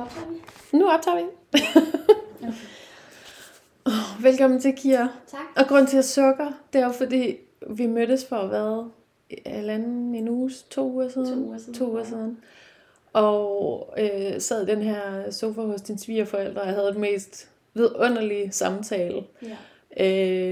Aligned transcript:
Optager 0.00 0.26
vi? 0.30 0.36
Nu 0.78 0.90
optager 0.90 1.16
vi. 1.16 1.22
Okay. 2.42 2.52
oh, 3.84 4.24
velkommen 4.24 4.60
til, 4.60 4.74
Kira. 4.76 5.08
Tak. 5.26 5.40
Og 5.56 5.66
grund 5.68 5.86
til 5.86 5.96
at 5.96 6.04
sukker, 6.04 6.52
det 6.72 6.80
er 6.80 6.86
jo 6.86 6.92
fordi, 6.92 7.36
vi 7.70 7.86
mødtes 7.86 8.26
for 8.26 8.46
hvad? 8.46 8.90
Halvanden, 9.46 10.14
en 10.14 10.28
uge, 10.28 10.50
to 10.70 10.90
uger 10.92 11.08
siden? 11.08 11.26
To 11.26 11.34
uger 11.46 11.58
siden, 11.58 11.74
To 11.74 11.90
uger 11.90 12.04
siden. 12.04 12.38
Og 13.12 13.94
øh, 13.98 14.40
sad 14.40 14.62
i 14.62 14.70
den 14.70 14.82
her 14.82 15.30
sofa 15.30 15.60
hos 15.60 15.80
din 15.80 15.98
svigerforældre, 15.98 16.60
og 16.60 16.66
jeg 16.66 16.74
havde 16.74 16.88
det 16.88 16.96
mest 16.96 17.48
vidunderlige 17.74 18.52
samtale. 18.52 19.24
Ja. 19.96 20.06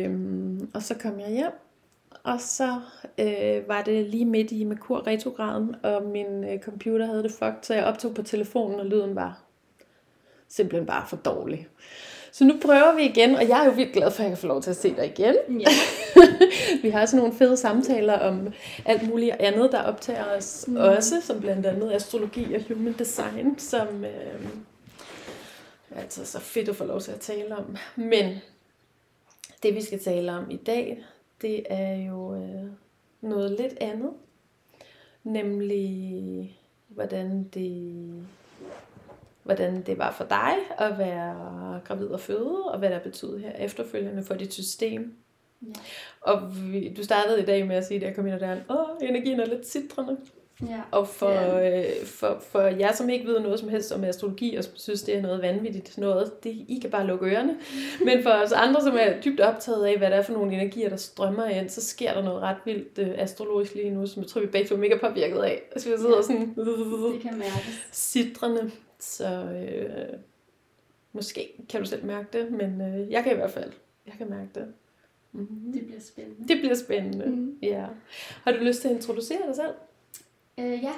Øhm, 0.04 0.70
og 0.74 0.82
så 0.82 0.94
kom 0.94 1.20
jeg 1.20 1.30
hjem, 1.30 1.52
og 2.22 2.40
så 2.40 2.80
øh, 3.18 3.68
var 3.68 3.82
det 3.82 4.06
lige 4.06 4.24
midt 4.24 4.52
i 4.52 4.64
Merkur 4.64 5.06
retrograden, 5.06 5.76
og 5.82 6.02
min 6.02 6.44
øh, 6.44 6.60
computer 6.60 7.06
havde 7.06 7.22
det 7.22 7.32
fucked, 7.32 7.62
så 7.62 7.74
jeg 7.74 7.84
optog 7.84 8.14
på 8.14 8.22
telefonen, 8.22 8.80
og 8.80 8.86
lyden 8.86 9.16
var 9.16 9.40
simpelthen 10.48 10.86
bare 10.86 11.06
for 11.06 11.16
dårlig. 11.16 11.68
Så 12.32 12.45
nu 12.45 12.54
prøver 12.62 12.95
vi 12.95 13.02
igen, 13.02 13.34
og 13.34 13.48
jeg 13.48 13.60
er 13.60 13.64
jo 13.64 13.70
vildt 13.70 13.92
glad 13.92 14.10
for, 14.10 14.23
at 14.23 14.24
jeg 14.24 14.30
kan 14.30 14.38
få 14.38 14.46
lov 14.46 14.62
til 14.62 14.70
at 14.70 14.76
se 14.76 14.96
dig 14.96 15.06
igen. 15.06 15.60
Ja. 15.60 15.68
vi 16.82 16.90
har 16.90 17.06
sådan 17.06 17.18
nogle 17.18 17.34
fede 17.34 17.56
samtaler 17.56 18.18
om 18.18 18.52
alt 18.84 19.09
muligt 19.09 19.37
andet, 19.40 19.73
der 19.73 19.82
optager 19.82 20.24
os 20.37 20.64
mm. 20.68 20.76
også, 20.76 21.20
som 21.20 21.40
blandt 21.40 21.66
andet 21.66 21.92
astrologi 21.92 22.54
og 22.54 22.60
human 22.68 22.95
design, 22.98 23.59
som 23.59 24.04
øh, 24.04 24.46
er 25.90 26.00
altså 26.00 26.24
så 26.24 26.40
fedt 26.40 26.68
at 26.68 26.76
få 26.76 26.84
lov 26.84 27.00
til 27.00 27.12
at 27.12 27.20
tale 27.20 27.56
om. 27.56 27.76
Men 27.96 28.34
det 29.62 29.74
vi 29.74 29.82
skal 29.82 30.00
tale 30.00 30.32
om 30.32 30.50
i 30.50 30.56
dag, 30.56 31.04
det 31.42 31.62
er 31.70 31.97
jo 31.97 32.34
øh, 32.34 32.70
noget 33.20 33.51
lidt 33.51 33.74
andet. 33.80 34.10
Nemlig, 35.24 36.59
hvordan 36.88 37.45
det, 37.45 38.27
hvordan 39.43 39.82
det 39.82 39.98
var 39.98 40.12
for 40.12 40.24
dig 40.24 40.55
at 40.79 40.98
være 40.98 41.80
gravid 41.84 42.06
og 42.06 42.20
føde, 42.20 42.65
og 42.65 42.79
hvad 42.79 42.91
der 42.91 42.98
betyder 42.98 43.38
her 43.38 43.52
efterfølgende 43.52 44.24
for 44.24 44.35
dit 44.35 44.52
system. 44.52 45.16
Ja. 45.62 45.73
Og 46.21 46.57
vi, 46.73 46.95
du 46.95 47.02
startede 47.02 47.43
i 47.43 47.45
dag 47.45 47.66
med 47.66 47.77
at 47.77 47.84
sige, 47.84 48.01
da 48.01 48.07
jeg 48.07 48.15
kom 48.15 48.27
ind 48.27 48.34
ad 48.34 48.40
døren, 48.40 48.62
åh, 48.71 49.09
energien 49.09 49.40
er 49.40 49.46
lidt 49.46 49.66
citrende. 49.66 50.16
Ja. 50.62 50.80
Og 50.90 51.09
for, 51.09 51.30
Ja. 51.30 51.78
øh, 51.80 52.04
for, 52.06 52.38
for 52.51 52.60
jer, 52.60 52.92
som 52.92 53.09
ikke 53.10 53.26
ved 53.26 53.40
noget 53.40 53.60
som 53.60 53.68
helst 53.68 53.92
om 53.92 54.04
astrologi, 54.04 54.56
og 54.56 54.65
synes, 54.74 55.02
det 55.02 55.16
er 55.16 55.23
noget 55.23 55.42
vanvittigt 55.42 55.98
noget, 55.98 56.45
det, 56.45 56.50
I 56.50 56.78
kan 56.82 56.90
bare 56.90 57.06
lukke 57.06 57.26
ørerne. 57.26 57.56
Men 58.06 58.23
for 58.23 58.30
os 58.30 58.52
andre, 58.52 58.82
som 58.82 58.96
er 59.00 59.20
dybt 59.20 59.40
optaget 59.40 59.87
af, 59.87 59.98
hvad 59.98 60.10
det 60.10 60.16
er 60.18 60.23
for 60.23 60.32
nogle 60.32 60.52
energier, 60.52 60.88
der 60.88 60.96
strømmer 60.96 61.45
ind, 61.46 61.68
så 61.68 61.80
sker 61.87 62.15
der 62.15 62.23
noget 62.23 62.42
ret 62.42 62.56
vildt 62.65 62.98
øh, 62.98 63.10
astrologisk 63.18 63.74
lige 63.74 63.90
nu, 63.90 64.06
som 64.06 64.22
jeg 64.22 64.28
tror, 64.31 64.41
vi 64.41 64.47
begge 64.47 64.69
to 64.69 64.75
er 64.75 64.78
mega 64.78 64.98
påvirket 64.98 65.38
af. 65.42 65.62
Altså, 65.72 65.91
vi 65.91 65.97
sidder 65.97 66.16
Ja. 66.16 66.22
sådan 66.22 66.54
Det 66.56 67.20
kan 67.22 67.38
mærkes. 67.38 67.88
citrende. 67.93 68.70
Så 69.00 69.26
øh, 69.28 70.19
måske 71.12 71.48
kan 71.69 71.81
du 71.81 71.87
selv 71.87 72.04
mærke 72.04 72.28
det, 72.32 72.50
men 72.53 72.81
øh, 72.81 73.10
jeg 73.12 73.22
kan 73.25 73.32
i 73.32 73.37
hvert 73.37 73.50
fald. 73.50 73.72
Jeg 74.06 74.15
kan 74.19 74.31
mærke 74.31 74.48
det. 74.54 74.66
Mm-hmm. 75.32 75.72
Det 75.72 75.87
bliver 75.87 76.00
spændende. 76.00 76.48
Det 76.48 76.59
bliver 76.60 76.75
spændende. 76.75 77.26
Mm. 77.26 77.59
Ja. 77.62 77.84
Har 78.44 78.53
du 78.53 78.59
lyst 78.59 78.81
til 78.81 78.88
at 78.88 78.94
introducere 78.94 79.38
dig 79.47 79.56
selv? 79.56 79.75
Øh, 80.59 80.82
ja, 80.82 80.92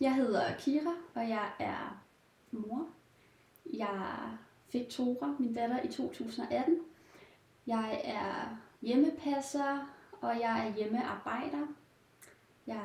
jeg 0.00 0.14
hedder 0.14 0.56
Kira, 0.58 0.94
og 1.14 1.28
jeg 1.28 1.50
er 1.58 2.04
mor. 2.50 2.86
Jeg 3.72 4.12
fik 4.68 4.88
Tora, 4.88 5.36
min 5.38 5.54
datter, 5.54 5.82
i 5.82 5.88
2018. 5.88 6.78
Jeg 7.66 8.00
er 8.04 8.56
hjemmepasser, 8.82 9.94
og 10.20 10.40
jeg 10.40 10.66
er 10.66 10.74
hjemmearbejder. 10.74 11.66
Jeg 12.66 12.84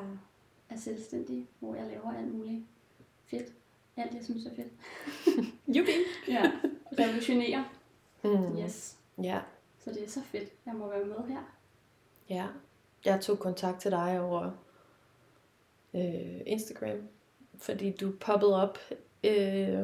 er 0.70 0.78
selvstændig, 0.78 1.48
hvor 1.60 1.76
jeg 1.76 1.88
laver 1.88 2.14
alt 2.14 2.36
muligt 2.36 2.66
fedt. 3.26 3.54
Alt, 3.98 4.14
jeg 4.14 4.24
synes 4.24 4.46
er 4.46 4.56
fedt. 4.56 4.74
Jubi. 5.78 5.92
Ja, 6.28 6.52
revolutionere. 7.00 7.66
Mm. 8.24 8.58
Yes. 8.58 8.98
Ja. 9.22 9.42
Så 9.80 9.90
det 9.90 10.04
er 10.04 10.10
så 10.10 10.22
fedt, 10.22 10.50
jeg 10.66 10.76
må 10.76 10.90
være 10.90 11.06
med 11.06 11.28
her. 11.28 11.42
Ja, 12.30 12.48
jeg 13.06 13.22
tog 13.22 13.40
kontakt 13.40 13.82
til 13.82 13.92
dig 13.92 14.22
over 14.22 14.52
øh, 15.94 16.42
Instagram, 16.46 17.08
fordi 17.58 17.92
du 17.92 18.12
poppede 18.20 18.64
op 18.64 18.78
øh, 19.24 19.84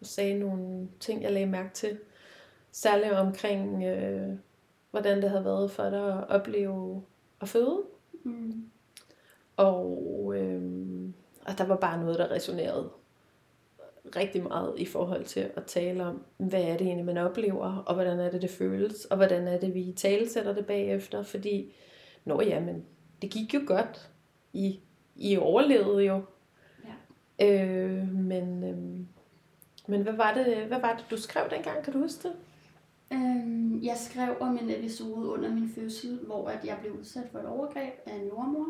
og 0.00 0.06
sagde 0.06 0.38
nogle 0.38 0.88
ting, 1.00 1.22
jeg 1.22 1.32
lagde 1.32 1.46
mærke 1.46 1.74
til. 1.74 1.98
Særligt 2.72 3.12
omkring, 3.12 3.84
øh, 3.84 4.28
hvordan 4.90 5.22
det 5.22 5.30
havde 5.30 5.44
været 5.44 5.70
for 5.70 5.90
dig 5.90 6.18
at 6.18 6.28
opleve 6.28 7.02
at 7.40 7.48
føde. 7.48 7.82
Mm. 8.24 8.70
Og, 9.56 10.32
øh, 10.36 10.62
og 11.46 11.58
der 11.58 11.64
var 11.64 11.76
bare 11.76 12.00
noget, 12.00 12.18
der 12.18 12.30
resonerede 12.30 12.90
rigtig 14.16 14.42
meget 14.42 14.74
i 14.76 14.86
forhold 14.86 15.24
til 15.24 15.50
at 15.56 15.64
tale 15.66 16.04
om, 16.04 16.24
hvad 16.36 16.62
er 16.62 16.76
det 16.76 16.86
egentlig, 16.86 17.06
man 17.06 17.16
oplever, 17.16 17.76
og 17.86 17.94
hvordan 17.94 18.20
er 18.20 18.30
det, 18.30 18.42
det 18.42 18.50
føles, 18.50 19.04
og 19.04 19.16
hvordan 19.16 19.48
er 19.48 19.60
det, 19.60 19.74
vi 19.74 19.92
talesætter 19.96 20.54
det 20.54 20.66
bagefter, 20.66 21.22
fordi, 21.22 21.74
nå 22.24 22.40
ja, 22.40 22.60
men 22.60 22.84
det 23.22 23.30
gik 23.30 23.54
jo 23.54 23.60
godt. 23.66 24.11
I, 24.52 24.80
I 25.16 25.36
overlevede 25.36 26.04
jo. 26.04 26.22
Ja. 27.38 27.64
Øh, 27.64 28.08
men, 28.14 28.64
øh, 28.64 29.06
men 29.88 30.02
hvad 30.02 30.12
var, 30.12 30.34
det, 30.34 30.66
hvad 30.66 30.80
var 30.80 30.96
det, 30.96 31.06
du 31.10 31.16
skrev 31.16 31.50
dengang? 31.50 31.84
Kan 31.84 31.92
du 31.92 31.98
huske 31.98 32.28
det? 32.28 32.36
Øhm, 33.12 33.82
jeg 33.82 33.96
skrev 33.96 34.36
om 34.40 34.58
en 34.58 34.70
episode 34.70 35.28
under 35.28 35.54
min 35.54 35.68
fødsel, 35.68 36.18
hvor 36.26 36.48
at 36.48 36.64
jeg 36.64 36.78
blev 36.80 36.92
udsat 36.92 37.28
for 37.32 37.38
et 37.38 37.46
overgreb 37.46 37.92
af 38.06 38.14
en 38.14 38.28
jordmor, 38.28 38.68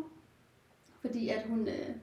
fordi 1.01 1.29
at 1.29 1.43
hun 1.47 1.67
øh, 1.67 1.95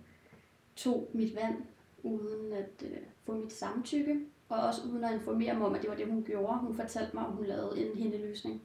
tog 0.77 1.11
mit 1.13 1.37
vand 1.37 1.57
uden 2.03 2.53
at 2.53 2.85
øh, 2.85 2.99
få 3.27 3.35
mit 3.35 3.53
samtykke, 3.53 4.21
og 4.49 4.61
også 4.61 4.83
uden 4.91 5.05
at 5.05 5.15
informere 5.15 5.55
mig 5.55 5.67
om, 5.67 5.75
at 5.75 5.83
det 5.83 5.91
var 5.91 5.97
det, 5.97 6.07
hun 6.07 6.25
gjorde. 6.25 6.59
Hun 6.59 6.75
fortalte 6.75 7.11
mig, 7.15 7.27
at 7.27 7.33
hun 7.33 7.47
lavede 7.47 7.87
en 7.87 7.97
hindeløsning. 7.97 8.63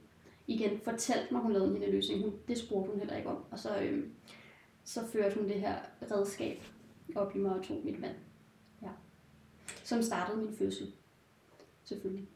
Igen, 0.47 0.79
fortalte 0.83 1.33
mig, 1.33 1.39
at 1.39 1.43
hun 1.43 1.53
lavede 1.53 1.69
en 1.69 1.75
hindeløsning. 1.75 2.21
Hun, 2.21 2.33
det 2.47 2.57
spurgte 2.57 2.91
hun 2.91 2.99
heller 2.99 3.17
ikke 3.17 3.29
om. 3.29 3.37
Og 3.51 3.59
så, 3.59 3.79
øh, 3.79 4.03
så 4.85 5.07
førte 5.13 5.35
hun 5.35 5.47
det 5.47 5.55
her 5.55 5.75
redskab 6.11 6.63
op 7.15 7.35
i 7.35 7.39
mig 7.39 7.51
og 7.51 7.63
tog 7.63 7.81
mit 7.83 8.01
vand. 8.01 8.15
Ja. 8.81 8.89
Som 9.83 10.01
startede 10.01 10.37
min 10.37 10.55
fødsel. 10.55 10.93
Selvfølgelig. 11.83 12.27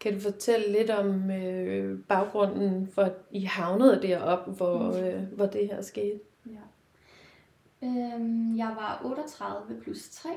Kan 0.00 0.14
du 0.14 0.20
fortælle 0.20 0.72
lidt 0.72 0.90
om 0.90 1.30
øh, 1.30 2.04
baggrunden 2.04 2.88
for, 2.88 3.02
at 3.02 3.14
I 3.30 3.40
havnede 3.40 4.02
deroppe, 4.02 4.50
hvor, 4.50 4.92
øh, 4.92 5.22
hvor 5.22 5.46
det 5.46 5.66
her 5.66 5.82
skete? 5.82 6.20
Ja. 6.46 7.86
Øhm, 7.86 8.58
jeg 8.58 8.68
var 8.76 9.02
38 9.04 9.80
plus 9.80 10.10
3, 10.10 10.28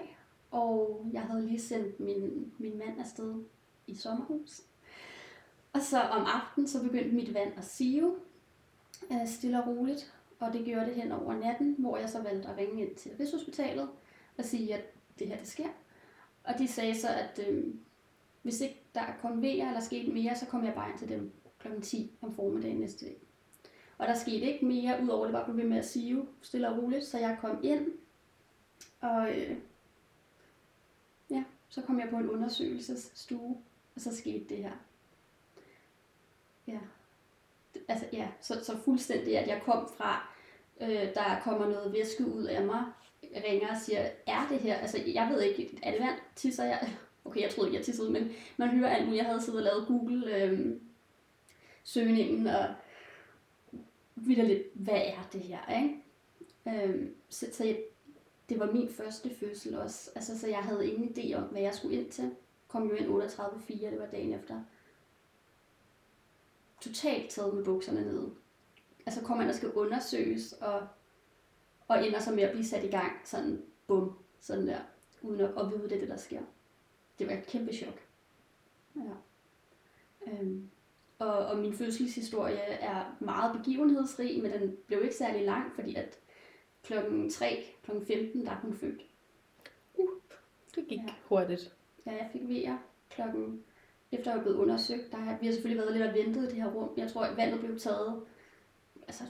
og 0.52 1.06
jeg 1.14 1.22
havde 1.22 1.48
lige 1.48 1.62
sendt 1.62 2.00
min, 2.00 2.54
min 2.58 2.78
mand 2.78 3.00
afsted 3.00 3.44
i 3.88 3.96
sommerhus. 3.96 4.62
Og 5.74 5.82
så 5.82 6.02
om 6.02 6.26
aftenen, 6.26 6.68
så 6.68 6.84
begyndte 6.84 7.16
mit 7.16 7.34
vand 7.34 7.52
at 7.58 7.66
sive, 7.66 8.16
øh, 9.12 9.28
stille 9.28 9.64
og 9.64 9.68
roligt. 9.68 10.14
Og 10.42 10.54
det 10.54 10.66
gjorde 10.66 10.86
det 10.86 10.96
hen 10.96 11.12
over 11.12 11.34
natten, 11.34 11.76
hvor 11.80 11.98
jeg 11.98 12.10
så 12.10 12.22
valgte 12.22 12.50
at 12.50 12.58
ringe 12.58 12.82
ind 12.82 12.96
til 12.96 13.12
Rigshospitalet 13.20 13.90
og 14.38 14.46
sige, 14.46 14.76
at 14.76 14.82
det 15.20 15.28
her 15.28 15.38
det 15.38 15.48
sker. 15.48 15.68
Og 16.44 16.54
de 16.58 16.68
sagde 16.68 16.96
så, 16.96 17.08
at 17.10 17.48
øh, 17.48 17.74
hvis 18.42 18.62
ikke 18.62 18.82
der 18.96 19.04
kom 19.22 19.42
vejr 19.42 19.68
eller 19.68 19.80
skete 19.80 20.12
mere, 20.12 20.36
så 20.36 20.46
kom 20.46 20.66
jeg 20.66 20.74
bare 20.74 20.90
ind 20.90 21.00
til 21.00 21.10
dem 21.10 21.32
kl. 21.60 21.82
10 21.82 22.18
om 22.22 22.34
formiddagen 22.34 22.78
næste 22.78 23.06
dag. 23.06 23.18
Og 23.98 24.08
der 24.08 24.16
skete 24.16 24.54
ikke 24.54 24.66
mere, 24.66 25.04
udover 25.04 25.26
det 25.26 25.34
bare 25.34 25.46
blev 25.46 25.58
ved 25.58 25.70
med 25.70 25.78
at 25.78 25.86
sive 25.86 26.28
stille 26.42 26.70
og 26.70 26.78
roligt, 26.84 27.06
så 27.06 27.18
jeg 27.18 27.38
kom 27.42 27.60
ind, 27.64 27.88
og 29.02 29.38
øh, 29.38 29.58
ja, 31.30 31.44
så 31.70 31.82
kom 31.82 32.00
jeg 32.00 32.10
på 32.10 32.18
en 32.18 32.30
undersøgelsesstue, 32.30 33.58
og 33.96 34.02
så 34.02 34.18
skete 34.18 34.46
det 34.50 34.58
her. 34.58 34.72
Ja, 36.68 36.80
altså 37.88 38.06
ja, 38.14 38.28
så, 38.42 38.66
så 38.66 38.78
fuldstændig, 38.86 39.38
at 39.38 39.48
jeg 39.48 39.62
kom 39.66 39.90
fra, 39.98 40.34
øh, 40.82 41.14
der 41.14 41.42
kommer 41.44 41.70
noget 41.70 41.94
væske 41.94 42.26
ud 42.26 42.44
af 42.44 42.66
mig, 42.66 42.84
ringer 43.48 43.70
og 43.70 43.78
siger, 43.82 44.10
er 44.28 44.48
det 44.50 44.60
her, 44.60 44.76
altså 44.76 44.98
jeg 45.14 45.30
ved 45.34 45.42
ikke, 45.42 45.80
er 45.84 45.92
det 45.92 46.00
vand, 46.00 46.16
tisser 46.36 46.64
jeg? 46.64 46.90
Okay, 47.26 47.42
jeg 47.42 47.50
troede 47.50 47.70
ikke, 47.70 47.78
jeg 47.78 47.86
tissede, 47.86 48.12
men 48.12 48.32
man 48.58 48.70
hører 48.70 48.90
alt 48.90 49.06
muligt. 49.06 49.18
Jeg 49.18 49.26
havde 49.26 49.42
siddet 49.42 49.60
og 49.60 49.64
lavet 49.64 49.88
Google 49.88 50.36
øh, 50.36 50.72
og 52.46 52.66
og 54.38 54.46
lidt, 54.46 54.64
hvad 54.74 55.02
er 55.06 55.30
det 55.34 55.42
her, 55.42 55.82
ikke? 55.82 56.88
Øh, 56.88 57.08
så, 57.30 57.46
så 57.52 57.66
jeg, 57.66 57.80
det 58.50 58.60
var 58.60 58.72
min 58.72 58.90
første 58.90 59.30
fødsel 59.40 59.76
også, 59.76 60.12
altså, 60.16 60.40
så 60.40 60.48
jeg 60.48 60.58
havde 60.58 60.92
ingen 60.92 61.10
idé 61.10 61.34
om, 61.36 61.44
hvad 61.44 61.62
jeg 61.62 61.76
skulle 61.76 62.00
ind 62.00 62.12
til. 62.12 62.32
Kom 62.68 62.90
jo 62.90 62.96
ind 62.96 63.24
38.4, 63.24 63.92
det 63.92 64.00
var 64.00 64.06
dagen 64.06 64.34
efter. 64.34 64.62
Totalt 66.82 67.30
taget 67.30 67.54
med 67.54 67.66
bukserne 67.66 68.02
nede. 68.02 68.32
Altså 69.06 69.22
kom 69.22 69.38
man 69.38 69.50
og 69.50 69.56
skal 69.56 69.72
undersøges, 69.72 70.54
og, 70.54 70.88
og 71.88 72.08
ender 72.08 72.20
så 72.20 72.32
med 72.32 72.44
at 72.44 72.52
blive 72.52 72.66
sat 72.66 72.84
i 72.84 72.88
gang, 72.88 73.12
sådan 73.26 73.64
bum, 73.88 74.18
sådan 74.40 74.68
der, 74.68 74.80
uden 75.22 75.42
at, 75.42 75.50
at 75.58 75.72
vide, 75.72 75.84
det 75.84 75.92
er 75.92 76.00
det, 76.00 76.10
der 76.10 76.18
sker. 76.18 76.42
Det 77.20 77.28
var 77.28 77.34
et 77.34 77.48
kæmpe 77.48 77.74
chok. 77.74 78.00
Ja. 78.96 79.12
Øhm, 80.28 80.70
og, 81.20 81.46
og 81.46 81.58
min 81.58 81.74
fødselshistorie 81.74 82.58
er 82.60 83.18
meget 83.20 83.58
begivenhedsrig, 83.58 84.42
men 84.42 84.52
den 84.52 84.78
blev 84.88 85.04
ikke 85.04 85.16
særlig 85.16 85.46
lang, 85.46 85.76
fordi 85.76 85.96
at 85.96 86.20
klokken 86.84 87.30
3, 87.30 87.66
klokken 87.84 88.06
15, 88.06 88.46
der 88.46 88.52
er 88.52 88.60
hun 88.60 88.74
født. 88.74 89.06
det 90.76 90.88
gik 90.88 91.00
ja. 91.00 91.14
hurtigt. 91.24 91.76
Ja, 92.06 92.12
jeg 92.12 92.30
fik 92.32 92.42
vejer 92.50 92.78
klokken, 93.10 93.64
efter 94.12 94.32
jeg 94.32 94.38
var 94.38 94.44
blevet 94.44 94.58
undersøgt. 94.58 95.12
Der 95.12 95.18
har, 95.18 95.38
vi 95.40 95.46
har 95.46 95.54
selvfølgelig 95.54 95.84
været 95.84 95.98
lidt 95.98 96.10
og 96.10 96.14
ventet 96.14 96.44
i 96.44 96.46
det 96.46 96.64
her 96.64 96.72
rum. 96.72 96.90
Jeg 96.98 97.12
tror, 97.12 97.24
at 97.24 97.38
vandet 97.38 97.60
blev 97.60 97.80
taget 97.80 98.24
altså 99.08 99.24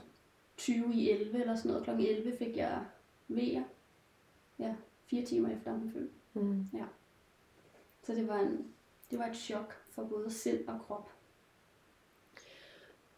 20 0.58 0.94
i 0.94 1.10
11 1.10 1.40
eller 1.40 1.56
sådan 1.56 1.70
noget. 1.70 1.84
Klokken 1.84 2.06
11 2.06 2.38
fik 2.38 2.58
jeg 2.58 2.86
vejer. 3.28 3.64
Ja, 4.60 4.76
fire 5.06 5.26
timer 5.26 5.50
efter 5.50 5.72
hun 5.72 5.92
fødte. 5.94 6.14
Mm. 6.34 6.66
Så 8.04 8.14
det 8.14 8.28
var, 8.28 8.40
en, 8.40 8.74
det 9.12 9.20
var 9.20 9.26
et 9.26 9.36
chok 9.36 9.74
for 9.90 10.04
både 10.04 10.32
sind 10.32 10.68
og 10.68 10.80
krop. 10.88 11.12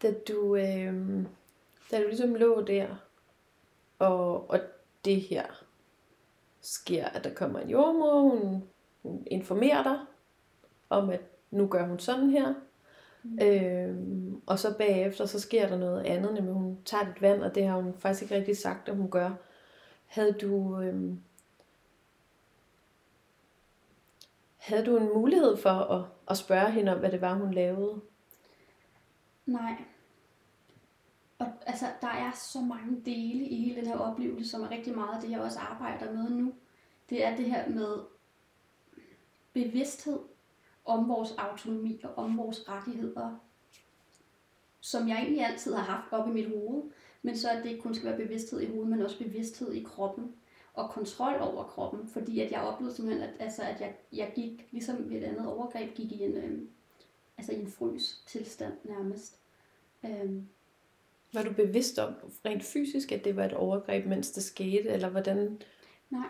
Da 0.01 0.13
du, 0.27 0.56
øh, 0.56 1.25
da 1.92 2.01
du 2.01 2.07
ligesom 2.07 2.36
lå 2.36 2.62
der, 2.62 2.95
og, 4.00 4.50
og 4.50 4.59
det 5.06 5.21
her 5.21 5.66
sker, 6.62 7.06
at 7.06 7.24
der 7.24 7.33
kommer 7.33 7.59
en 7.59 7.69
jordmor, 7.69 8.21
hun, 8.21 8.63
hun 9.01 9.27
informerer 9.27 9.83
dig 9.83 10.00
om, 10.89 11.09
at 11.09 11.21
nu 11.53 11.67
gør 11.67 11.88
hun 11.88 12.00
sådan 12.00 12.29
her. 12.29 12.53
Mm. 13.23 13.39
Øh, 13.41 13.95
og 14.45 14.59
så 14.59 14.77
bagefter, 14.77 15.25
så 15.25 15.39
sker 15.39 15.67
der 15.67 15.77
noget 15.77 16.03
andet, 16.03 16.33
nemlig 16.33 16.53
hun 16.53 16.77
tager 16.85 17.05
dit 17.05 17.21
vand, 17.21 17.44
og 17.44 17.55
det 17.55 17.67
har 17.67 17.81
hun 17.81 17.94
faktisk 17.94 18.21
ikke 18.21 18.35
rigtig 18.35 18.57
sagt, 18.57 18.89
at 18.89 18.95
hun 18.95 19.11
gør. 19.11 19.31
Havde 20.05 20.31
du, 20.31 20.81
øh, 20.81 21.13
havde 24.57 24.85
du 24.85 24.97
en 24.97 25.13
mulighed 25.13 25.57
for 25.57 25.69
at, 25.69 26.05
at 26.29 26.38
spørge 26.38 26.71
hende 26.71 26.94
om, 26.94 27.00
hvad 27.00 27.11
det 27.11 27.21
var, 27.21 27.33
hun 27.33 27.53
lavede? 27.53 28.01
Nej. 29.45 29.75
Og 31.39 31.47
altså, 31.65 31.85
der 32.01 32.07
er 32.07 32.31
så 32.31 32.59
mange 32.59 33.01
dele 33.06 33.45
i 33.45 33.56
hele 33.56 33.81
den 33.81 33.88
her 33.88 33.97
oplevelse, 33.97 34.49
som 34.49 34.61
er 34.61 34.71
rigtig 34.71 34.95
meget 34.95 35.15
af 35.15 35.21
det, 35.21 35.31
jeg 35.31 35.39
også 35.39 35.59
arbejder 35.59 36.11
med 36.13 36.29
nu. 36.29 36.53
Det 37.09 37.25
er 37.25 37.35
det 37.35 37.45
her 37.45 37.69
med 37.69 37.97
bevidsthed 39.53 40.19
om 40.85 41.09
vores 41.09 41.31
autonomi 41.38 42.01
og 42.03 42.24
om 42.24 42.38
vores 42.38 42.69
rettigheder, 42.69 43.39
som 44.81 45.07
jeg 45.07 45.18
egentlig 45.18 45.45
altid 45.45 45.74
har 45.74 45.83
haft 45.83 46.13
op 46.13 46.27
i 46.27 46.31
mit 46.31 46.50
hoved, 46.50 46.83
men 47.21 47.38
så 47.38 47.50
at 47.50 47.63
det 47.63 47.69
ikke 47.69 47.81
kun 47.81 47.95
skal 47.95 48.09
være 48.09 48.18
bevidsthed 48.18 48.62
i 48.62 48.65
hovedet, 48.65 48.89
men 48.89 49.01
også 49.01 49.18
bevidsthed 49.18 49.74
i 49.74 49.83
kroppen 49.83 50.35
og 50.74 50.89
kontrol 50.89 51.41
over 51.41 51.63
kroppen, 51.63 52.07
fordi 52.07 52.39
at 52.39 52.51
jeg 52.51 52.62
oplevede 52.62 52.95
simpelthen, 52.95 53.30
at, 53.30 53.35
altså, 53.39 53.62
at 53.62 53.81
jeg, 53.81 53.95
jeg 54.13 54.31
gik, 54.35 54.68
ligesom 54.71 55.09
ved 55.09 55.18
et 55.18 55.24
andet 55.24 55.47
overgreb, 55.47 55.95
gik 55.95 56.12
i 56.12 56.24
en, 56.24 56.38
øh, 56.38 56.62
altså 57.38 57.51
i 57.51 57.62
en 57.62 57.68
frys 57.71 58.24
tilstand 58.27 58.74
nærmest. 58.83 59.39
Øhm, 60.06 60.47
Var 61.33 61.44
du 61.44 61.53
bevidst 61.53 62.00
om 62.00 62.13
rent 62.45 62.63
fysisk, 62.63 63.12
at 63.12 63.25
det 63.25 63.35
var 63.35 63.45
et 63.45 63.53
overgreb, 63.53 64.06
mens 64.06 64.31
det 64.31 64.44
skete, 64.44 64.89
eller 64.89 65.09
hvordan? 65.09 65.62
nej. 66.09 66.27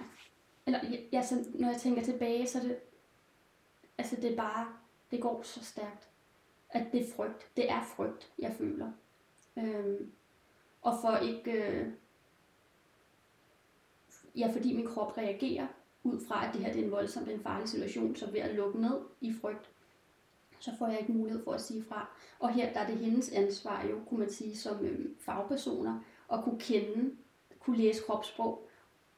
Eller, 0.65 0.79
ja, 0.91 0.97
ja, 1.11 1.23
så, 1.23 1.35
når 1.53 1.67
jeg 1.67 1.77
tænker 1.77 2.03
tilbage, 2.03 2.47
så 2.47 2.57
er 2.57 2.63
det, 2.63 2.75
altså 3.97 4.15
det 4.15 4.31
er 4.31 4.35
bare, 4.35 4.67
det 5.11 5.21
går 5.21 5.41
så 5.43 5.65
stærkt, 5.65 6.09
at 6.69 6.87
det 6.91 7.01
er 7.01 7.11
frygt. 7.15 7.49
Det 7.57 7.71
er 7.71 7.83
frygt, 7.83 8.31
jeg 8.39 8.55
føler. 8.57 8.91
Øhm, 9.57 10.11
og 10.81 10.93
for 11.01 11.17
ikke, 11.17 11.51
øh, 11.51 11.87
ja, 14.37 14.51
fordi 14.53 14.75
min 14.75 14.87
krop 14.87 15.17
reagerer 15.17 15.67
ud 16.03 16.25
fra, 16.27 16.47
at 16.47 16.53
det 16.53 16.61
her 16.61 16.73
det 16.73 16.81
er 16.81 16.85
en 16.85 16.91
voldsom, 16.91 17.23
det 17.23 17.33
er 17.33 17.37
en 17.37 17.43
farlig 17.43 17.69
situation, 17.69 18.15
så 18.15 18.31
ved 18.31 18.39
at 18.39 18.55
lukke 18.55 18.81
ned 18.81 18.99
i 19.21 19.33
frygt, 19.33 19.69
så 20.59 20.71
får 20.77 20.87
jeg 20.87 20.99
ikke 20.99 21.11
mulighed 21.11 21.43
for 21.43 21.51
at 21.51 21.61
sige 21.61 21.83
fra. 21.83 22.07
Og 22.39 22.53
her 22.53 22.73
der 22.73 22.79
er 22.79 22.87
det 22.87 22.97
hendes 22.97 23.31
ansvar 23.31 23.85
jo, 23.85 23.99
kunne 24.09 24.19
man 24.19 24.31
sige, 24.31 24.57
som 24.57 24.85
øhm, 24.85 25.15
fagpersoner, 25.19 25.99
at 26.33 26.43
kunne 26.43 26.59
kende, 26.59 27.15
kunne 27.59 27.77
læse 27.77 28.03
kropssprog 28.03 28.67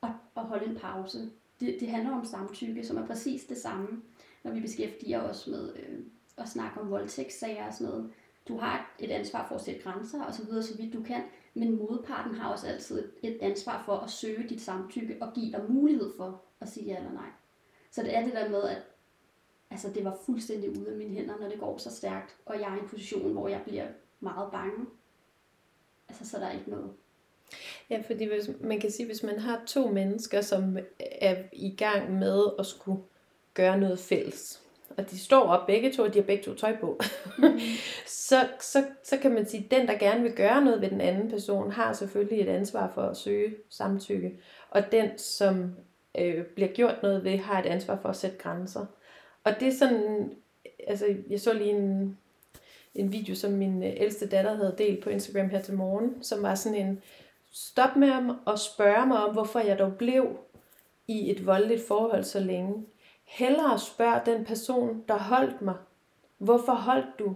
og, 0.01 0.13
og 0.36 0.44
holde 0.45 0.66
en 0.66 0.75
pause. 0.75 1.31
Det, 1.60 1.77
det 1.80 1.88
handler 1.88 2.16
om 2.16 2.25
samtykke, 2.25 2.86
som 2.86 2.98
er 2.98 3.06
præcis 3.06 3.45
det 3.45 3.57
samme, 3.57 4.01
når 4.46 4.52
vi 4.52 4.60
beskæftiger 4.60 5.22
os 5.22 5.48
med 5.48 5.74
øh, 5.76 6.00
at 6.38 6.50
snakke 6.50 6.80
om 6.80 6.90
voldtægtssager 6.90 7.68
og 7.68 7.74
sådan 7.74 7.88
noget. 7.88 8.12
Du 8.48 8.58
har 8.58 8.96
et 9.00 9.12
ansvar 9.12 9.48
for 9.48 9.56
at 9.56 9.62
sætte 9.62 9.82
grænser 9.82 10.24
og 10.24 10.34
så 10.34 10.44
videre, 10.46 10.64
så 10.64 10.78
vidt 10.78 10.94
du 10.94 11.04
kan, 11.04 11.24
men 11.54 11.78
modparten 11.78 12.36
har 12.36 12.52
også 12.52 12.68
altid 12.68 13.12
et, 13.24 13.38
ansvar 13.42 13.84
for 13.86 13.98
at 13.98 14.10
søge 14.10 14.50
dit 14.50 14.62
samtykke 14.62 15.18
og 15.22 15.34
give 15.34 15.52
dig 15.52 15.66
mulighed 15.70 16.12
for 16.18 16.42
at 16.62 16.70
sige 16.70 16.86
ja 16.86 16.98
eller 16.98 17.12
nej. 17.12 17.30
Så 17.92 18.04
det 18.04 18.16
er 18.16 18.24
det 18.24 18.34
der 18.34 18.50
med, 18.50 18.64
at 18.64 18.82
altså, 19.72 19.90
det 19.90 20.06
var 20.06 20.18
fuldstændig 20.26 20.70
ude 20.70 20.92
af 20.92 20.98
mine 20.98 21.16
hænder, 21.16 21.38
når 21.40 21.50
det 21.50 21.60
går 21.60 21.78
så 21.78 21.96
stærkt, 21.96 22.36
og 22.46 22.60
jeg 22.60 22.72
er 22.72 22.76
i 22.76 22.80
en 22.80 22.90
position, 22.90 23.32
hvor 23.32 23.48
jeg 23.48 23.62
bliver 23.66 23.88
meget 24.20 24.52
bange. 24.52 24.86
Altså, 26.10 26.30
så 26.30 26.38
er 26.38 26.42
der 26.42 26.52
ikke 26.52 26.70
noget. 26.70 26.92
Ja, 27.90 28.04
fordi 28.08 28.26
hvis, 28.26 28.50
man 28.62 28.80
kan 28.80 28.92
sige, 28.92 29.06
hvis 29.06 29.24
man 29.24 29.40
har 29.40 29.64
to 29.68 29.88
mennesker, 29.92 30.42
som 30.42 30.78
er 31.00 31.44
i 31.54 31.76
gang 31.76 32.20
med 32.20 32.46
at 32.60 32.66
skulle 32.66 33.02
gøre 33.56 33.78
noget 33.78 34.00
fælles, 34.00 34.62
og 34.98 35.12
de 35.12 35.19
står 35.19 35.42
op 35.42 35.68
begge 35.68 35.94
to, 35.94 36.04
og 36.04 36.13
de 36.13 36.19
har 36.19 36.25
begge 36.25 36.44
to 36.44 36.54
tøj 36.54 36.78
på, 36.81 37.00
så, 38.28 38.48
så, 38.60 38.86
så 39.04 39.18
kan 39.18 39.31
man 39.31 39.46
sige, 39.46 39.63
at 39.66 39.72
den, 39.72 39.88
der 39.88 39.98
gerne 39.98 40.24
vil 40.24 40.31
gøre 40.31 40.66
noget 40.66 40.81
ved 40.81 40.90
den 40.90 41.02
anden 41.02 41.30
person, 41.30 41.72
har 41.72 41.94
selvfølgelig 41.94 42.42
et 42.42 42.50
ansvar 42.50 42.92
for 42.94 43.02
at 43.02 43.18
søge 43.18 43.56
samtykke. 43.69 44.40
Og 44.69 44.92
den, 44.92 45.18
som 45.18 45.75
øh, 46.18 46.46
bliver 46.46 46.69
gjort 46.69 46.96
noget 47.04 47.24
ved, 47.24 47.38
har 47.38 47.60
et 47.60 47.66
ansvar 47.66 48.00
for 48.02 48.10
at 48.10 48.16
sætte 48.16 48.38
grænser. 48.38 48.86
Og 49.44 49.60
det 49.60 49.68
er 49.68 49.72
sådan, 49.72 50.31
altså 50.88 51.06
jeg 51.30 51.42
så 51.42 51.54
lige 51.54 51.69
en, 51.69 52.18
en 52.96 53.12
video, 53.12 53.36
som 53.36 53.51
min 53.51 53.84
øh, 53.84 53.94
ældste 53.98 54.28
datter 54.28 54.56
havde 54.56 54.75
delt 54.78 55.04
på 55.04 55.10
Instagram 55.10 55.50
her 55.50 55.62
til 55.62 55.74
morgen, 55.74 56.24
som 56.24 56.44
var 56.44 56.56
sådan 56.56 56.78
en, 56.88 57.01
stop 57.51 57.96
med 57.96 58.12
at 58.48 58.60
spørge 58.60 59.06
mig 59.06 59.25
om, 59.25 59.34
hvorfor 59.34 59.60
jeg 59.60 59.80
dog 59.80 59.94
blev 59.98 60.38
i 61.08 61.31
et 61.31 61.46
voldeligt 61.46 61.88
forhold 61.88 62.24
så 62.24 62.40
længe. 62.40 62.86
Hellere 63.25 63.80
spørg 63.80 64.25
den 64.25 64.45
person, 64.45 65.04
der 65.07 65.18
holdt 65.18 65.62
mig, 65.62 65.75
hvorfor 66.38 66.74
holdt 66.74 67.19
du 67.19 67.36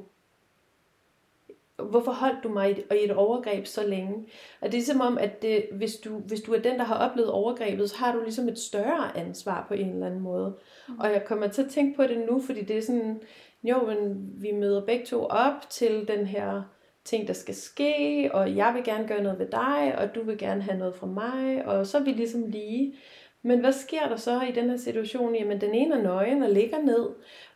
hvorfor 1.83 2.11
holdt 2.11 2.43
du 2.43 2.49
mig 2.49 2.69
i 2.69 2.71
et, 2.71 2.85
i 3.01 3.03
et 3.03 3.11
overgreb 3.11 3.65
så 3.65 3.87
længe? 3.87 4.27
Og 4.61 4.71
det 4.71 4.79
er 4.79 4.83
som 4.83 5.01
om, 5.01 5.17
at 5.17 5.41
det, 5.41 5.65
hvis, 5.71 5.95
du, 5.95 6.09
hvis 6.09 6.41
du 6.41 6.53
er 6.53 6.59
den, 6.59 6.79
der 6.79 6.83
har 6.83 7.09
oplevet 7.09 7.31
overgrebet, 7.31 7.89
så 7.89 7.97
har 7.97 8.15
du 8.15 8.21
ligesom 8.23 8.47
et 8.47 8.59
større 8.59 9.17
ansvar 9.17 9.65
på 9.67 9.73
en 9.73 9.89
eller 9.89 10.05
anden 10.05 10.19
måde. 10.19 10.53
Mm. 10.87 10.99
Og 10.99 11.11
jeg 11.11 11.25
kommer 11.25 11.47
til 11.47 11.63
at 11.63 11.69
tænke 11.69 11.95
på 11.95 12.03
det 12.03 12.25
nu, 12.29 12.41
fordi 12.41 12.63
det 12.63 12.77
er 12.77 12.81
sådan, 12.81 13.21
jo, 13.63 13.85
men 13.85 14.29
vi 14.41 14.51
møder 14.51 14.85
begge 14.85 15.05
to 15.05 15.25
op 15.25 15.69
til 15.69 16.07
den 16.07 16.25
her 16.25 16.61
ting, 17.03 17.27
der 17.27 17.33
skal 17.33 17.55
ske, 17.55 18.29
og 18.33 18.55
jeg 18.55 18.73
vil 18.73 18.83
gerne 18.83 19.07
gøre 19.07 19.23
noget 19.23 19.39
ved 19.39 19.47
dig, 19.47 19.95
og 19.97 20.15
du 20.15 20.23
vil 20.23 20.37
gerne 20.37 20.61
have 20.61 20.77
noget 20.77 20.95
fra 20.95 21.07
mig, 21.07 21.65
og 21.65 21.87
så 21.87 21.97
er 21.97 22.03
vi 22.03 22.11
ligesom 22.11 22.43
lige. 22.47 22.95
Men 23.41 23.59
hvad 23.59 23.73
sker 23.73 24.09
der 24.09 24.15
så 24.15 24.41
i 24.41 24.51
den 24.51 24.69
her 24.69 24.77
situation? 24.77 25.35
Jamen, 25.35 25.61
den 25.61 25.73
ene 25.73 25.95
er 25.95 26.01
nøgen 26.01 26.43
og 26.43 26.49
ligger 26.49 26.81
ned, 26.81 27.09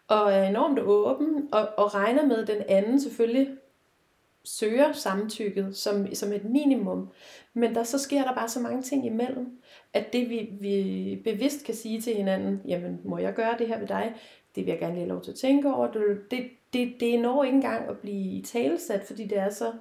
og 0.07 0.33
er 0.33 0.43
enormt 0.43 0.79
åben, 0.79 1.49
og, 1.51 1.69
og 1.77 1.93
regner 1.93 2.25
med, 2.25 2.37
at 2.37 2.47
den 2.47 2.63
anden 2.67 3.01
selvfølgelig 3.01 3.57
søger 4.43 4.91
samtykket 4.91 5.77
som, 5.77 6.13
som 6.13 6.33
et 6.33 6.45
minimum. 6.45 7.09
Men 7.53 7.75
der 7.75 7.83
så 7.83 7.97
sker 7.97 8.23
der 8.23 8.35
bare 8.35 8.49
så 8.49 8.59
mange 8.59 8.81
ting 8.81 9.05
imellem, 9.05 9.61
at 9.93 10.13
det 10.13 10.29
vi, 10.29 10.49
vi 10.59 11.21
bevidst 11.23 11.65
kan 11.65 11.75
sige 11.75 12.01
til 12.01 12.15
hinanden, 12.15 12.61
jamen 12.67 13.01
må 13.03 13.17
jeg 13.17 13.33
gøre 13.33 13.55
det 13.57 13.67
her 13.67 13.79
ved 13.79 13.87
dig, 13.87 14.13
det 14.55 14.65
vil 14.65 14.71
jeg 14.71 14.79
gerne 14.79 14.93
lige 14.93 15.01
have 15.01 15.13
lov 15.13 15.21
til 15.21 15.31
at 15.31 15.37
tænke 15.37 15.73
over. 15.73 15.91
Det, 15.91 16.31
det, 16.31 16.49
det, 16.73 16.93
det 16.99 17.19
når 17.19 17.43
ikke 17.43 17.55
engang 17.55 17.89
at 17.89 17.97
blive 17.97 18.41
talesat, 18.41 19.03
fordi 19.03 19.27
det 19.27 19.37
er 19.37 19.49
så 19.49 19.73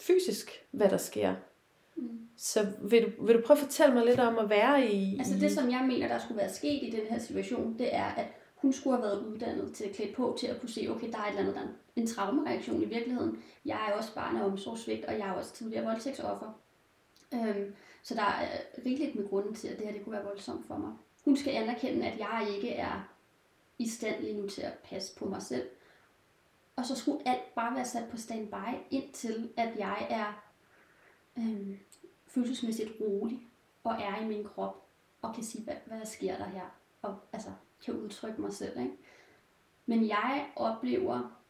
fysisk, 0.00 0.66
hvad 0.70 0.88
der 0.88 0.96
sker. 0.96 1.34
Mm. 2.00 2.28
Så 2.36 2.66
vil 2.82 3.02
du, 3.02 3.26
vil 3.26 3.36
du 3.36 3.42
prøve 3.46 3.56
at 3.58 3.64
fortælle 3.64 3.94
mig 3.94 4.04
lidt 4.06 4.20
om 4.20 4.38
at 4.38 4.50
være 4.50 4.86
i... 4.86 5.18
Altså 5.18 5.34
det, 5.34 5.52
som 5.52 5.70
jeg 5.70 5.84
mener, 5.86 6.08
der 6.08 6.18
skulle 6.18 6.38
være 6.38 6.52
sket 6.52 6.82
i 6.82 6.90
den 6.90 7.06
her 7.10 7.18
situation, 7.18 7.78
det 7.78 7.94
er, 7.94 8.04
at 8.04 8.26
hun 8.56 8.72
skulle 8.72 8.96
have 8.96 9.04
været 9.04 9.26
uddannet 9.26 9.74
til 9.74 9.84
at 9.84 9.92
klæde 9.92 10.12
på, 10.12 10.36
til 10.40 10.46
at 10.46 10.60
kunne 10.60 10.68
se, 10.68 10.88
okay, 10.90 11.12
der 11.12 11.18
er 11.18 11.22
et 11.22 11.28
eller 11.28 11.40
andet, 11.40 11.54
der 11.54 11.60
er 11.60 11.66
en 11.96 12.06
traumereaktion 12.06 12.82
i 12.82 12.84
virkeligheden. 12.84 13.42
Jeg 13.64 13.88
er 13.88 13.96
også 13.96 14.14
barn 14.14 14.36
af 14.36 14.44
omsorgsvigt, 14.44 15.04
og 15.04 15.18
jeg 15.18 15.28
er 15.28 15.32
også 15.32 15.54
tidligere 15.54 15.84
voldtægtsoffer. 15.84 16.60
Øhm, 17.34 17.74
så 18.02 18.14
der 18.14 18.22
er 18.22 18.48
rigeligt 18.86 19.14
med 19.14 19.28
grunden 19.28 19.54
til, 19.54 19.68
at 19.68 19.78
det 19.78 19.86
her 19.86 19.92
det 19.92 20.04
kunne 20.04 20.12
være 20.12 20.24
voldsomt 20.24 20.66
for 20.66 20.76
mig. 20.76 20.92
Hun 21.24 21.36
skal 21.36 21.52
anerkende, 21.52 22.06
at 22.06 22.18
jeg 22.18 22.48
ikke 22.56 22.74
er 22.74 23.08
i 23.78 23.88
stand 23.88 24.22
lige 24.22 24.40
nu 24.40 24.48
til 24.48 24.62
at 24.62 24.72
passe 24.72 25.16
på 25.16 25.24
mig 25.24 25.42
selv. 25.42 25.68
Og 26.76 26.86
så 26.86 26.94
skulle 26.94 27.28
alt 27.28 27.54
bare 27.54 27.74
være 27.74 27.84
sat 27.84 28.08
på 28.10 28.16
standby, 28.16 28.76
indtil 28.90 29.50
at 29.56 29.78
jeg 29.78 30.06
er 30.10 30.44
øhm, 31.38 31.78
følelsesmæssigt 32.30 32.90
rolig 33.00 33.40
og 33.84 33.92
er 33.92 34.22
i 34.22 34.26
min 34.26 34.44
krop 34.44 34.86
og 35.22 35.34
kan 35.34 35.44
sige, 35.44 35.64
hvad, 35.64 35.74
hvad 35.86 36.04
sker 36.04 36.36
der 36.36 36.44
her? 36.44 36.76
Og 37.02 37.16
altså, 37.32 37.50
kan 37.84 37.94
udtrykke 37.94 38.40
mig 38.40 38.52
selv. 38.52 38.80
Ikke? 38.80 38.96
Men 39.86 40.08
jeg 40.08 40.50
oplever 40.56 41.40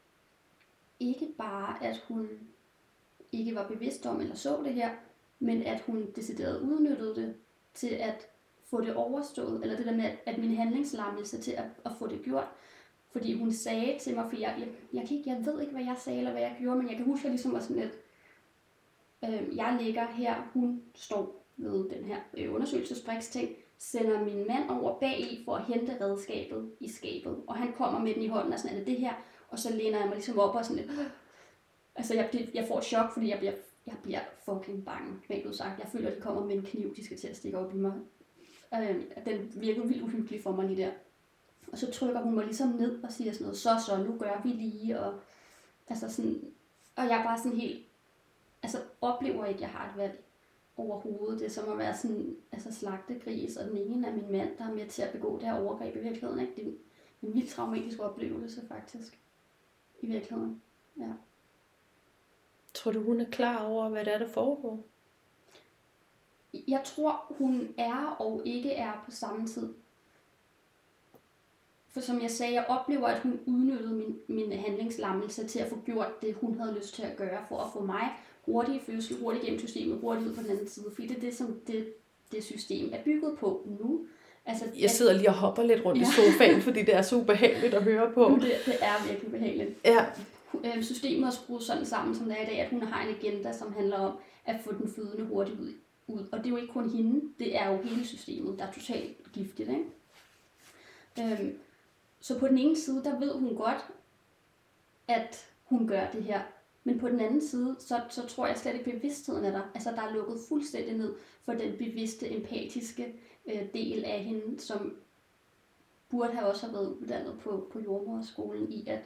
ikke 1.01 1.35
bare, 1.39 1.85
at 1.85 2.05
hun 2.09 2.29
ikke 3.33 3.55
var 3.55 3.69
bevidst 3.69 4.07
om 4.07 4.21
eller 4.21 4.35
så 4.35 4.63
det 4.65 4.75
her, 4.75 4.91
men 5.39 5.63
at 5.63 5.81
hun 5.81 6.11
decideret 6.17 6.61
udnyttede 6.61 7.15
det 7.15 7.35
til 7.75 7.89
at 7.89 8.27
få 8.63 8.81
det 8.81 8.95
overstået, 8.95 9.63
eller 9.63 9.77
det 9.77 9.87
der 9.87 9.97
med, 9.97 10.05
at, 10.05 10.19
at 10.27 10.39
min 10.39 10.55
handlingslammelse 10.55 11.41
til 11.41 11.53
at, 11.53 11.65
at 11.85 11.93
få 11.99 12.07
det 12.07 12.23
gjort. 12.23 12.49
Fordi 13.13 13.39
hun 13.39 13.53
sagde 13.53 13.99
til 14.01 14.15
mig, 14.15 14.31
for 14.31 14.37
jeg, 14.37 14.57
jeg, 14.59 14.69
jeg, 14.93 15.09
kan 15.09 15.17
ikke, 15.17 15.31
jeg 15.31 15.47
ved 15.47 15.61
ikke, 15.61 15.73
hvad 15.73 15.85
jeg 15.85 15.97
sagde 15.99 16.19
eller 16.19 16.33
hvad 16.33 16.43
jeg 16.43 16.57
gjorde, 16.61 16.79
men 16.79 16.89
jeg 16.89 16.97
kan 16.97 17.07
huske, 17.07 17.21
at 17.21 17.25
jeg 17.25 17.31
ligesom 17.31 17.53
var 17.53 17.61
sådan 17.61 17.83
lidt, 17.83 17.93
øh, 19.25 19.57
jeg 19.57 19.79
ligger 19.81 20.07
her, 20.07 20.51
hun 20.53 20.83
står 20.95 21.45
ved 21.57 21.89
den 21.91 22.05
her 22.05 22.17
øh, 22.37 22.55
undersøgelsesbriksting, 22.55 23.51
sender 23.79 24.25
min 24.25 24.47
mand 24.47 24.71
over 24.71 24.99
bag 25.01 25.21
i 25.21 25.43
for 25.45 25.57
at 25.57 25.65
hente 25.65 25.97
redskabet 26.01 26.71
i 26.81 26.89
skabet. 26.89 27.43
Og 27.47 27.57
han 27.57 27.73
kommer 27.73 27.99
med 27.99 28.15
den 28.15 28.23
i 28.23 28.29
hånden 28.29 28.53
og 28.53 28.59
sådan, 28.59 28.77
er 28.77 28.79
det 28.79 28.87
det 28.87 28.97
her? 28.97 29.15
Og 29.49 29.59
så 29.59 29.73
læner 29.73 29.99
jeg 29.99 30.07
mig 30.07 30.17
ligesom 30.17 30.39
op 30.39 30.55
og 30.55 30.65
sådan 30.65 30.83
lidt, 30.83 30.99
altså 31.97 32.15
jeg, 32.15 32.29
det, 32.33 32.51
jeg 32.55 32.65
får 32.69 32.79
et 32.79 32.85
chok, 32.85 33.13
fordi 33.13 33.29
jeg 33.29 33.39
bliver, 33.39 33.53
jeg 33.87 33.95
bliver 34.03 34.21
fucking 34.45 34.85
bange, 34.85 35.13
rent 35.31 35.47
udsagt. 35.47 35.79
Jeg 35.79 35.89
føler, 35.89 36.11
at 36.11 36.17
de 36.17 36.21
kommer 36.21 36.45
med 36.45 36.55
en 36.55 36.63
kniv, 36.63 36.97
de 36.97 37.05
skal 37.05 37.19
til 37.19 37.29
at 37.29 37.37
stikke 37.37 37.59
op 37.59 37.75
i 37.75 37.77
mig. 37.77 37.93
Øh, 38.75 38.97
den 39.27 39.53
virker 39.55 39.83
vildt 39.83 40.03
uhyggelig 40.03 40.43
for 40.43 40.53
mig 40.53 40.67
lige 40.67 40.83
der. 40.83 40.91
Og 41.73 41.79
så 41.79 41.91
trykker 41.91 42.21
hun 42.21 42.35
mig 42.35 42.45
ligesom 42.45 42.69
ned 42.69 43.03
og 43.05 43.13
siger 43.13 43.33
sådan 43.33 43.45
noget, 43.45 43.59
så 43.59 43.71
så, 43.87 43.97
nu 43.97 44.19
gør 44.19 44.41
vi 44.45 44.49
lige, 44.49 45.01
og 45.01 45.21
altså 45.89 46.09
sådan, 46.09 46.45
og 46.97 47.05
jeg 47.05 47.21
er 47.21 47.25
bare 47.25 47.39
sådan 47.39 47.59
helt, 47.59 47.87
oplever 49.01 49.45
ikke, 49.45 49.59
at 49.59 49.61
jeg 49.61 49.71
har 49.71 49.91
et 49.91 49.97
valg 49.97 50.25
overhovedet. 50.77 51.41
Det 51.41 51.47
er 51.47 51.51
som 51.51 51.73
at 51.73 51.79
være 51.79 51.97
sådan, 51.97 52.37
altså 52.53 52.75
slagtegris, 52.75 53.57
og 53.57 53.69
den 53.69 53.77
ene 53.77 54.09
er 54.09 54.13
min 54.13 54.33
mand, 54.33 54.59
der 54.59 54.65
er 54.65 54.75
med 54.75 54.87
til 54.87 55.03
at 55.03 55.13
begå 55.13 55.39
det 55.39 55.47
her 55.47 55.61
overgreb 55.61 55.97
i 55.97 55.99
virkeligheden. 55.99 56.41
Ikke? 56.41 56.55
Det 56.57 56.65
er 56.65 56.73
en, 57.23 57.35
vildt 57.35 57.51
traumatisk 57.51 58.01
oplevelse, 58.01 58.67
faktisk. 58.69 59.21
I 60.01 60.07
virkeligheden. 60.07 60.63
Ja. 60.99 61.13
Tror 62.75 62.93
du, 62.93 63.03
hun 63.03 63.21
er 63.21 63.31
klar 63.31 63.65
over, 63.65 63.89
hvad 63.89 64.05
det 64.05 64.15
er, 64.15 64.19
der 64.19 64.29
foregår? 64.29 64.85
Jeg 66.69 66.83
tror, 66.85 67.35
hun 67.39 67.75
er 67.79 68.17
og 68.19 68.43
ikke 68.45 68.73
er 68.73 69.03
på 69.05 69.11
samme 69.11 69.47
tid. 69.47 69.75
For 71.89 72.01
som 72.01 72.23
jeg 72.23 72.31
sagde, 72.31 72.55
jeg 72.55 72.67
oplever, 72.69 73.07
at 73.07 73.21
hun 73.21 73.41
udnyttede 73.47 73.95
min, 73.95 74.19
min 74.29 74.53
handlingslammelse 74.53 75.47
til 75.47 75.59
at 75.59 75.69
få 75.69 75.81
gjort 75.85 76.23
det, 76.23 76.35
hun 76.35 76.59
havde 76.59 76.75
lyst 76.75 76.95
til 76.95 77.03
at 77.03 77.17
gøre, 77.17 77.45
for 77.49 77.59
at 77.59 77.73
få 77.73 77.81
mig 77.81 78.11
hurtigt 78.53 78.83
i 78.83 78.93
fødsel, 78.93 79.17
hurtigt 79.17 79.45
gennem 79.45 79.61
systemet, 79.61 79.99
hurtigt 80.01 80.29
ud 80.29 80.35
på 80.35 80.43
den 80.43 80.51
anden 80.51 80.69
side. 80.69 80.87
Fordi 80.95 81.07
det 81.07 81.17
er 81.17 81.21
det, 81.21 81.35
som 81.37 81.61
det, 81.67 81.93
det 82.33 82.45
system 82.45 82.91
er 82.93 83.03
bygget 83.05 83.39
på 83.39 83.67
nu. 83.81 84.07
Altså, 84.47 84.65
Jeg 84.79 84.91
sidder 84.91 85.13
lige 85.13 85.29
og 85.29 85.35
hopper 85.35 85.63
lidt 85.63 85.85
rundt 85.85 86.01
ja. 86.01 86.07
i 86.07 86.11
sofaen, 86.17 86.63
fordi 86.63 86.81
det 86.83 86.95
er 86.95 87.03
så 87.03 87.17
ubehageligt 87.17 87.75
at 87.75 87.83
høre 87.83 88.11
på. 88.13 88.39
det, 88.41 88.53
det 88.67 88.75
er 88.81 89.09
virkelig 89.09 89.31
behageligt. 89.31 89.71
Ja, 89.85 90.07
Øh, 90.65 90.83
Systemet 90.83 91.27
er 91.27 91.31
skruet 91.31 91.63
sådan 91.63 91.87
sammen, 91.87 92.17
som 92.17 92.27
det 92.27 92.37
er 92.39 92.43
i 92.43 92.47
dag, 92.47 92.61
at 92.61 92.71
hun 92.71 92.83
har 92.83 93.03
en 93.07 93.15
agenda, 93.15 93.53
som 93.53 93.73
handler 93.73 93.97
om 93.99 94.13
at 94.47 94.57
få 94.65 94.73
den 94.73 94.93
fødende 94.97 95.25
hurtigt 95.25 95.61
ud. 95.61 95.73
ud. 96.07 96.25
Og 96.33 96.39
det 96.39 96.47
er 96.47 96.51
jo 96.51 96.57
ikke 96.57 96.73
kun 96.73 96.91
hende, 96.91 97.21
det 97.39 97.57
er 97.57 97.71
jo 97.71 97.83
hele 97.83 98.07
systemet, 98.07 98.59
der 98.59 98.67
er 98.67 98.73
totalt 98.73 99.33
giftigt. 99.33 99.69
Ikke? 99.69 99.85
Øhm, 101.41 101.59
så 102.21 102.39
på 102.39 102.49
den 102.49 102.59
ene 102.59 102.77
side, 102.77 103.05
der 103.05 103.19
ved 103.19 103.33
hun 103.33 103.57
godt, 103.57 103.85
at 105.09 105.47
hun 105.65 105.89
gør 105.89 106.07
det 106.13 106.23
her. 106.25 106.41
Men 106.85 106.99
på 106.99 107.09
den 107.09 107.21
anden 107.21 107.41
side, 107.41 107.77
så, 107.79 108.01
så 108.11 108.27
tror 108.27 108.47
jeg 108.47 108.59
slet 108.59 108.75
ikke, 108.75 108.91
bevidstheden 108.91 109.45
er 109.45 109.51
der. 109.51 109.63
Altså, 109.75 109.91
der 109.91 110.03
er 110.03 110.15
lukket 110.15 110.39
fuldstændig 110.49 110.97
ned 110.97 111.15
for 111.45 111.53
den 111.53 111.79
bevidste, 111.79 112.37
empatiske 112.37 113.15
øh, 113.47 113.73
del 113.75 114.05
af 114.05 114.25
hende, 114.25 114.61
som 114.61 114.97
burde 116.09 116.33
have 116.33 116.47
også 116.47 116.67
have 116.67 116.73
været 116.73 116.95
uddannet 116.95 117.39
på, 117.41 117.69
på 117.73 117.81
jordmorskolen 117.81 118.73
i 118.73 118.87
at 118.89 119.01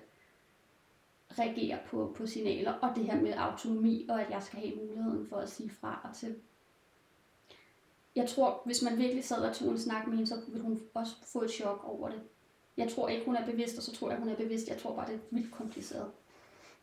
reagere 1.38 1.78
på, 1.86 2.14
på 2.16 2.26
signaler, 2.26 2.72
og 2.72 2.96
det 2.96 3.04
her 3.04 3.20
med 3.20 3.32
autonomi, 3.36 4.06
og 4.08 4.20
at 4.20 4.30
jeg 4.30 4.42
skal 4.42 4.58
have 4.58 4.76
muligheden 4.76 5.26
for 5.26 5.36
at 5.36 5.48
sige 5.48 5.70
fra 5.70 6.00
og 6.04 6.16
til. 6.16 6.36
Jeg 8.16 8.28
tror, 8.28 8.62
hvis 8.64 8.82
man 8.82 8.98
virkelig 8.98 9.24
sad 9.24 9.48
og 9.48 9.54
tog 9.54 9.70
en 9.70 9.78
snak 9.78 10.06
med 10.06 10.16
hende, 10.16 10.28
så 10.28 10.40
ville 10.46 10.62
hun 10.62 10.82
også 10.94 11.14
få 11.32 11.42
et 11.42 11.50
chok 11.50 11.84
over 11.84 12.08
det. 12.08 12.20
Jeg 12.76 12.90
tror 12.90 13.08
ikke, 13.08 13.26
hun 13.26 13.36
er 13.36 13.46
bevidst, 13.46 13.76
og 13.76 13.82
så 13.82 13.92
tror 13.92 14.10
jeg, 14.10 14.18
hun 14.18 14.28
er 14.28 14.36
bevidst. 14.36 14.68
Jeg 14.68 14.78
tror 14.78 14.96
bare, 14.96 15.06
det 15.06 15.14
er 15.14 15.18
vildt 15.30 15.52
kompliceret. 15.52 16.10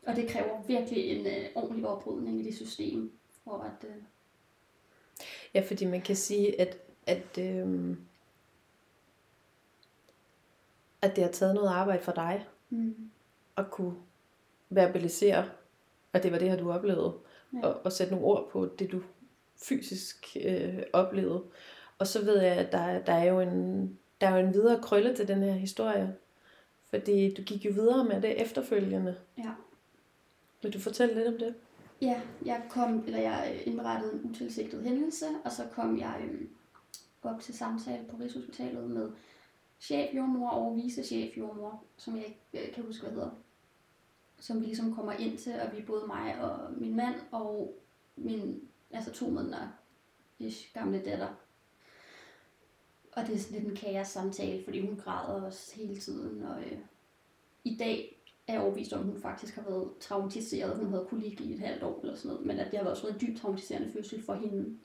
Og 0.06 0.16
det 0.16 0.28
kræver 0.28 0.62
virkelig 0.62 1.10
en 1.10 1.26
øh, 1.26 1.48
ordentlig 1.54 1.86
oprydning 1.86 2.40
i 2.40 2.44
det 2.44 2.54
system, 2.54 3.12
for 3.44 3.52
at... 3.58 3.88
Øh, 3.88 4.02
ja 5.54 5.60
fordi 5.60 5.84
man 5.84 6.00
kan 6.00 6.16
sige, 6.16 6.60
at, 6.60 6.78
at, 7.06 7.38
øhm, 7.38 8.00
at 11.02 11.16
det 11.16 11.24
har 11.24 11.30
taget 11.30 11.54
noget 11.54 11.68
arbejde 11.68 12.02
for 12.02 12.12
dig 12.12 12.46
mm, 12.70 13.10
at 13.56 13.70
kunne 13.70 13.96
verbalisere, 14.70 15.50
at 16.12 16.22
det 16.22 16.32
var 16.32 16.38
det 16.38 16.50
her, 16.50 16.56
du 16.56 16.72
oplevede, 16.72 17.14
ja. 17.52 17.66
og, 17.66 17.80
og 17.84 17.92
sætte 17.92 18.12
nogle 18.12 18.26
ord 18.26 18.50
på 18.50 18.66
det, 18.78 18.92
du 18.92 19.02
fysisk 19.56 20.36
øh, 20.44 20.82
oplevede. 20.92 21.44
Og 21.98 22.06
så 22.06 22.24
ved 22.24 22.40
jeg, 22.40 22.56
at 22.56 22.72
der, 22.72 22.98
der, 22.98 23.12
er 23.12 23.24
jo 23.24 23.40
en, 23.40 23.98
der 24.20 24.28
er 24.28 24.38
jo 24.38 24.46
en 24.46 24.54
videre 24.54 24.82
krølle 24.82 25.16
til 25.16 25.28
den 25.28 25.42
her 25.42 25.52
historie, 25.52 26.16
fordi 26.90 27.34
du 27.34 27.42
gik 27.42 27.64
jo 27.64 27.70
videre 27.72 28.04
med 28.04 28.22
det 28.22 28.42
efterfølgende. 28.42 29.16
ja. 29.38 29.50
Vil 30.62 30.72
du 30.72 30.78
fortælle 30.78 31.14
lidt 31.14 31.28
om 31.28 31.38
det? 31.38 31.54
Ja, 32.00 32.22
jeg 32.44 32.66
kom, 32.70 33.04
eller 33.06 33.18
jeg 33.18 33.62
indberettede 33.66 34.12
en 34.12 34.30
utilsigtet 34.30 34.82
hændelse, 34.82 35.26
og 35.44 35.52
så 35.52 35.66
kom 35.72 35.98
jeg 35.98 36.20
øhm, 36.24 36.50
op 37.22 37.40
til 37.40 37.54
samtale 37.54 38.04
på 38.10 38.16
Rigshospitalet 38.16 38.90
med 38.90 39.10
chefjordmor 39.80 40.50
og 40.50 40.76
vicechefjordmor, 40.76 41.84
som 41.96 42.16
jeg 42.16 42.24
ikke 42.24 42.68
øh, 42.68 42.74
kan 42.74 42.84
huske, 42.84 43.02
hvad 43.02 43.12
hedder. 43.12 43.30
Som 44.40 44.60
vi 44.60 44.66
ligesom 44.66 44.94
kommer 44.94 45.12
ind 45.12 45.38
til, 45.38 45.60
og 45.60 45.72
vi 45.72 45.78
er 45.78 45.86
både 45.86 46.06
mig 46.06 46.40
og 46.40 46.72
min 46.72 46.96
mand 46.96 47.14
og 47.30 47.78
min, 48.16 48.68
altså 48.90 49.12
to 49.12 49.30
måneder 49.30 49.68
ish, 50.38 50.74
gamle 50.74 51.02
datter. 51.04 51.28
Og 53.12 53.26
det 53.26 53.34
er 53.34 53.38
sådan 53.38 53.58
lidt 53.58 53.70
en 53.70 53.76
kaos 53.76 54.08
samtale, 54.08 54.64
fordi 54.64 54.86
hun 54.86 54.96
græder 54.96 55.42
også 55.42 55.76
hele 55.76 56.00
tiden, 56.00 56.42
og 56.42 56.62
øh, 56.62 56.78
i 57.64 57.76
dag 57.76 58.21
er 58.52 58.56
jeg 58.56 58.62
overbevist 58.62 58.92
om, 58.92 59.00
at 59.00 59.06
hun 59.06 59.20
faktisk 59.20 59.54
har 59.54 59.62
været 59.62 59.88
traumatiseret. 60.00 60.78
Hun 60.78 60.90
havde 60.90 61.06
kolik 61.10 61.40
i 61.40 61.52
et 61.52 61.60
halvt 61.60 61.82
år 61.82 62.00
eller 62.02 62.16
sådan 62.16 62.28
noget. 62.28 62.46
Men 62.46 62.58
at 62.58 62.70
det 62.70 62.78
har 62.78 62.86
også 62.86 63.02
været 63.02 63.22
en 63.22 63.28
dybt 63.28 63.40
traumatiserende 63.40 63.92
fødsel 63.92 64.22
for 64.22 64.34
hende 64.34 64.78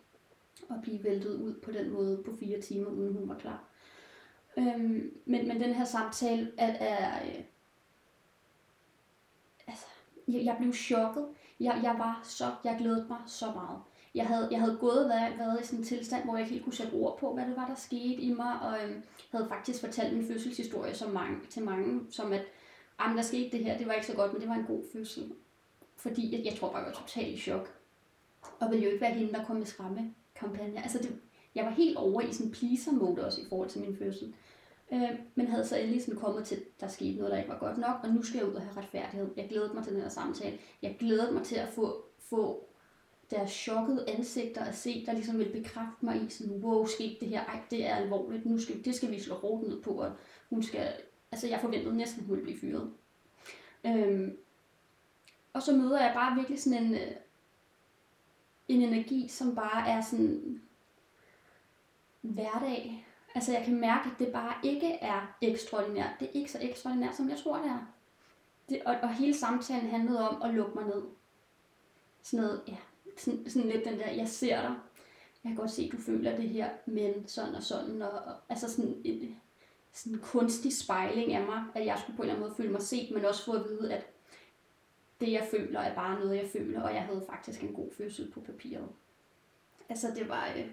at 0.70 0.82
blive 0.82 1.04
væltet 1.04 1.36
ud 1.36 1.54
på 1.54 1.72
den 1.72 1.90
måde 1.90 2.24
på 2.26 2.36
fire 2.40 2.62
timer, 2.62 2.90
uden 2.90 3.14
hun 3.14 3.30
var 3.30 3.38
klar. 3.38 3.64
Øhm, 4.58 5.14
men, 5.26 5.48
men 5.48 5.62
den 5.62 5.74
her 5.74 5.86
samtale 5.86 6.52
er... 6.58 6.74
er 6.74 7.26
øh, 7.26 7.44
altså, 9.68 9.86
jeg, 10.28 10.46
jeg 10.46 10.56
blev 10.60 10.74
chokket. 10.74 11.28
Jeg, 11.60 11.80
jeg 11.84 11.96
var 11.98 12.22
så... 12.24 12.46
Jeg 12.64 12.76
glædede 12.80 13.06
mig 13.10 13.20
så 13.26 13.46
meget. 13.46 13.80
Jeg 14.16 14.28
havde, 14.28 14.48
jeg 14.52 14.60
havde 14.60 14.78
gået 14.80 15.10
været, 15.10 15.40
været 15.40 15.62
i 15.62 15.66
sådan 15.66 15.80
en 15.80 15.86
tilstand, 15.86 16.24
hvor 16.24 16.34
jeg 16.34 16.42
ikke 16.42 16.54
helt 16.54 16.64
kunne 16.64 16.74
sætte 16.74 16.94
ord 16.94 17.20
på, 17.20 17.34
hvad 17.34 17.46
det 17.46 17.56
var, 17.56 17.68
der 17.68 17.76
skete 17.76 18.22
i 18.22 18.34
mig, 18.34 18.62
og 18.62 18.84
øhm, 18.84 19.04
havde 19.32 19.48
faktisk 19.50 19.82
fortalt 19.82 20.18
min 20.18 20.28
fødselshistorie 20.28 20.96
som 20.96 21.12
mange, 21.12 21.38
til 21.50 21.64
mange, 21.64 22.02
som 22.10 22.34
at 22.34 22.46
Jamen, 23.00 23.18
der 23.18 23.24
skete 23.24 23.58
det 23.58 23.66
her, 23.66 23.78
det 23.78 23.88
var 23.88 23.94
ikke 23.94 24.08
så 24.08 24.16
godt, 24.16 24.34
men 24.34 24.42
det 24.42 24.50
var 24.50 24.56
en 24.56 24.66
god 24.66 24.84
fødsel. 24.94 25.34
Fordi 25.96 26.36
jeg, 26.36 26.46
jeg 26.46 26.60
tror 26.60 26.72
bare, 26.72 26.78
jeg 26.78 26.88
var 26.88 26.94
totalt 26.94 27.28
i 27.28 27.38
chok. 27.38 27.74
Og 28.60 28.72
ville 28.72 28.86
jo 28.86 28.92
ikke 28.92 29.02
være 29.02 29.14
hende, 29.14 29.34
der 29.34 29.46
kom 29.46 29.56
med 29.56 29.66
skræmmekampagne. 29.66 30.84
Altså, 30.84 30.98
det, 30.98 31.20
jeg 31.56 31.66
var 31.66 31.72
helt 31.72 31.98
over 31.98 32.22
i 32.22 32.34
sådan 32.34 32.52
pleaser-mode 32.52 33.26
også 33.26 33.42
i 33.42 33.46
forhold 33.50 33.70
til 33.70 33.82
min 33.82 33.98
fødsel. 33.98 34.34
Øh, 34.94 35.10
men 35.36 35.48
havde 35.48 35.68
så 35.68 35.78
endelig 35.78 36.02
sådan 36.04 36.20
kommet 36.20 36.46
til, 36.46 36.64
der 36.80 36.88
skete 36.88 37.18
noget, 37.18 37.32
der 37.32 37.38
ikke 37.38 37.50
var 37.50 37.60
godt 37.60 37.78
nok, 37.78 37.96
og 38.04 38.10
nu 38.10 38.24
skal 38.24 38.38
jeg 38.38 38.48
ud 38.48 38.54
og 38.54 38.62
have 38.62 38.78
retfærdighed. 38.78 39.30
Jeg 39.38 39.50
glædede 39.50 39.74
mig 39.74 39.84
til 39.84 39.94
den 39.94 40.02
her 40.02 40.10
samtale. 40.10 40.58
Jeg 40.82 40.96
glædede 41.00 41.32
mig 41.32 41.44
til 41.44 41.56
at 41.56 41.70
få, 41.70 42.06
få 42.20 42.68
deres 43.32 43.52
chokkede 43.52 44.10
ansigter 44.10 44.64
at 44.66 44.76
se, 44.76 45.06
der 45.06 45.14
ligesom 45.14 45.38
ville 45.38 45.54
bekræfte 45.54 46.06
mig 46.06 46.24
i 46.24 46.30
sådan, 46.30 46.54
wow, 46.54 46.86
skete 46.86 47.20
det 47.20 47.28
her, 47.28 47.46
ej, 47.46 47.60
det 47.72 47.86
er 47.86 47.96
alvorligt, 47.96 48.46
nu 48.46 48.60
skal, 48.60 48.86
det 48.86 48.96
skal 48.96 49.12
vi 49.12 49.20
slå 49.20 49.36
hårdt 49.36 49.68
ned 49.68 49.82
på, 49.82 49.92
og 49.92 50.12
hun 50.50 50.64
skal 50.64 50.88
altså 51.32 51.48
jeg 51.48 51.60
forventede 51.62 51.98
næsten, 51.98 52.22
at 52.22 52.28
hun 52.28 52.36
ville 52.36 52.44
blive 52.44 52.60
fyret. 52.60 52.94
Øhm, 53.86 54.38
og 55.54 55.62
så 55.62 55.76
møder 55.76 56.02
jeg 56.02 56.14
bare 56.14 56.36
virkelig 56.36 56.62
sådan 56.62 56.84
en, 56.84 56.94
øh, 56.94 57.12
en 58.68 58.82
energi, 58.82 59.28
som 59.28 59.56
bare 59.56 59.90
er 59.90 60.02
sådan 60.02 60.62
hverdag. 62.22 63.08
Altså 63.36 63.52
jeg 63.52 63.66
kan 63.66 63.80
mærke, 63.80 64.10
at 64.10 64.20
det 64.20 64.34
bare 64.34 64.54
ikke 64.64 64.94
er 64.94 65.38
ekstraordinært. 65.42 66.12
Det 66.20 66.28
er 66.28 66.32
ikke 66.32 66.52
så 66.52 66.58
ekstraordinært, 66.62 67.16
som 67.16 67.30
jeg 67.30 67.38
tror, 67.38 67.58
det 67.58 67.66
er. 67.66 67.94
Det, 68.70 68.84
og, 68.84 68.96
og 69.02 69.14
hele 69.14 69.34
samtalen 69.34 69.90
handlede 69.90 70.30
om 70.30 70.42
at 70.42 70.54
lukke 70.54 70.76
mig 70.76 70.86
ned. 70.86 71.04
Sådan 72.24 72.46
noget, 72.46 72.62
ja, 72.68 72.78
sådan, 73.18 73.50
sådan 73.50 73.70
lidt 73.70 73.86
den 73.86 74.00
der, 74.00 74.10
jeg 74.10 74.28
ser 74.28 74.62
dig. 74.62 74.76
Jeg 75.44 75.50
kan 75.50 75.56
godt 75.56 75.72
se, 75.72 75.84
at 75.84 75.92
du 75.92 75.98
føler 75.98 76.36
det 76.36 76.50
her, 76.50 76.70
men 76.86 77.28
sådan 77.28 77.56
og 77.56 77.64
sådan. 77.64 78.02
Og, 78.02 78.12
og 78.12 78.36
altså 78.50 78.72
sådan 78.72 79.02
et, 79.06 79.36
sådan 79.98 80.14
en 80.14 80.20
kunstig 80.20 80.78
spejling 80.78 81.34
af 81.34 81.46
mig, 81.46 81.64
at 81.76 81.86
jeg 81.86 82.00
skulle 82.00 82.18
på 82.18 82.24
en 82.24 82.30
eller 82.30 82.36
anden 82.36 82.50
måde 82.50 82.58
føle 82.58 82.72
mig 82.72 82.82
set, 82.82 83.12
men 83.12 83.26
også 83.26 83.46
få 83.46 83.52
at 83.52 83.64
vide, 83.70 83.94
at 83.94 84.06
det 85.20 85.32
jeg 85.32 85.48
føler 85.52 85.80
er 85.80 85.96
bare 85.96 86.20
noget, 86.20 86.38
jeg 86.38 86.50
føler, 86.54 86.82
og 86.82 86.94
jeg 86.94 87.04
havde 87.04 87.26
faktisk 87.30 87.64
en 87.64 87.74
god 87.74 87.92
fødsel 87.92 88.32
på 88.32 88.40
papiret. 88.40 88.90
Altså 89.90 90.12
det 90.16 90.30
var, 90.30 90.54
øh, 90.58 90.70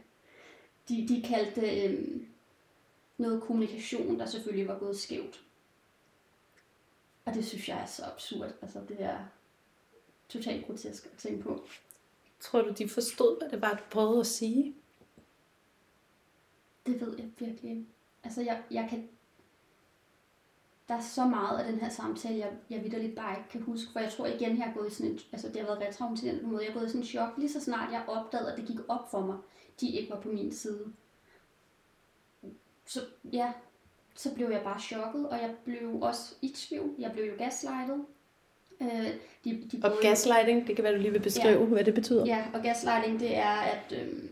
de, 0.88 1.09
de 1.09 1.23
kaldte 1.23 1.83
øh, 1.83 2.21
noget 3.19 3.43
kommunikation, 3.43 4.19
der 4.19 4.26
selvfølgelig 4.26 4.69
var 4.69 4.78
gået 4.78 4.99
skævt. 4.99 5.45
Og 7.25 7.35
det 7.35 7.47
synes 7.47 7.69
jeg 7.69 7.81
er 7.83 7.87
så 7.87 8.04
absurd. 8.04 8.52
Altså 8.62 8.81
det 8.88 8.97
er 9.02 9.19
totalt 10.28 10.66
grotesk 10.66 11.07
at 11.07 11.19
tænke 11.19 11.43
på. 11.43 11.66
Tror 12.40 12.62
du, 12.62 12.73
de 12.78 12.88
forstod, 12.88 13.38
hvad 13.38 13.49
det 13.49 13.61
var, 13.61 13.75
du 13.75 13.83
prøvede 13.90 14.21
at 14.21 14.26
sige? 14.26 14.75
Det 16.87 17.00
ved 17.00 17.19
jeg 17.19 17.31
virkelig 17.38 17.71
ikke. 17.71 17.87
Altså, 18.25 18.43
jeg, 18.43 18.62
jeg 18.71 18.87
kan... 18.90 19.09
Der 20.88 20.95
er 20.95 21.00
så 21.00 21.25
meget 21.26 21.59
af 21.59 21.73
den 21.73 21.81
her 21.81 21.88
samtale, 21.88 22.38
jeg, 22.38 22.50
jeg 22.71 22.83
vidderligt 22.83 23.17
bare 23.17 23.37
ikke 23.38 23.49
kan 23.49 23.62
huske, 23.62 23.93
for 23.93 24.00
jeg 24.00 24.12
tror 24.12 24.26
igen, 24.26 24.59
jeg 24.59 24.64
har 24.64 24.73
gået 24.75 24.91
i 24.91 24.95
sådan 24.95 25.12
en... 25.12 25.19
Altså, 25.33 25.49
det 25.49 25.57
har 25.57 25.67
været 25.67 25.81
retraumatiserende 25.81 26.41
på 26.41 26.47
en 26.47 26.53
måde. 26.53 26.64
Jeg 26.64 26.73
har 26.73 26.81
gået 26.81 26.87
i 26.87 26.91
sådan 26.91 27.00
en 27.00 27.07
chok, 27.07 27.29
lige 27.37 27.53
så 27.53 27.61
snart 27.61 27.93
jeg 27.93 28.05
opdagede, 28.09 28.53
at 28.53 28.59
det 28.59 28.67
gik 28.67 28.79
op 28.88 29.11
for 29.11 29.21
mig, 29.21 29.37
de 29.81 29.88
ikke 29.91 30.11
var 30.11 30.21
på 30.21 30.29
min 30.29 30.53
side. 30.53 30.93
så 32.87 33.00
ja, 33.33 33.53
så 34.14 34.35
blev 34.35 34.50
jeg 34.50 34.61
bare 34.64 34.81
chokket, 34.81 35.29
og 35.29 35.37
jeg 35.37 35.55
blev 35.64 36.03
også 36.03 36.35
i 36.43 36.49
tvivl. 36.57 36.95
Jeg 36.99 37.12
blev 37.12 37.25
jo 37.25 37.33
gaslightet. 37.38 38.05
Øh, 38.81 39.07
de, 39.45 39.69
de 39.73 39.81
og 39.85 39.93
gaslighting, 40.03 40.67
det 40.67 40.76
kan 40.76 40.85
være, 40.85 40.95
du 40.95 40.99
lige 40.99 41.12
vil 41.12 41.23
beskrive, 41.23 41.61
ja, 41.61 41.67
hvad 41.67 41.85
det 41.85 41.95
betyder. 41.95 42.26
Ja, 42.26 42.45
og 42.55 42.62
gaslighting, 42.62 43.21
det 43.21 43.37
er, 43.37 43.57
at, 43.57 43.93
øh, 43.93 44.23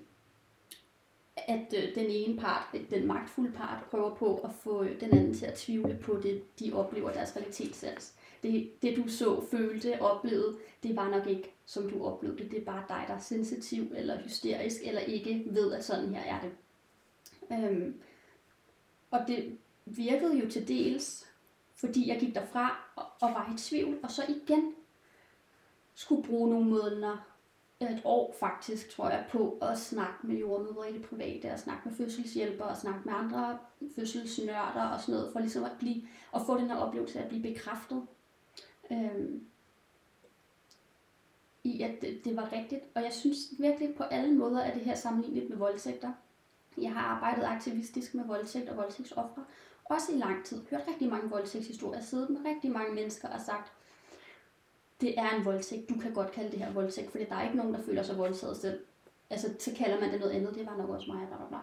at 1.36 1.74
øh, 1.76 1.94
den 1.94 2.06
ene 2.10 2.40
part, 2.40 2.66
øh, 2.74 2.90
den 2.90 3.06
magtfulde 3.06 3.52
part, 3.52 3.84
prøver 3.90 4.14
på 4.14 4.36
at 4.36 4.50
få 4.62 4.82
øh, 4.82 5.00
den 5.00 5.10
anden 5.10 5.34
til 5.34 5.46
at 5.46 5.54
tvivle 5.54 5.98
på 6.02 6.20
det, 6.22 6.58
de 6.60 6.72
oplever 6.72 7.12
deres 7.12 7.36
realitetssans. 7.36 8.14
Det, 8.42 8.82
det 8.82 8.96
du 8.96 9.08
så, 9.08 9.44
følte, 9.50 10.02
oplevede, 10.02 10.56
det 10.82 10.96
var 10.96 11.08
nok 11.08 11.26
ikke, 11.26 11.54
som 11.64 11.90
du 11.90 12.04
oplevede 12.04 12.42
det. 12.42 12.50
Det 12.50 12.60
er 12.60 12.64
bare 12.64 12.84
dig, 12.88 13.04
der 13.08 13.14
er 13.14 13.18
sensitiv 13.18 13.92
eller 13.96 14.18
hysterisk, 14.18 14.76
eller 14.84 15.00
ikke 15.00 15.44
ved, 15.46 15.72
at 15.72 15.84
sådan 15.84 16.14
her 16.14 16.36
er 16.36 16.40
det. 16.40 16.52
Øhm, 17.52 18.00
og 19.10 19.20
det 19.26 19.58
virkede 19.84 20.38
jo 20.38 20.50
til 20.50 20.68
dels, 20.68 21.26
fordi 21.74 22.08
jeg 22.08 22.20
gik 22.20 22.34
derfra 22.34 22.92
og, 22.96 23.04
og 23.20 23.30
var 23.30 23.52
i 23.54 23.58
tvivl, 23.58 23.98
og 24.02 24.10
så 24.10 24.22
igen 24.28 24.74
skulle 25.94 26.22
bruge 26.22 26.50
nogle 26.50 26.70
måneder, 26.70 27.31
et 27.90 28.02
år 28.04 28.34
faktisk, 28.40 28.90
tror 28.90 29.10
jeg, 29.10 29.24
på 29.30 29.58
at 29.62 29.78
snakke 29.78 30.26
med 30.26 30.36
jordmødre 30.36 30.90
i 30.90 30.92
det 30.92 31.02
private, 31.02 31.52
og 31.52 31.58
snakke 31.58 31.88
med 31.88 31.96
fødselshjælpere, 31.96 32.68
og 32.68 32.76
snakke 32.76 33.00
med 33.04 33.14
andre 33.14 33.58
fødselsnørder 33.96 34.88
og 34.94 35.00
sådan 35.00 35.14
noget, 35.14 35.32
for 35.32 35.40
ligesom 35.40 35.64
at, 35.64 35.72
blive, 35.78 36.02
at 36.34 36.40
få 36.46 36.58
den 36.58 36.66
her 36.66 36.76
oplevelse 36.76 37.18
af 37.18 37.22
at 37.22 37.28
blive 37.28 37.42
bekræftet 37.42 38.06
øhm, 38.90 39.46
i, 41.64 41.82
at 41.82 42.00
det, 42.00 42.24
det 42.24 42.36
var 42.36 42.52
rigtigt. 42.52 42.82
Og 42.94 43.02
jeg 43.02 43.12
synes 43.12 43.38
virkelig 43.58 43.94
på 43.94 44.02
alle 44.02 44.34
måder, 44.34 44.62
at 44.62 44.74
det 44.74 44.84
her 44.84 44.94
sammenlignet 44.94 45.50
med 45.50 45.56
voldtægter. 45.56 46.12
Jeg 46.78 46.92
har 46.92 47.00
arbejdet 47.00 47.44
aktivistisk 47.44 48.14
med 48.14 48.24
voldtægt 48.24 48.68
og 48.68 48.76
voldtægtsoffre, 48.76 49.44
også 49.84 50.12
i 50.12 50.16
lang 50.16 50.44
tid. 50.44 50.62
Hørt 50.70 50.82
rigtig 50.88 51.08
mange 51.08 51.30
voldtægtshistorier, 51.30 52.00
siddet 52.00 52.30
med 52.30 52.44
rigtig 52.44 52.70
mange 52.70 52.94
mennesker 52.94 53.28
og 53.28 53.40
sagt, 53.40 53.72
det 55.02 55.18
er 55.18 55.30
en 55.30 55.44
voldtægt, 55.44 55.88
du 55.88 55.94
kan 55.98 56.14
godt 56.14 56.32
kalde 56.32 56.50
det 56.50 56.58
her 56.58 56.72
voldtægt, 56.72 57.10
for 57.10 57.18
der 57.18 57.36
er 57.36 57.44
ikke 57.44 57.56
nogen, 57.56 57.74
der 57.74 57.82
føler 57.82 58.02
sig 58.02 58.18
voldtaget 58.18 58.56
selv. 58.56 58.80
Altså, 59.30 59.54
så 59.58 59.74
kalder 59.76 60.00
man 60.00 60.12
det 60.12 60.20
noget 60.20 60.32
andet, 60.32 60.54
det 60.54 60.66
var 60.66 60.76
nok 60.76 60.90
også 60.90 61.12
mig, 61.12 61.26
bla 61.26 61.36
bla 61.36 61.46
bla. 61.48 61.58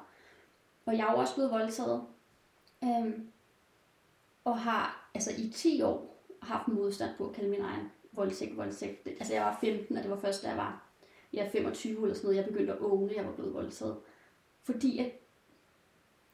Og 0.86 0.98
jeg 0.98 1.08
er 1.08 1.12
jo 1.12 1.18
også 1.18 1.34
blevet 1.34 1.52
voldtaget, 1.52 2.04
øhm, 2.84 3.28
og 4.46 4.60
har 4.60 5.10
altså 5.14 5.32
i 5.38 5.50
10 5.50 5.82
år 5.82 6.24
haft 6.42 6.68
modstand 6.68 7.18
på 7.18 7.28
at 7.28 7.36
kalde 7.36 7.50
min 7.50 7.62
egen 7.62 7.92
voldtægt 8.12 8.58
voldtægt. 8.58 9.08
Altså, 9.08 9.34
jeg 9.34 9.44
var 9.44 9.58
15, 9.62 9.98
og 9.98 10.04
det 10.04 10.12
var 10.12 10.20
først, 10.20 10.44
da 10.44 10.48
jeg 10.48 10.58
var 10.58 10.90
ja, 11.34 11.50
25 11.52 12.02
eller 12.02 12.16
sådan 12.16 12.26
noget, 12.26 12.38
jeg 12.38 12.46
begyndte 12.46 12.74
at 12.74 12.80
åbne, 12.80 13.14
jeg 13.16 13.26
var 13.26 13.32
blevet 13.32 13.54
voldtaget. 13.54 13.98
Fordi 14.64 15.00
at 15.00 15.12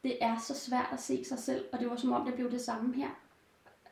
det 0.03 0.17
er 0.23 0.37
så 0.39 0.53
svært 0.53 0.89
at 0.91 0.99
se 0.99 1.25
sig 1.25 1.39
selv, 1.39 1.65
og 1.73 1.79
det 1.79 1.89
var 1.89 1.95
som 1.95 2.11
om, 2.11 2.25
det 2.25 2.35
blev 2.35 2.51
det 2.51 2.61
samme 2.61 2.95
her. 2.95 3.09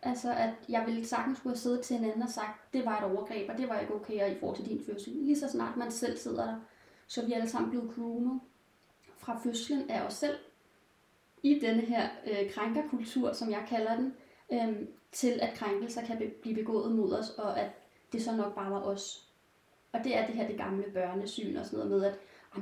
Altså, 0.05 0.31
at 0.33 0.53
jeg 0.69 0.83
ville 0.86 1.05
sagtens 1.07 1.38
skulle 1.38 1.53
have 1.53 1.60
siddet 1.60 1.81
til 1.81 1.95
en 1.98 2.03
anden 2.03 2.22
og 2.22 2.29
sagt, 2.29 2.74
det 2.74 2.86
var 2.86 2.98
et 2.98 3.15
overgreb, 3.15 3.50
og 3.50 3.57
det 3.57 3.69
var 3.69 3.79
ikke 3.79 3.93
okay 3.93 4.36
i 4.36 4.39
forhold 4.39 4.57
til 4.57 4.65
din 4.65 4.86
fødsel. 4.86 5.13
Lige 5.13 5.39
så 5.39 5.50
snart 5.50 5.77
man 5.77 5.91
selv 5.91 6.17
sidder 6.17 6.45
der, 6.45 6.55
så 7.07 7.22
er 7.22 7.25
vi 7.25 7.33
alle 7.33 7.50
sammen 7.50 7.69
blevet 7.69 7.95
groomet 7.95 8.39
fra 9.17 9.39
fødslen 9.43 9.89
af 9.89 10.01
os 10.01 10.13
selv 10.13 10.36
i 11.43 11.60
denne 11.60 11.81
her 11.81 12.10
øh, 12.27 12.51
krænkerkultur, 12.51 13.33
som 13.33 13.51
jeg 13.51 13.65
kalder 13.69 13.95
den, 13.95 14.13
øh, 14.53 14.88
til 15.12 15.39
at 15.41 15.53
krænkelser 15.53 16.05
kan 16.05 16.17
be- 16.17 16.33
blive 16.41 16.55
begået 16.55 16.91
mod 16.91 17.13
os, 17.13 17.29
og 17.29 17.60
at 17.60 17.72
det 18.12 18.24
så 18.24 18.36
nok 18.36 18.55
bare 18.55 18.72
var 18.72 18.81
os. 18.81 19.29
Og 19.91 20.03
det 20.03 20.17
er 20.17 20.25
det 20.25 20.36
her 20.36 20.48
det 20.48 20.57
gamle 20.57 20.83
børnesyn 20.93 21.57
og 21.57 21.65
sådan 21.65 21.77
noget 21.79 21.91
med, 21.91 22.05
at 22.05 22.19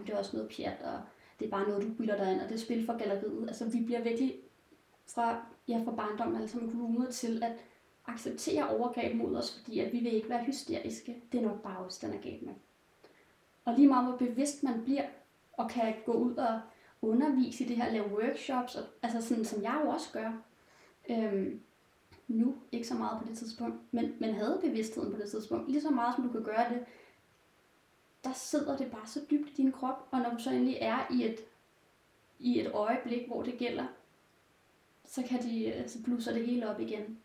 det 0.08 0.14
er 0.14 0.18
også 0.18 0.38
noget 0.38 0.52
pjat, 0.58 0.82
og 0.84 1.02
det 1.40 1.46
er 1.46 1.52
bare 1.52 1.68
noget, 1.68 1.84
du 1.84 1.94
bilder 1.98 2.18
dig 2.18 2.32
ind, 2.34 2.42
og 2.42 2.50
det 2.50 2.56
er 2.56 2.60
spil 2.60 2.86
for 2.86 2.98
galleriet. 2.98 3.48
Altså, 3.48 3.70
vi 3.70 3.80
bliver 3.86 4.02
virkelig 4.02 4.36
fra, 5.08 5.46
ja, 5.68 5.82
fra 5.86 5.92
barndommen 5.92 6.36
alle 6.36 6.48
sammen 6.48 6.72
groomet 6.72 7.10
til 7.10 7.44
at 7.44 7.66
acceptere 8.06 8.70
overgreb 8.70 9.16
mod 9.16 9.36
os, 9.36 9.60
fordi 9.60 9.80
at 9.80 9.94
vi 9.94 10.00
vil 10.00 10.14
ikke 10.14 10.30
være 10.30 10.44
hysteriske. 10.44 11.22
Det 11.32 11.38
er 11.38 11.48
nok 11.48 11.62
bare 11.64 11.78
os, 11.78 11.98
den 11.98 12.14
er 12.14 12.22
galt 12.22 12.42
med. 12.42 12.54
Og 13.66 13.74
lige 13.74 13.88
meget 13.88 14.08
hvor 14.08 14.18
bevidst 14.18 14.64
man 14.64 14.84
bliver, 14.84 15.06
og 15.54 15.70
kan 15.70 15.96
gå 16.06 16.14
ud 16.14 16.36
og 16.36 16.62
undervise 17.02 17.64
i 17.64 17.68
det 17.68 17.78
her, 17.78 17.92
lave 17.92 18.14
workshops, 18.14 18.76
og, 18.76 18.84
altså 19.02 19.22
sådan 19.22 19.46
som 19.46 19.64
jeg 19.64 19.82
jo 19.84 19.90
også 19.90 20.12
gør, 20.14 20.32
øhm, 21.10 21.62
nu, 22.28 22.56
ikke 22.72 22.88
så 22.88 22.94
meget 22.94 23.22
på 23.22 23.28
det 23.28 23.38
tidspunkt, 23.38 23.76
men, 23.92 24.14
men 24.20 24.34
havde 24.34 24.60
bevidstheden 24.64 25.14
på 25.14 25.18
det 25.22 25.30
tidspunkt, 25.30 25.72
lige 25.72 25.82
så 25.82 25.90
meget 25.90 26.16
som 26.16 26.24
du 26.24 26.32
kan 26.32 26.44
gøre 26.44 26.70
det, 26.70 26.86
der 28.24 28.34
sidder 28.34 28.78
det 28.78 28.92
bare 28.92 29.08
så 29.08 29.20
dybt 29.32 29.50
i 29.50 29.54
din 29.54 29.72
krop, 29.72 30.08
og 30.12 30.20
når 30.20 30.30
du 30.30 30.38
så 30.38 30.50
endelig 30.50 30.78
er 30.82 31.12
i 31.12 31.26
et, 31.26 31.40
i 32.40 32.60
et 32.60 32.72
øjeblik, 32.72 33.28
hvor 33.28 33.44
det 33.44 33.58
gælder, 33.58 33.86
så 35.12 35.24
kan 35.24 35.44
de, 35.44 35.66
øh, 35.66 35.90
så 35.90 36.04
blusser 36.04 36.34
det 36.34 36.46
hele 36.46 36.70
op 36.70 36.80
igen. 36.80 37.18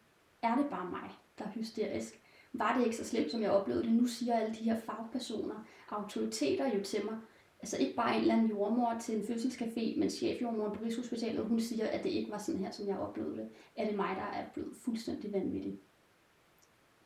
Er 0.42 0.57
det 0.57 0.66
bare 0.70 0.90
mig, 0.90 1.11
der 1.38 1.44
er 1.44 1.49
hysterisk? 1.49 2.20
Var 2.53 2.77
det 2.77 2.85
ikke 2.85 2.96
så 2.96 3.05
slemt, 3.05 3.31
som 3.31 3.42
jeg 3.42 3.51
oplevede 3.51 3.85
det? 3.85 3.92
Nu 3.92 4.07
siger 4.07 4.35
alle 4.35 4.55
de 4.55 4.64
her 4.64 4.81
fagpersoner, 4.81 5.64
autoriteter 5.88 6.75
jo 6.75 6.83
til 6.83 7.05
mig, 7.05 7.18
altså 7.61 7.77
ikke 7.79 7.96
bare 7.96 8.14
en 8.14 8.20
eller 8.20 8.35
anden 8.35 8.51
jordmor 8.51 8.96
til 9.01 9.16
en 9.16 9.22
fødselscafé, 9.22 9.99
men 9.99 10.11
chefjordmor 10.11 10.68
på 10.68 10.85
Rigshospitalet, 10.85 11.46
hun 11.46 11.61
siger, 11.61 11.87
at 11.87 12.05
det 12.05 12.11
ikke 12.11 12.31
var 12.31 12.38
sådan 12.38 12.61
her, 12.61 12.70
som 12.70 12.88
jeg 12.88 12.99
oplevede 12.99 13.37
det. 13.37 13.49
Er 13.77 13.87
det 13.87 13.96
mig, 13.96 14.16
der 14.16 14.38
er 14.38 14.44
blevet 14.55 14.77
fuldstændig 14.77 15.33
vanvittig? 15.33 15.79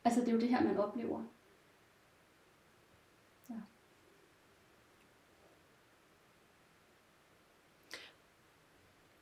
Altså 0.04 0.20
det 0.20 0.28
er 0.28 0.32
jo 0.32 0.40
det 0.40 0.48
her, 0.48 0.62
man 0.62 0.76
oplever. 0.76 1.22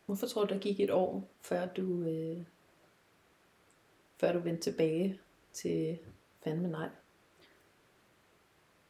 Hvorfor 0.08 0.26
tror 0.26 0.44
du, 0.44 0.54
der 0.54 0.60
gik 0.60 0.80
et 0.80 0.90
år, 0.90 1.28
før 1.40 1.66
du, 1.66 2.02
øh, 2.02 2.42
før 4.16 4.32
du 4.32 4.38
vendte 4.38 4.62
tilbage 4.62 5.20
til 5.52 5.98
fandme 6.44 6.68
nej? 6.68 6.88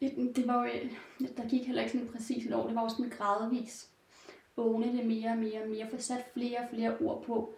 Det 0.01 0.47
var 0.47 0.67
jo, 0.67 0.71
der 1.37 1.49
gik 1.49 1.67
heller 1.67 1.83
ikke 1.83 1.99
sådan 1.99 2.09
præcis 2.09 2.47
et 2.47 2.55
år, 2.55 2.67
det 2.67 2.75
var 2.75 2.83
jo 2.83 2.89
sådan 2.89 3.11
gradvis. 3.11 3.91
Vågne 4.57 4.97
det 4.99 5.07
mere 5.07 5.31
og 5.31 5.39
mere 5.39 5.63
og 5.63 5.69
mere, 5.69 5.91
få 5.91 5.99
sat 5.99 6.25
flere 6.33 6.59
og 6.59 6.69
flere 6.71 6.99
ord 6.99 7.25
på. 7.25 7.55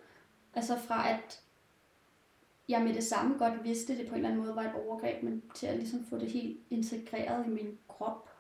Altså 0.54 0.78
fra 0.78 1.10
at 1.10 1.42
jeg 2.68 2.82
med 2.82 2.94
det 2.94 3.04
samme 3.04 3.38
godt 3.38 3.64
vidste, 3.64 3.98
det 3.98 4.08
på 4.08 4.14
en 4.14 4.16
eller 4.16 4.28
anden 4.28 4.42
måde 4.44 4.56
var 4.56 4.62
et 4.62 4.86
overgreb, 4.86 5.22
men 5.22 5.42
til 5.54 5.66
at 5.66 5.76
ligesom 5.76 6.04
få 6.04 6.18
det 6.18 6.30
helt 6.30 6.60
integreret 6.70 7.46
i 7.46 7.48
min 7.48 7.78
krop. 7.88 8.30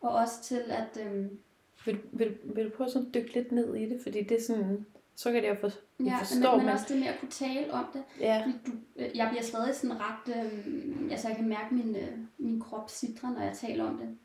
Og 0.00 0.10
også 0.10 0.42
til 0.42 0.64
at, 0.68 1.06
øhm, 1.06 1.40
vil, 1.84 2.00
vil, 2.12 2.38
vil 2.44 2.64
du 2.64 2.70
prøve 2.70 2.86
at 2.86 2.92
sådan 2.92 3.10
dykke 3.14 3.34
lidt 3.34 3.52
ned 3.52 3.74
i 3.74 3.88
det? 3.88 4.00
Fordi 4.02 4.22
det 4.22 4.36
er 4.36 4.42
sådan, 4.42 4.86
så 5.14 5.32
kan 5.32 5.42
det 5.42 5.48
jo 5.48 5.56
for, 5.60 5.70
ja, 6.04 6.18
forstå. 6.18 6.56
Men, 6.56 6.66
men 6.66 6.74
også 6.74 6.84
det 6.88 6.98
med 6.98 7.06
at 7.06 7.20
kunne 7.20 7.30
tale 7.30 7.72
om 7.72 7.86
det. 7.92 8.04
Ja. 8.20 8.42
Fordi 8.42 8.58
du, 8.66 8.72
øh, 8.96 9.16
jeg 9.16 9.28
bliver 9.30 9.42
stadig 9.42 9.74
sådan 9.74 9.96
ret, 10.00 10.36
øh, 10.36 11.10
altså 11.10 11.28
jeg 11.28 11.36
kan 11.36 11.48
mærke 11.48 11.74
min, 11.74 11.96
øh, 11.96 12.18
min 12.38 12.60
krop 12.60 12.90
sidre, 12.90 13.32
når 13.32 13.42
jeg 13.42 13.56
taler 13.56 13.84
om 13.84 13.98
det. 13.98 14.18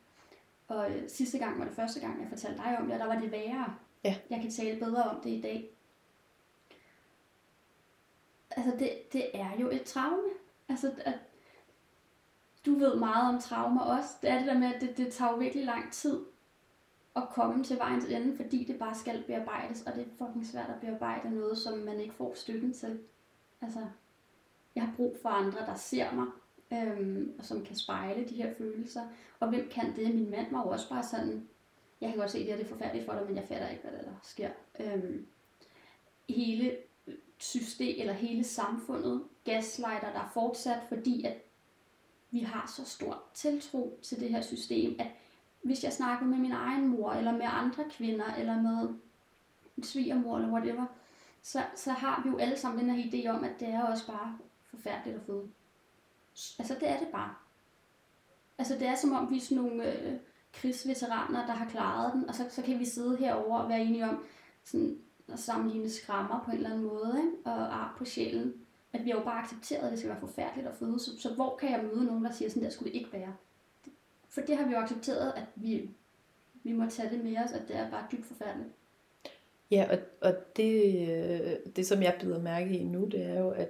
Og 0.68 0.92
øh, 0.92 1.10
sidste 1.10 1.38
gang 1.38 1.60
var 1.60 1.66
det 1.66 1.76
første 1.76 2.00
gang, 2.00 2.22
jeg 2.22 2.30
fortalte 2.30 2.58
dig 2.58 2.78
om 2.80 2.86
det, 2.86 2.94
og 2.94 3.00
der 3.00 3.06
var 3.06 3.20
det 3.20 3.32
værre. 3.32 3.76
Ja. 4.04 4.16
Jeg 4.30 4.42
kan 4.42 4.52
tale 4.52 4.80
bedre 4.80 5.04
om 5.04 5.22
det 5.24 5.30
i 5.30 5.42
dag. 5.42 5.70
Altså 8.52 8.72
det, 8.80 9.14
det 9.14 9.26
er 9.34 9.52
jo 9.60 9.70
et 9.70 9.84
traume. 9.84 10.30
Altså 10.70 10.92
at, 11.06 11.14
du 12.66 12.76
ved 12.76 12.96
meget 12.96 13.36
om 13.36 13.42
traumer 13.42 13.82
også. 13.82 14.10
Det 14.22 14.30
er 14.30 14.38
det 14.38 14.48
der 14.48 14.60
med, 14.60 14.74
at 14.74 14.82
det, 14.82 14.98
det 14.98 15.14
tager 15.14 15.32
jo 15.32 15.38
virkelig 15.38 15.66
lang 15.66 15.92
tid 15.92 16.20
at 17.16 17.30
komme 17.34 17.64
til 17.64 17.78
vejens 17.78 18.06
ende, 18.06 18.36
fordi 18.36 18.64
det 18.64 18.80
bare 18.80 18.96
skal 18.96 19.24
bearbejdes, 19.28 19.82
og 19.82 19.94
det 19.96 20.02
er 20.02 20.26
fucking 20.26 20.48
svært 20.48 20.70
at 20.70 20.82
bearbejde 20.82 21.36
noget, 21.36 21.58
som 21.58 21.78
man 21.78 22.00
ikke 22.00 22.14
får 22.14 22.34
støtten 22.36 22.74
til. 22.74 23.00
Altså, 23.62 23.80
jeg 24.76 24.84
har 24.84 24.94
brug 24.96 25.18
for 25.22 25.30
andre, 25.30 25.60
der 25.60 25.76
ser 25.76 26.14
mig, 26.14 26.28
øhm, 26.74 27.36
og 27.40 27.46
som 27.46 27.66
kan 27.66 27.76
spejle 27.76 28.30
de 28.30 28.36
her 28.36 28.54
følelser. 28.54 29.02
Og 29.40 29.50
hvem 29.50 29.70
kan 29.72 29.96
det? 29.96 30.16
Min 30.16 30.30
mand 30.30 30.52
var 30.52 30.64
jo 30.64 30.70
også 30.70 30.90
bare 30.90 31.04
sådan, 31.04 31.48
jeg 32.02 32.10
kan 32.10 32.20
godt 32.20 32.32
se, 32.32 32.38
at 32.38 32.42
det 32.42 32.54
her 32.54 32.58
det 32.58 32.66
er 32.66 32.70
forfærdeligt 32.70 33.06
for 33.06 33.14
dig, 33.14 33.26
men 33.28 33.36
jeg 33.36 33.44
fatter 33.48 33.70
ikke, 33.70 33.84
hvad 33.84 33.92
der, 33.92 34.04
der 34.04 34.20
sker. 34.24 34.50
Øhm, 34.80 35.28
hele 36.30 36.78
system, 37.38 37.96
eller 38.00 38.14
hele 38.14 38.44
samfundet 38.44 39.24
gaslighter 39.44 40.12
der 40.14 40.32
fortsat, 40.34 40.80
fordi 40.90 41.26
at 41.26 41.38
vi 42.32 42.40
har 42.40 42.74
så 42.78 42.86
stor 42.86 43.24
tiltro 43.34 44.00
til 44.04 44.20
det 44.20 44.30
her 44.30 44.42
system, 44.42 44.96
at 45.00 45.08
hvis 45.66 45.84
jeg 45.84 45.94
snakker 45.94 46.26
med 46.26 46.38
min 46.38 46.52
egen 46.52 46.88
mor, 46.88 47.12
eller 47.12 47.32
med 47.32 47.46
andre 47.50 47.84
kvinder, 47.90 48.34
eller 48.38 48.62
med 48.62 48.90
en 49.78 49.84
svigermor, 49.84 50.36
eller 50.36 50.52
whatever, 50.52 50.86
så, 51.42 51.64
så 51.76 51.92
har 51.92 52.22
vi 52.24 52.30
jo 52.30 52.38
alle 52.38 52.58
sammen 52.58 52.80
den 52.80 52.96
her 52.96 53.04
idé 53.04 53.28
om, 53.30 53.44
at 53.44 53.60
det 53.60 53.68
er 53.68 53.84
også 53.84 54.08
bare 54.08 54.38
forfærdeligt 54.66 55.18
at 55.18 55.26
føde. 55.26 55.50
Altså, 56.60 56.76
det 56.80 56.90
er 56.90 57.00
det 57.00 57.08
bare. 57.08 57.34
Altså, 58.58 58.74
det 58.74 58.88
er 58.88 58.96
som 58.96 59.12
om, 59.12 59.32
vi 59.32 59.38
er 59.38 59.42
sådan 59.42 59.64
nogle 59.64 59.94
øh, 59.94 60.14
krigsveteraner, 60.54 61.46
der 61.46 61.54
har 61.54 61.70
klaret 61.70 62.14
den, 62.14 62.30
og 62.30 62.36
så, 62.36 62.46
så 62.50 62.62
kan 62.62 62.80
vi 62.80 62.86
sidde 62.86 63.18
herover 63.18 63.60
og 63.60 63.70
være 63.70 63.82
enige 63.82 64.06
om, 64.06 64.24
sådan, 64.64 64.98
at 65.34 65.40
sammenligne 65.40 65.90
skrammer 65.90 66.44
på 66.46 66.52
en 66.52 66.58
eller 66.58 66.70
anden 66.70 66.86
måde, 66.86 67.18
ikke? 67.18 67.38
og 67.46 67.76
ar 67.76 67.96
på 67.98 68.06
sjælen. 68.06 68.54
At 68.94 69.06
vi 69.06 69.10
har 69.10 69.18
jo 69.18 69.24
bare 69.24 69.42
accepteret, 69.42 69.86
at 69.86 69.92
det 69.92 70.00
skal 70.00 70.12
være 70.12 70.20
forfærdeligt 70.20 70.68
at 70.68 70.76
føde. 70.76 71.00
Så, 71.00 71.22
så 71.22 71.34
hvor 71.34 71.56
kan 71.56 71.72
jeg 71.72 71.84
møde 71.84 72.06
nogen, 72.06 72.26
der 72.26 72.32
siger, 72.32 72.50
sådan 72.50 72.64
der 72.64 72.70
skulle 72.70 72.92
det 72.92 73.00
ikke 73.00 73.14
være? 73.14 73.34
For 74.36 74.42
det 74.42 74.58
har 74.58 74.66
vi 74.68 74.74
jo 74.74 74.78
accepteret, 74.78 75.34
at 75.36 75.44
vi, 75.56 75.90
vi 76.64 76.74
må 76.74 76.90
tage 76.90 77.10
det 77.10 77.24
med 77.24 77.38
os, 77.38 77.52
at 77.52 77.68
det 77.68 77.76
er 77.76 77.90
bare 77.90 78.06
dybt 78.12 78.26
forfærdeligt. 78.26 78.70
Ja, 79.72 79.88
og, 79.92 79.98
og 80.22 80.36
det, 80.56 81.10
øh, 81.10 81.74
det, 81.76 81.88
som 81.88 82.04
jeg 82.04 82.18
bider 82.20 82.42
mærke 82.42 82.78
i 82.78 82.84
nu, 82.84 83.06
det 83.06 83.24
er 83.24 83.40
jo, 83.40 83.50
at, 83.50 83.70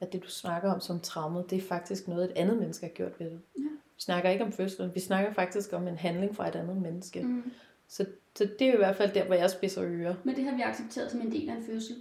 at 0.00 0.12
det, 0.12 0.22
du 0.22 0.28
snakker 0.28 0.72
om 0.72 0.80
som 0.80 1.00
traumet, 1.00 1.50
det 1.50 1.58
er 1.58 1.62
faktisk 1.62 2.08
noget, 2.08 2.24
et 2.24 2.36
andet 2.36 2.58
menneske 2.58 2.86
har 2.86 2.92
gjort 2.92 3.20
ved 3.20 3.26
det. 3.26 3.40
Ja. 3.58 3.62
Vi 3.96 4.00
snakker 4.00 4.30
ikke 4.30 4.44
om 4.44 4.52
fødslen, 4.52 4.94
vi 4.94 5.00
snakker 5.00 5.32
faktisk 5.32 5.72
om 5.72 5.88
en 5.88 5.96
handling 5.96 6.36
fra 6.36 6.48
et 6.48 6.54
andet 6.54 6.76
menneske. 6.76 7.22
Mm. 7.22 7.52
Så, 7.88 8.06
så 8.34 8.48
det 8.58 8.62
er 8.62 8.70
jo 8.70 8.74
i 8.74 8.84
hvert 8.84 8.96
fald 8.96 9.14
der, 9.14 9.24
hvor 9.24 9.34
jeg 9.34 9.50
spidser 9.50 9.84
ører. 9.84 10.14
Men 10.24 10.36
det 10.36 10.44
har 10.44 10.56
vi 10.56 10.62
accepteret 10.62 11.10
som 11.10 11.20
en 11.20 11.32
del 11.32 11.48
af 11.48 11.54
en 11.54 11.62
fødsel. 11.62 11.96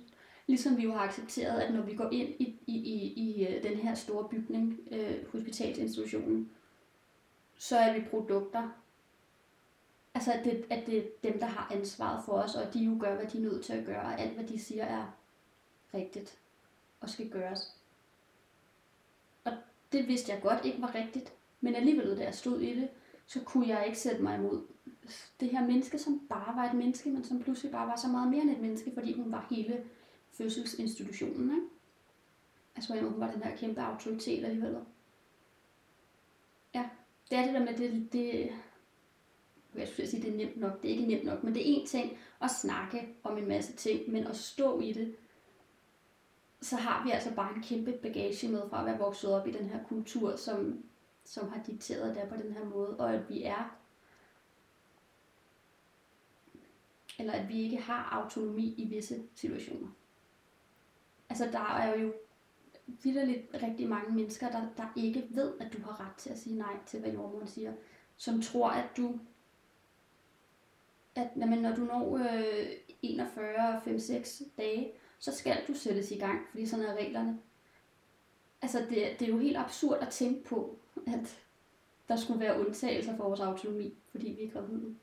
Ligesom 0.48 0.78
vi 0.78 0.84
jo 0.84 0.92
har 0.92 1.08
accepteret, 1.08 1.62
at 1.62 1.74
når 1.74 1.82
vi 1.82 1.96
går 1.96 2.10
ind 2.12 2.30
i, 2.40 2.60
i, 2.68 2.76
i, 2.76 3.14
i 3.14 3.48
øh, 3.48 3.64
den 3.64 3.78
her 3.78 3.96
store 3.96 4.28
bygning, 4.30 4.80
øh, 4.92 5.32
hospitalsinstitutionen, 5.32 6.50
så 7.62 7.78
er 7.78 7.94
vi 7.94 8.06
produkter. 8.10 8.70
Altså, 10.14 10.34
at 10.34 10.46
det, 10.46 10.66
at 10.70 10.86
det 10.86 10.98
er 10.98 11.04
dem, 11.24 11.40
der 11.40 11.46
har 11.46 11.72
ansvaret 11.72 12.26
for 12.26 12.34
os, 12.34 12.56
og 12.56 12.74
de 12.74 12.80
jo 12.80 12.98
gør, 13.00 13.16
hvad 13.16 13.26
de 13.26 13.38
er 13.38 13.42
nødt 13.42 13.66
til 13.66 13.74
at 13.74 13.86
gøre, 13.86 14.02
og 14.02 14.20
alt, 14.20 14.34
hvad 14.34 14.44
de 14.44 14.60
siger, 14.60 14.84
er 14.84 15.18
rigtigt 15.94 16.40
og 17.00 17.10
skal 17.10 17.30
gøres. 17.30 17.76
Og 19.44 19.52
det 19.92 20.08
vidste 20.08 20.32
jeg 20.32 20.42
godt 20.42 20.66
ikke 20.66 20.82
var 20.82 20.96
rigtigt, 20.96 21.34
men 21.62 21.76
alligevel, 21.76 22.18
da 22.18 22.24
jeg 22.24 22.36
stod 22.36 22.60
i 22.60 22.80
det, 22.80 22.90
så 23.28 23.44
kunne 23.44 23.68
jeg 23.68 23.86
ikke 23.86 24.00
sætte 24.00 24.22
mig 24.22 24.38
imod 24.38 24.62
det 25.40 25.50
her 25.50 25.68
menneske, 25.68 26.00
som 26.00 26.28
bare 26.30 26.56
var 26.56 26.70
et 26.70 26.74
menneske, 26.74 27.10
men 27.10 27.24
som 27.24 27.44
pludselig 27.44 27.72
bare 27.72 27.88
var 27.88 27.96
så 27.96 28.08
meget 28.08 28.30
mere 28.30 28.42
end 28.42 28.52
et 28.52 28.62
menneske, 28.62 28.92
fordi 28.94 29.14
hun 29.14 29.32
var 29.32 29.48
hele 29.50 29.84
fødselsinstitutionen. 30.32 31.56
Ikke? 31.56 31.68
Altså, 32.76 33.02
hun 33.02 33.20
var 33.20 33.32
den 33.32 33.44
her 33.44 33.58
kæmpe 33.58 33.82
autoritet 33.82 34.46
alligevel. 34.46 34.78
Det 37.32 37.40
er 37.40 37.46
det 37.46 37.54
der 37.54 37.60
med, 37.60 37.78
det, 37.78 38.14
det 38.14 38.52
jeg 39.76 39.88
skulle 39.88 40.10
sige, 40.10 40.24
det 40.24 40.34
er 40.34 40.38
nemt 40.38 40.58
nok. 40.58 40.82
Det 40.82 40.92
er 40.92 40.96
ikke 40.96 41.08
nemt 41.08 41.24
nok, 41.24 41.44
men 41.44 41.54
det 41.54 41.62
er 41.62 41.82
en 41.82 41.88
ting 41.88 42.18
at 42.42 42.52
snakke 42.52 43.08
om 43.24 43.38
en 43.38 43.48
masse 43.48 43.74
ting, 43.74 44.12
men 44.12 44.28
at 44.28 44.36
stå 44.36 44.80
i 44.80 44.94
det, 44.94 45.16
så 46.62 46.76
har 46.76 47.04
vi 47.04 47.12
altså 47.12 47.36
bare 47.36 47.56
en 47.56 47.64
kæmpe 47.64 47.92
bagage 47.92 48.50
med 48.50 48.70
fra 48.70 48.80
at 48.80 48.86
være 48.86 48.98
vokset 48.98 49.34
op 49.34 49.48
i 49.48 49.52
den 49.52 49.70
her 49.70 49.84
kultur, 49.84 50.36
som, 50.36 50.84
som 51.24 51.50
har 51.50 51.64
dikteret 51.64 52.16
det 52.16 52.30
på 52.30 52.36
den 52.36 52.52
her 52.52 52.66
måde, 52.66 52.98
og 52.98 53.14
at 53.14 53.30
vi 53.30 53.44
er 53.44 53.78
eller 57.20 57.34
at 57.34 57.50
vi 57.50 57.62
ikke 57.62 57.78
har 57.78 58.10
autonomi 58.12 58.74
i 58.78 58.86
visse 58.86 59.24
situationer. 59.36 59.88
Altså 61.30 61.46
der 61.46 61.76
er 61.76 62.00
jo 62.00 62.14
lidt 63.04 63.64
rigtig 63.64 63.90
mange 63.90 64.16
mennesker, 64.16 64.52
der, 64.52 64.62
der 64.78 64.94
ikke 64.96 65.28
ved, 65.30 65.54
at 65.60 65.74
du 65.74 65.82
har 65.82 66.00
ret 66.00 66.16
til 66.18 66.30
at 66.30 66.40
sige 66.40 66.58
nej 66.58 66.74
til, 66.86 67.00
hvad 67.00 67.12
jordmoren 67.12 67.48
siger. 67.48 67.74
Som 68.18 68.42
tror, 68.42 68.70
at 68.70 68.98
du, 68.98 69.20
at 71.16 71.28
jamen, 71.38 71.60
når 71.60 71.76
du 71.76 71.82
når 71.82 72.18
øh, 72.18 72.68
41, 73.02 73.82
5, 73.84 74.00
6 74.00 74.42
dage, 74.58 74.92
så 75.20 75.36
skal 75.36 75.58
du 75.68 75.74
sættes 75.74 76.12
i 76.12 76.18
gang, 76.18 76.40
fordi 76.50 76.66
sådan 76.66 76.86
er 76.86 76.94
reglerne. 76.94 77.40
Altså 78.62 78.80
det, 78.80 79.20
det 79.20 79.22
er 79.22 79.32
jo 79.32 79.38
helt 79.38 79.58
absurd 79.58 79.98
at 80.02 80.10
tænke 80.10 80.44
på, 80.44 80.78
at 81.08 81.42
der 82.08 82.16
skulle 82.16 82.40
være 82.40 82.60
undtagelser 82.60 83.18
for 83.18 83.24
vores 83.24 83.40
autonomi, 83.40 83.94
fordi 84.12 84.30
vi 84.30 84.44
er 84.44 84.52
gravide. 84.52 84.96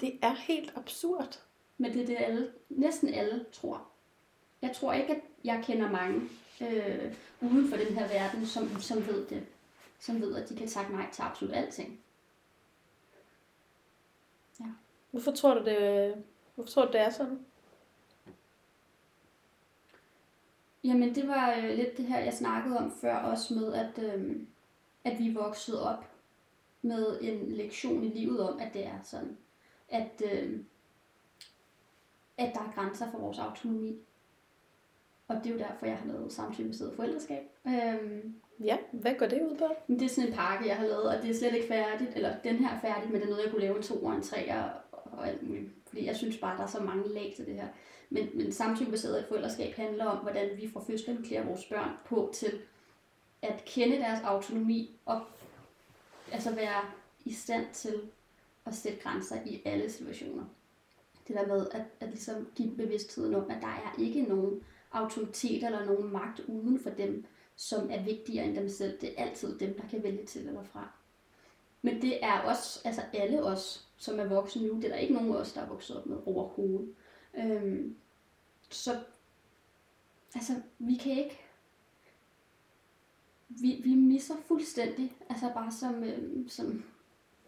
Det 0.00 0.18
er 0.22 0.34
helt 0.34 0.72
absurd. 0.76 1.42
Men 1.78 1.92
det 1.92 2.02
er 2.02 2.06
det, 2.06 2.16
alle, 2.18 2.52
næsten 2.68 3.08
alle 3.08 3.46
tror. 3.52 3.91
Jeg 4.62 4.76
tror 4.76 4.92
ikke, 4.92 5.14
at 5.14 5.20
jeg 5.44 5.64
kender 5.66 5.90
mange 5.90 6.20
øh, 6.60 7.14
uden 7.40 7.68
for 7.68 7.76
den 7.76 7.86
her 7.86 8.08
verden, 8.08 8.46
som, 8.46 8.80
som 8.80 9.06
ved 9.06 9.26
det. 9.26 9.46
Som 9.98 10.20
ved, 10.20 10.36
at 10.36 10.48
de 10.48 10.56
kan 10.56 10.68
takke 10.68 10.92
nej 10.92 11.10
til 11.12 11.22
absolut 11.22 11.54
alting. 11.54 12.00
Ja. 14.60 14.66
Hvorfor 15.10 15.32
tror 15.32 15.54
du, 15.54 15.64
det, 15.64 16.14
hvorfor 16.54 16.70
tror 16.70 16.84
du, 16.84 16.92
det 16.92 17.00
er 17.00 17.10
sådan? 17.10 17.46
Jamen, 20.84 21.14
det 21.14 21.28
var 21.28 21.54
øh, 21.54 21.76
lidt 21.76 21.96
det 21.96 22.06
her, 22.06 22.18
jeg 22.18 22.34
snakkede 22.34 22.78
om 22.78 22.92
før, 23.00 23.16
også 23.16 23.54
med, 23.54 23.72
at, 23.74 23.98
øh, 23.98 24.36
at 25.04 25.18
vi 25.18 25.32
voksede 25.34 25.88
op 25.90 26.04
med 26.82 27.18
en 27.20 27.52
lektion 27.52 28.04
i 28.04 28.08
livet 28.08 28.40
om, 28.40 28.60
at 28.60 28.74
det 28.74 28.86
er 28.86 29.02
sådan 29.02 29.36
at, 29.92 30.22
øh, 30.32 30.60
at 32.38 32.54
der 32.54 32.60
er 32.60 32.72
grænser 32.74 33.10
for 33.10 33.18
vores 33.18 33.38
autonomi. 33.38 33.98
Og 35.32 35.44
det 35.44 35.50
er 35.50 35.54
jo 35.54 35.58
derfor, 35.58 35.86
jeg 35.86 35.96
har 35.96 36.06
lavet 36.06 36.32
samtykkebaseret 36.32 36.92
forældreskab. 36.96 37.42
Øhm, 37.66 38.34
ja, 38.60 38.76
hvad 38.92 39.14
går 39.18 39.26
det 39.26 39.42
ud 39.42 39.56
på? 39.56 39.64
Det 39.88 40.02
er 40.02 40.08
sådan 40.08 40.28
en 40.28 40.34
pakke, 40.34 40.68
jeg 40.68 40.76
har 40.76 40.86
lavet, 40.86 41.16
og 41.16 41.22
det 41.22 41.30
er 41.30 41.34
slet 41.34 41.54
ikke 41.54 41.68
færdigt. 41.68 42.10
Eller 42.16 42.34
den 42.44 42.56
her 42.56 42.76
er 42.76 42.80
færdig, 42.80 43.10
men 43.10 43.20
det 43.20 43.26
er 43.26 43.30
noget, 43.30 43.44
jeg 43.44 43.50
kunne 43.50 43.62
lave 43.62 43.76
en 43.76 43.82
to 43.82 44.04
og 44.04 44.14
en 44.14 44.22
tre 44.22 44.52
og, 44.52 44.70
og 44.92 45.28
alt 45.28 45.42
muligt. 45.48 45.70
Fordi 45.86 46.06
jeg 46.06 46.16
synes 46.16 46.36
bare, 46.36 46.56
der 46.56 46.62
er 46.62 46.68
så 46.68 46.80
mange 46.80 47.08
lag 47.08 47.32
til 47.36 47.46
det 47.46 47.54
her. 47.54 47.68
Men, 48.10 48.28
men 48.34 48.52
samtykkebaseret 48.52 49.24
forældreskab 49.28 49.74
handler 49.74 50.04
om, 50.04 50.18
hvordan 50.18 50.50
vi 50.56 50.68
fra 50.68 50.84
fødslen 50.86 51.22
klæder 51.22 51.44
vores 51.44 51.64
børn 51.64 51.90
på 52.04 52.30
til 52.34 52.60
at 53.42 53.62
kende 53.66 53.96
deres 53.96 54.20
autonomi 54.24 55.00
og 55.04 55.20
altså 56.32 56.54
være 56.54 56.80
i 57.24 57.32
stand 57.32 57.66
til 57.72 58.00
at 58.66 58.74
sætte 58.74 58.98
grænser 58.98 59.36
i 59.46 59.62
alle 59.64 59.90
situationer. 59.90 60.44
Det 61.28 61.36
der 61.36 61.46
med 61.46 61.66
at, 61.72 61.82
at 62.00 62.08
ligesom 62.08 62.48
give 62.54 62.76
bevidstheden 62.76 63.34
om, 63.34 63.50
at 63.50 63.62
der 63.62 63.68
er 63.68 63.94
ikke 63.98 64.22
nogen 64.22 64.62
autoritet 64.92 65.64
eller 65.64 65.84
nogen 65.84 66.12
magt 66.12 66.40
uden 66.40 66.80
for 66.80 66.90
dem, 66.90 67.24
som 67.56 67.90
er 67.90 68.04
vigtigere 68.04 68.44
end 68.46 68.56
dem 68.56 68.68
selv. 68.68 69.00
Det 69.00 69.08
er 69.08 69.24
altid 69.24 69.58
dem, 69.58 69.74
der 69.74 69.88
kan 69.88 70.02
vælge 70.02 70.24
til 70.26 70.46
eller 70.46 70.62
fra. 70.62 70.92
Men 71.82 72.02
det 72.02 72.24
er 72.24 72.40
også, 72.40 72.80
altså 72.84 73.02
alle 73.12 73.44
os, 73.44 73.88
som 73.96 74.18
er 74.18 74.24
voksne 74.24 74.66
nu, 74.68 74.76
det 74.76 74.84
er 74.84 74.88
der 74.88 74.96
ikke 74.96 75.14
nogen 75.14 75.30
af 75.30 75.36
os, 75.36 75.52
der 75.52 75.60
er 75.60 75.68
vokset 75.68 75.96
op 75.96 76.06
med 76.06 76.16
overhovedet. 76.26 76.94
Øhm, 77.38 77.96
så 78.70 79.00
altså, 80.34 80.52
vi 80.78 80.94
kan 80.94 81.12
ikke, 81.12 81.40
vi, 83.48 83.80
vi 83.84 83.94
misser 83.94 84.34
fuldstændig, 84.48 85.16
altså 85.28 85.50
bare 85.54 85.72
som, 85.72 86.04
øhm, 86.04 86.48
som, 86.48 86.84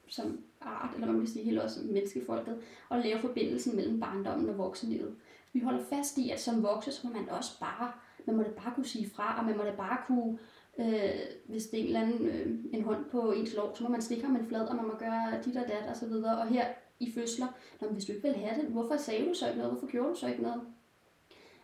som 0.09 0.44
art, 0.61 0.94
eller 0.94 1.07
man 1.07 1.18
kan 1.18 1.26
sige 1.26 1.44
helt 1.44 1.59
også 1.59 1.80
menneskefolket, 1.85 2.62
og 2.88 2.98
lave 2.98 3.20
forbindelsen 3.20 3.76
mellem 3.76 4.00
barndommen 4.00 4.48
og 4.48 4.59
voksenlivet. 4.59 5.16
Vi 5.55 5.61
holder 5.61 5.85
fast 5.85 6.19
i, 6.19 6.31
at 6.31 6.40
som 6.40 6.62
voksen, 6.62 6.93
så 6.93 7.07
må 7.07 7.12
man 7.12 7.29
også 7.29 7.61
bare, 7.61 7.93
man 8.27 8.37
må 8.37 8.43
det 8.43 8.55
bare 8.55 8.73
kunne 8.75 8.87
sige 8.87 9.11
fra, 9.11 9.38
og 9.38 9.45
man 9.45 9.57
må 9.57 9.62
det 9.62 9.77
bare 9.77 9.99
kunne, 10.07 10.38
øh, 10.79 11.21
hvis 11.49 11.67
det 11.67 11.79
er 11.79 11.83
en 11.83 11.87
eller 11.87 12.01
anden 12.01 12.27
øh, 12.27 12.47
en 12.73 12.85
hånd 12.85 13.05
på 13.05 13.33
ens 13.33 13.55
lov, 13.55 13.77
så 13.77 13.83
må 13.83 13.88
man 13.88 14.03
stikke 14.03 14.25
ham 14.25 14.37
en 14.37 14.47
flad, 14.47 14.67
og 14.69 14.77
man 14.77 14.87
må 14.87 14.95
gøre 14.99 15.43
dit 15.45 15.57
og 15.57 15.69
dat 15.69 15.88
og 15.90 15.97
så 15.97 16.07
videre. 16.07 16.38
Og 16.38 16.49
her 16.49 16.67
i 17.01 17.12
fødsler, 17.12 17.47
når 17.81 17.88
hvis 17.88 18.05
du 18.05 18.12
ikke 18.12 18.29
vil 18.29 18.37
have 18.37 18.62
det, 18.62 18.71
hvorfor 18.71 18.97
sagde 18.97 19.29
du 19.29 19.35
så 19.35 19.47
ikke 19.47 19.59
noget? 19.59 19.73
Hvorfor 19.73 19.90
gjorde 19.90 20.11
du 20.11 20.14
så 20.14 20.27
ikke 20.27 20.43
noget? 20.43 20.62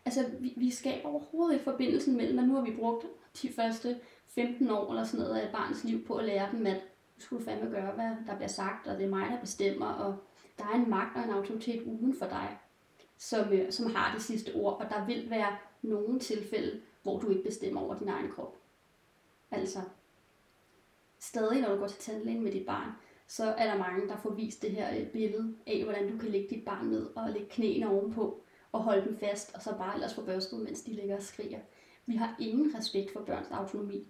Altså, 0.04 0.24
vi, 0.40 0.54
vi 0.56 0.70
skaber 0.70 1.08
overhovedet 1.08 1.52
ikke 1.52 1.64
forbindelsen 1.64 2.16
mellem, 2.16 2.38
at 2.38 2.48
nu 2.48 2.54
har 2.54 2.62
vi 2.62 2.76
brugt 2.78 3.06
de 3.42 3.52
første 3.52 3.96
15 4.26 4.70
år 4.70 4.90
eller 4.90 5.04
sådan 5.04 5.26
noget 5.26 5.40
af 5.40 5.46
et 5.46 5.52
barns 5.52 5.84
liv 5.84 6.06
på 6.06 6.14
at 6.14 6.24
lære 6.24 6.48
dem, 6.52 6.66
at 6.66 6.80
skulle 7.18 7.44
fandme 7.44 7.70
gøre, 7.70 7.92
hvad 7.92 8.10
der 8.26 8.36
bliver 8.36 8.48
sagt, 8.48 8.86
og 8.86 8.98
det 8.98 9.04
er 9.04 9.10
mig, 9.10 9.26
der 9.30 9.40
bestemmer, 9.40 9.86
og 9.86 10.16
der 10.58 10.64
er 10.64 10.74
en 10.74 10.90
magt 10.90 11.16
og 11.16 11.24
en 11.24 11.30
autoritet 11.30 11.82
uden 11.82 12.14
for 12.18 12.26
dig, 12.26 12.58
som, 13.20 13.52
øh, 13.52 13.72
som 13.72 13.94
har 13.94 14.14
det 14.14 14.22
sidste 14.22 14.54
ord, 14.54 14.80
og 14.80 14.90
der 14.90 15.06
vil 15.06 15.30
være 15.30 15.56
nogle 15.82 16.18
tilfælde, 16.18 16.80
hvor 17.02 17.18
du 17.18 17.30
ikke 17.30 17.42
bestemmer 17.42 17.80
over 17.80 17.98
din 17.98 18.08
egen 18.08 18.30
krop. 18.30 18.56
Altså, 19.50 19.78
stadig 21.18 21.60
når 21.60 21.74
du 21.74 21.80
går 21.80 21.86
til 21.86 21.98
tandlægen 21.98 22.42
med 22.42 22.52
dit 22.52 22.66
barn, 22.66 22.90
så 23.26 23.44
er 23.44 23.66
der 23.70 23.78
mange, 23.78 24.08
der 24.08 24.16
får 24.16 24.30
vist 24.30 24.62
det 24.62 24.70
her 24.70 25.00
øh, 25.00 25.06
billede 25.06 25.56
af, 25.66 25.84
hvordan 25.84 26.12
du 26.12 26.18
kan 26.18 26.30
lægge 26.30 26.56
dit 26.56 26.64
barn 26.64 26.86
ned 26.86 27.10
og 27.16 27.30
lægge 27.30 27.48
knæene 27.48 27.90
ovenpå 27.90 28.42
og 28.72 28.82
holde 28.82 29.04
dem 29.04 29.18
fast, 29.18 29.54
og 29.54 29.62
så 29.62 29.74
bare 29.76 29.94
ellers 29.94 30.14
få 30.14 30.24
børstet, 30.24 30.60
mens 30.60 30.82
de 30.82 30.92
ligger 30.92 31.16
og 31.16 31.22
skriger. 31.22 31.60
Vi 32.06 32.16
har 32.16 32.36
ingen 32.40 32.74
respekt 32.78 33.12
for 33.12 33.20
børns 33.20 33.50
autonomi. 33.50 34.06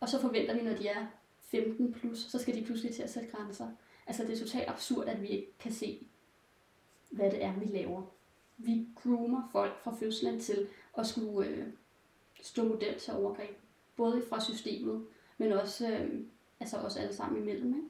Og 0.00 0.08
så 0.08 0.20
forventer 0.20 0.54
vi, 0.54 0.62
når 0.62 0.74
de 0.74 0.88
er 0.88 1.06
15 1.40 1.92
plus, 1.92 2.18
så 2.18 2.38
skal 2.38 2.54
de 2.54 2.64
pludselig 2.64 2.94
til 2.94 3.02
at 3.02 3.10
sætte 3.10 3.28
grænser. 3.28 3.68
Altså 4.06 4.24
det 4.24 4.32
er 4.32 4.38
totalt 4.38 4.68
absurd, 4.68 5.06
at 5.06 5.22
vi 5.22 5.28
ikke 5.28 5.58
kan 5.58 5.72
se, 5.72 6.06
hvad 7.10 7.30
det 7.30 7.44
er, 7.44 7.58
vi 7.58 7.64
laver. 7.64 8.02
Vi 8.64 8.86
groomer 9.02 9.48
folk 9.52 9.78
fra 9.82 9.94
fødslen 10.00 10.40
til 10.40 10.68
at 10.98 11.06
skulle 11.06 11.48
øh, 11.48 11.66
stå 12.42 12.64
model 12.64 12.98
til 12.98 13.14
overgreb. 13.14 13.56
Både 13.96 14.22
fra 14.28 14.40
systemet, 14.40 15.06
men 15.38 15.52
også, 15.52 15.88
øh, 15.90 16.20
altså 16.60 16.76
også 16.76 16.98
alle 16.98 17.14
sammen 17.14 17.42
imellem. 17.42 17.74
Ikke? 17.74 17.88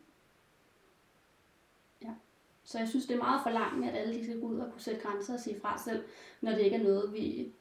Ja. 2.03 2.15
Så 2.65 2.79
jeg 2.79 2.89
synes, 2.89 3.07
det 3.07 3.15
er 3.15 3.19
meget 3.19 3.43
for 3.43 3.51
langt, 3.51 3.87
at 3.89 3.97
alle 3.97 4.15
de 4.15 4.25
skal 4.25 4.41
gå 4.41 4.47
ud 4.47 4.59
og 4.59 4.73
kunne 4.73 4.81
sætte 4.81 5.01
grænser 5.01 5.35
og 5.35 5.41
sige 5.41 5.61
fra 5.61 5.79
selv, 5.79 6.05
når 6.41 6.51
det 6.53 6.61
ikke 6.61 6.77
er 6.77 6.83
noget, 6.83 7.13
vi 7.13 7.53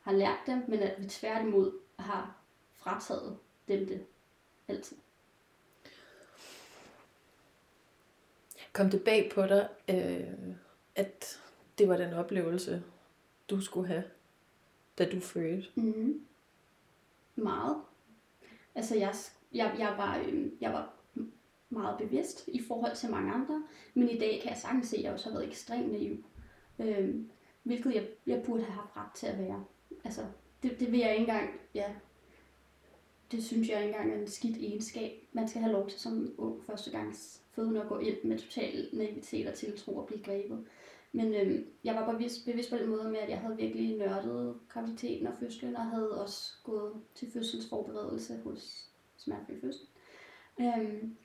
har 0.00 0.12
lært 0.12 0.38
dem, 0.46 0.64
men 0.68 0.80
at 0.80 1.02
vi 1.02 1.08
tværtimod 1.08 1.72
har 1.98 2.36
frataget 2.74 3.38
dem 3.68 3.86
det 3.86 4.06
altid. 4.68 4.96
Kom 8.72 8.90
det 8.90 9.04
bag 9.04 9.30
på 9.34 9.42
dig, 9.42 9.68
øh, 9.88 10.54
at 10.94 11.40
det 11.78 11.88
var 11.88 11.96
den 11.96 12.12
oplevelse, 12.12 12.82
du 13.50 13.60
skulle 13.60 13.88
have, 13.88 14.04
da 14.98 15.10
du 15.10 15.20
fødte? 15.20 15.68
Mm. 15.74 16.20
Meget. 17.36 17.76
Altså, 18.74 18.96
jeg, 18.96 19.14
jeg, 19.52 19.76
jeg, 19.78 19.94
var, 19.98 20.18
øh, 20.18 20.46
jeg 20.60 20.72
var 20.72 20.94
meget 21.70 21.98
bevidst 21.98 22.48
i 22.48 22.62
forhold 22.62 22.96
til 22.96 23.10
mange 23.10 23.32
andre, 23.32 23.62
men 23.94 24.08
i 24.08 24.18
dag 24.18 24.40
kan 24.42 24.50
jeg 24.50 24.58
sagtens 24.58 24.88
se, 24.88 24.96
at 24.96 25.02
jeg 25.02 25.12
også 25.12 25.30
har 25.30 25.38
været 25.38 25.48
ekstremt 25.48 25.92
naiv. 25.92 26.24
øh, 26.78 27.14
hvilket 27.62 27.94
jeg, 27.94 28.08
jeg 28.26 28.42
burde 28.46 28.62
have 28.62 28.74
haft 28.74 28.96
ret 28.96 29.12
til 29.14 29.26
at 29.26 29.38
være. 29.38 29.64
Altså, 30.04 30.22
det, 30.62 30.80
det 30.80 30.92
vil 30.92 31.00
jeg 31.00 31.10
ikke 31.10 31.20
engang, 31.20 31.50
ja, 31.74 31.94
det 33.32 33.44
synes 33.44 33.68
jeg 33.68 33.84
ikke 33.84 33.96
engang 33.96 34.12
er 34.12 34.20
en 34.20 34.28
skidt 34.28 34.56
egenskab. 34.56 35.12
Man 35.32 35.48
skal 35.48 35.62
have 35.62 35.72
lov 35.72 35.88
til 35.88 36.00
som 36.00 36.34
ung 36.38 36.64
førstegangs 36.64 37.42
fødende 37.50 37.82
at 37.82 37.88
gå 37.88 37.98
ind 37.98 38.16
med 38.24 38.38
total 38.38 38.88
naivitet 38.92 39.48
og 39.48 39.54
tiltro 39.54 39.96
og 39.96 40.06
blive 40.06 40.22
grebet. 40.22 40.66
Men 41.12 41.34
øhm, 41.34 41.66
jeg 41.84 41.94
var 41.94 42.12
bevidst, 42.12 42.44
bevidst 42.44 42.70
på 42.70 42.76
den 42.76 42.88
måde 42.88 43.10
med, 43.10 43.18
at 43.18 43.30
jeg 43.30 43.38
havde 43.38 43.56
virkelig 43.56 43.96
nørdet 43.96 44.56
graviditeten 44.68 45.26
og 45.26 45.34
fødslen, 45.40 45.76
og 45.76 45.86
havde 45.86 46.22
også 46.22 46.52
gået 46.64 46.92
til 47.14 47.30
fødselsforberedelse 47.32 48.40
hos 48.44 48.90
smertefri 49.16 49.60
fødsel. 49.60 49.86
Øhm, 50.60 51.16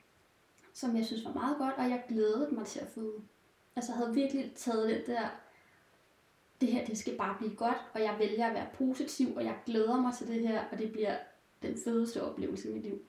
som 0.72 0.96
jeg 0.96 1.04
synes 1.04 1.24
var 1.24 1.32
meget 1.32 1.58
godt, 1.58 1.74
og 1.74 1.90
jeg 1.90 2.04
glædede 2.08 2.54
mig 2.54 2.66
til 2.66 2.80
at 2.80 2.88
føde. 2.88 3.22
Altså 3.76 3.92
jeg 3.92 3.96
havde 3.96 4.14
virkelig 4.14 4.52
taget 4.54 4.88
den 4.88 5.14
der, 5.16 5.28
det 6.60 6.72
her 6.72 6.86
det 6.86 6.98
skal 6.98 7.16
bare 7.16 7.36
blive 7.38 7.56
godt, 7.56 7.78
og 7.94 8.00
jeg 8.00 8.16
vælger 8.18 8.46
at 8.46 8.54
være 8.54 8.68
positiv, 8.74 9.36
og 9.36 9.44
jeg 9.44 9.58
glæder 9.66 10.00
mig 10.00 10.14
til 10.14 10.26
det 10.26 10.48
her, 10.48 10.64
og 10.72 10.78
det 10.78 10.92
bliver 10.92 11.16
den 11.62 11.78
fedeste 11.78 12.22
oplevelse 12.22 12.70
i 12.70 12.74
mit 12.74 12.82
liv. 12.82 13.02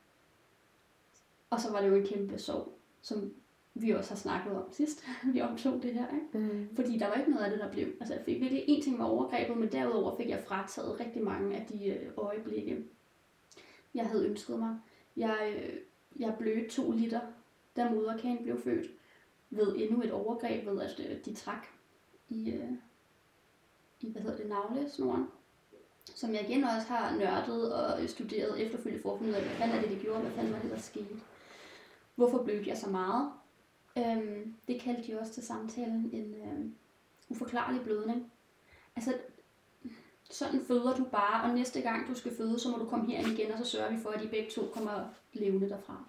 Og 1.50 1.60
så 1.60 1.72
var 1.72 1.82
det 1.82 1.90
jo 1.90 1.96
en 1.96 2.08
kæmpe 2.08 2.40
sorg, 2.40 2.78
som 3.02 3.34
vi 3.76 3.92
også 3.92 4.10
har 4.10 4.18
snakket 4.18 4.56
om 4.56 4.72
sidst, 4.72 5.06
vi 5.34 5.42
optog 5.42 5.84
det 5.84 5.94
her. 5.94 6.06
Ikke? 6.14 6.54
Mm. 6.54 6.76
Fordi 6.76 6.98
der 6.98 7.08
var 7.08 7.16
ikke 7.16 7.32
noget 7.32 7.46
af 7.46 7.52
det, 7.52 7.60
der 7.60 7.72
blev. 7.72 7.88
Altså 8.00 8.14
jeg 8.14 8.24
fik 8.26 8.42
virkelig 8.42 8.64
en 8.68 8.82
ting 8.82 9.00
var 9.00 9.06
overgrebet, 9.06 9.58
men 9.58 9.72
derudover 9.72 10.18
fik 10.18 10.30
jeg 10.30 10.44
frataget 10.48 11.00
rigtig 11.00 11.24
mange 11.24 11.56
af 11.56 11.66
de 11.66 11.88
øh, 11.88 12.12
øjeblikke, 12.18 12.84
jeg 13.94 14.06
havde 14.06 14.28
ønsket 14.28 14.60
mig. 14.60 14.78
Jeg, 15.18 15.56
øh, 15.58 15.80
jeg 16.20 16.36
blødte 16.40 16.70
to 16.70 16.92
liter, 16.92 17.22
da 17.76 17.90
moderkagen 17.90 18.44
blev 18.44 18.62
født, 18.62 18.92
ved 19.50 19.76
endnu 19.76 20.02
et 20.02 20.12
overgreb, 20.12 20.66
ved 20.66 20.82
at 20.82 21.00
øh, 21.10 21.26
de 21.26 21.34
trak 21.34 21.68
i, 22.30 22.62
i 24.02 24.12
hvad 24.12 24.22
hedder 24.22 24.38
det, 24.38 24.50
navlesnoren 24.50 25.26
som 26.14 26.34
jeg 26.34 26.50
igen 26.50 26.64
også 26.64 26.88
har 26.88 27.16
nørdet 27.18 27.74
og 27.74 28.10
studeret 28.10 28.62
efterfølgende 28.62 29.02
for 29.02 29.14
at 29.14 29.20
finde 29.20 29.32
ud 29.32 29.36
af, 29.36 29.42
hvad 29.42 29.56
fanden 29.56 29.78
er 29.78 29.82
det, 29.82 29.90
det 29.90 30.00
gjorde, 30.00 30.22
hvad 30.22 30.32
fanden 30.32 30.54
var 30.54 30.60
det, 30.60 30.72
der 30.72 30.78
skete. 30.78 31.16
Hvorfor 32.16 32.44
blødte 32.44 32.70
jeg 32.70 32.78
så 32.78 32.90
meget? 32.90 33.32
Øhm, 33.98 34.56
det 34.68 34.82
kaldte 34.82 35.08
de 35.08 35.20
også 35.20 35.34
til 35.34 35.44
samtalen 35.44 36.10
en 36.14 36.36
øhm, 36.36 36.76
uforklarlig 37.30 37.82
blødning. 37.82 38.32
Altså, 38.96 39.14
sådan 40.30 40.66
føder 40.68 40.96
du 40.96 41.04
bare, 41.04 41.44
og 41.44 41.56
næste 41.56 41.82
gang 41.82 42.08
du 42.08 42.16
skal 42.16 42.36
føde, 42.38 42.60
så 42.60 42.70
må 42.70 42.78
du 42.78 42.86
komme 42.86 43.12
herind 43.12 43.28
igen, 43.28 43.52
og 43.52 43.58
så 43.58 43.66
sørger 43.66 43.92
vi 43.92 43.98
for, 43.98 44.10
at 44.10 44.22
de 44.22 44.28
begge 44.28 44.50
to 44.50 44.62
kommer 44.74 45.10
levende 45.34 45.70
derfra. 45.70 46.04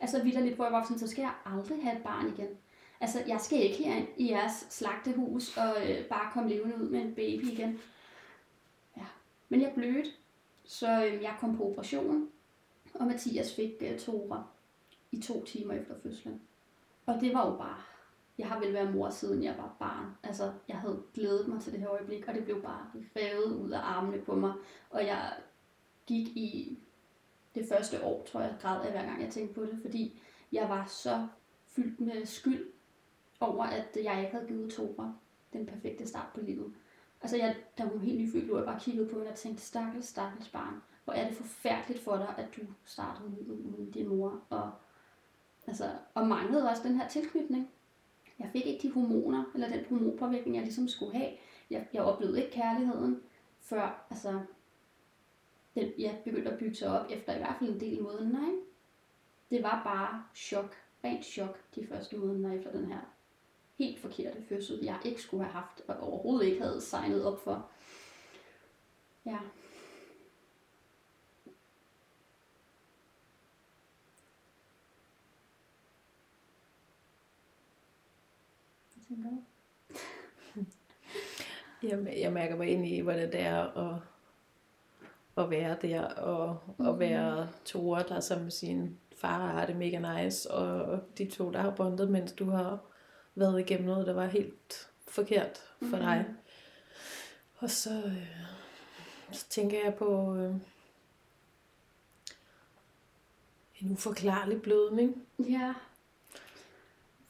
Altså 0.00 0.22
vidderligt, 0.22 0.54
hvor 0.54 0.64
jeg 0.64 0.72
var 0.72 0.82
sådan, 0.84 0.98
så 0.98 1.06
skal 1.06 1.22
jeg 1.22 1.34
aldrig 1.44 1.82
have 1.82 1.96
et 1.96 2.02
barn 2.02 2.28
igen. 2.28 2.48
Altså, 3.00 3.22
jeg 3.26 3.40
skal 3.40 3.62
ikke 3.62 3.84
her 3.84 4.06
i 4.16 4.30
jeres 4.30 4.66
slagtehus 4.70 5.56
og 5.56 5.90
øh, 5.90 6.04
bare 6.04 6.32
komme 6.32 6.50
levende 6.50 6.76
ud 6.76 6.88
med 6.88 7.00
en 7.00 7.14
baby 7.14 7.44
igen. 7.44 7.80
Ja, 8.96 9.06
Men 9.48 9.60
jeg 9.60 9.72
blødte, 9.74 10.10
så 10.64 11.06
øh, 11.06 11.22
jeg 11.22 11.36
kom 11.40 11.56
på 11.56 11.70
operation, 11.70 12.28
og 12.94 13.06
Mathias 13.06 13.54
fik 13.54 13.72
øh, 13.80 13.98
tora 13.98 14.42
i 15.12 15.22
to 15.22 15.44
timer 15.44 15.74
efter 15.74 15.94
fødslen. 16.02 16.40
Og 17.10 17.20
det 17.20 17.34
var 17.34 17.50
jo 17.50 17.56
bare, 17.56 17.76
jeg 18.38 18.48
har 18.48 18.60
vel 18.60 18.72
været 18.72 18.94
mor 18.94 19.10
siden 19.10 19.42
jeg 19.42 19.54
var 19.58 19.76
barn. 19.78 20.06
Altså, 20.22 20.52
jeg 20.68 20.76
havde 20.76 21.02
glædet 21.14 21.48
mig 21.48 21.60
til 21.60 21.72
det 21.72 21.80
her 21.80 21.90
øjeblik, 21.90 22.28
og 22.28 22.34
det 22.34 22.44
blev 22.44 22.62
bare 22.62 22.86
revet 23.16 23.56
ud 23.56 23.70
af 23.70 23.80
armene 23.80 24.22
på 24.22 24.34
mig. 24.34 24.52
Og 24.90 25.06
jeg 25.06 25.32
gik 26.06 26.26
i 26.26 26.78
det 27.54 27.68
første 27.68 28.04
år, 28.04 28.24
tror 28.24 28.40
jeg, 28.40 28.56
græd 28.60 28.80
af 28.80 28.90
hver 28.90 29.04
gang 29.04 29.22
jeg 29.22 29.32
tænkte 29.32 29.54
på 29.54 29.62
det, 29.62 29.78
fordi 29.80 30.20
jeg 30.52 30.68
var 30.68 30.86
så 30.86 31.26
fyldt 31.66 32.00
med 32.00 32.26
skyld 32.26 32.72
over, 33.40 33.64
at 33.64 33.98
jeg 34.04 34.20
ikke 34.20 34.32
havde 34.32 34.48
givet 34.48 34.72
Tora 34.72 35.12
den 35.52 35.66
perfekte 35.66 36.06
start 36.06 36.26
på 36.34 36.40
livet. 36.40 36.74
Altså, 37.22 37.36
jeg, 37.36 37.56
da 37.78 37.84
hun 37.84 38.00
helt 38.00 38.20
nyfødt 38.20 38.46
lå, 38.46 38.56
jeg 38.56 38.66
bare 38.66 38.80
kiggede 38.80 39.08
på 39.08 39.16
hende 39.16 39.30
og 39.30 39.36
tænkte, 39.36 39.62
stakkels, 39.62 40.06
stakkels 40.06 40.48
barn. 40.48 40.82
Hvor 41.04 41.12
er 41.12 41.28
det 41.28 41.36
forfærdeligt 41.36 42.04
for 42.04 42.16
dig, 42.16 42.34
at 42.38 42.56
du 42.56 42.60
startede 42.84 43.30
livet 43.30 43.58
uden 43.58 43.90
din 43.90 44.08
mor. 44.08 44.42
Og, 44.50 44.70
altså, 45.70 45.90
og 46.14 46.26
manglede 46.26 46.68
også 46.70 46.82
den 46.82 46.96
her 46.96 47.08
tilknytning. 47.08 47.70
Jeg 48.38 48.48
fik 48.52 48.66
ikke 48.66 48.88
de 48.88 48.92
hormoner, 48.92 49.44
eller 49.54 49.68
den 49.68 49.84
hormonpåvirkning, 49.88 50.56
jeg 50.56 50.64
ligesom 50.64 50.88
skulle 50.88 51.18
have. 51.18 51.30
Jeg, 51.70 51.86
jeg 51.92 52.02
oplevede 52.02 52.38
ikke 52.38 52.52
kærligheden, 52.52 53.22
før 53.60 54.06
altså, 54.10 54.40
den, 55.74 55.92
jeg 55.98 56.18
begyndte 56.24 56.50
at 56.50 56.58
bygge 56.58 56.74
sig 56.74 57.00
op 57.00 57.06
efter 57.10 57.34
i 57.34 57.38
hvert 57.38 57.56
fald 57.58 57.70
en 57.70 57.80
del 57.80 58.02
måneder. 58.02 58.28
Nej. 58.28 58.50
Det 59.50 59.62
var 59.62 59.82
bare 59.84 60.24
chok. 60.34 60.76
Rent 61.04 61.24
chok 61.24 61.58
de 61.74 61.86
første 61.86 62.16
måneder 62.16 62.52
efter 62.52 62.72
den 62.72 62.86
her 62.86 63.00
helt 63.78 64.00
forkerte 64.00 64.42
fødsel, 64.48 64.78
jeg 64.82 64.98
ikke 65.04 65.22
skulle 65.22 65.44
have 65.44 65.52
haft, 65.52 65.82
og 65.88 66.00
overhovedet 66.00 66.46
ikke 66.46 66.62
havde 66.62 66.80
signet 66.80 67.24
op 67.24 67.44
for. 67.44 67.70
Ja. 69.26 69.38
Jeg, 81.82 82.18
jeg 82.20 82.32
mærker 82.32 82.56
mig 82.56 82.68
ind 82.68 82.86
i, 82.86 83.00
hvordan 83.00 83.32
det 83.32 83.40
er 83.40 83.62
at, 83.62 84.00
at 85.36 85.50
være 85.50 85.76
der, 85.82 86.02
og 86.02 86.58
at 86.88 86.98
være 86.98 87.48
Tore, 87.64 88.04
der 88.08 88.20
som 88.20 88.50
sin 88.50 88.98
far 89.16 89.46
har 89.46 89.66
det 89.66 89.76
mega 89.76 90.22
nice, 90.22 90.50
og 90.50 91.00
de 91.18 91.30
to, 91.30 91.50
der 91.50 91.60
har 91.60 91.70
bondet, 91.70 92.10
mens 92.10 92.32
du 92.32 92.50
har 92.50 92.78
været 93.34 93.60
igennem 93.60 93.86
noget, 93.86 94.06
der 94.06 94.12
var 94.12 94.26
helt 94.26 94.90
forkert 95.08 95.58
for 95.78 95.84
mm-hmm. 95.86 96.00
dig. 96.00 96.24
Og 97.58 97.70
så, 97.70 98.02
øh, 98.06 98.36
så 99.32 99.48
tænker 99.48 99.84
jeg 99.84 99.94
på 99.94 100.36
øh, 100.36 100.54
en 103.80 103.90
uforklarlig 103.90 104.62
blødning. 104.62 105.26
Ja. 105.38 105.74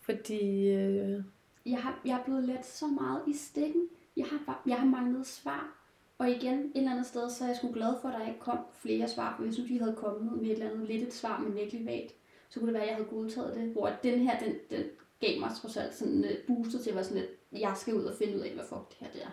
Fordi... 0.01 0.69
Øh, 0.69 1.25
jeg, 1.67 1.83
har, 1.83 2.01
jeg 2.05 2.19
er 2.19 2.25
blevet 2.25 2.45
let 2.45 2.67
så 2.67 2.87
meget 2.87 3.23
i 3.27 3.33
stikken. 3.33 3.89
Jeg 4.17 4.27
har, 4.27 4.63
jeg 4.67 4.79
har 4.79 4.87
manglet 4.87 5.27
svar. 5.27 5.77
Og 6.19 6.31
igen, 6.31 6.59
et 6.59 6.73
eller 6.75 6.91
andet 6.91 7.07
sted, 7.07 7.31
så 7.31 7.45
er 7.45 7.49
jeg 7.49 7.57
sgu 7.57 7.73
glad 7.73 7.95
for, 8.03 8.09
at 8.09 8.21
der 8.21 8.27
ikke 8.27 8.41
kom 8.41 8.59
flere 8.73 9.09
svar, 9.09 9.37
for 9.37 9.45
jeg 9.45 9.53
synes, 9.53 9.71
vi 9.71 9.77
havde 9.77 9.97
kommet 9.97 10.33
med 10.33 10.43
et 10.43 10.53
eller 10.53 10.71
andet 10.71 10.89
lidt 10.89 11.03
et 11.03 11.15
svar, 11.15 11.39
men 11.39 11.55
virkelig 11.55 11.87
vagt. 11.87 12.15
Så 12.49 12.61
kunne 12.61 12.67
det 12.67 12.75
være, 12.75 12.83
at 12.83 12.89
jeg 12.89 12.97
havde 12.97 13.09
godtaget 13.09 13.57
det. 13.57 13.73
Hvor 13.73 13.91
den 14.03 14.21
her, 14.21 14.39
den, 14.39 14.55
den, 14.71 14.85
gav 15.21 15.41
mig 15.41 15.51
trods 15.57 15.77
alt 15.77 15.95
sådan 15.95 16.15
en 16.15 16.25
øh, 16.25 16.37
booster 16.47 16.79
til 16.79 16.91
at 16.91 16.97
være 16.97 17.05
sådan 17.05 17.23
lidt, 17.23 17.31
jeg 17.53 17.77
skal 17.77 17.95
ud 17.95 18.05
og 18.05 18.17
finde 18.17 18.37
ud 18.37 18.41
af, 18.41 18.55
hvad 18.55 18.65
fuck 18.65 18.89
det 18.89 18.97
her 19.01 19.13
det 19.13 19.23
er. 19.23 19.31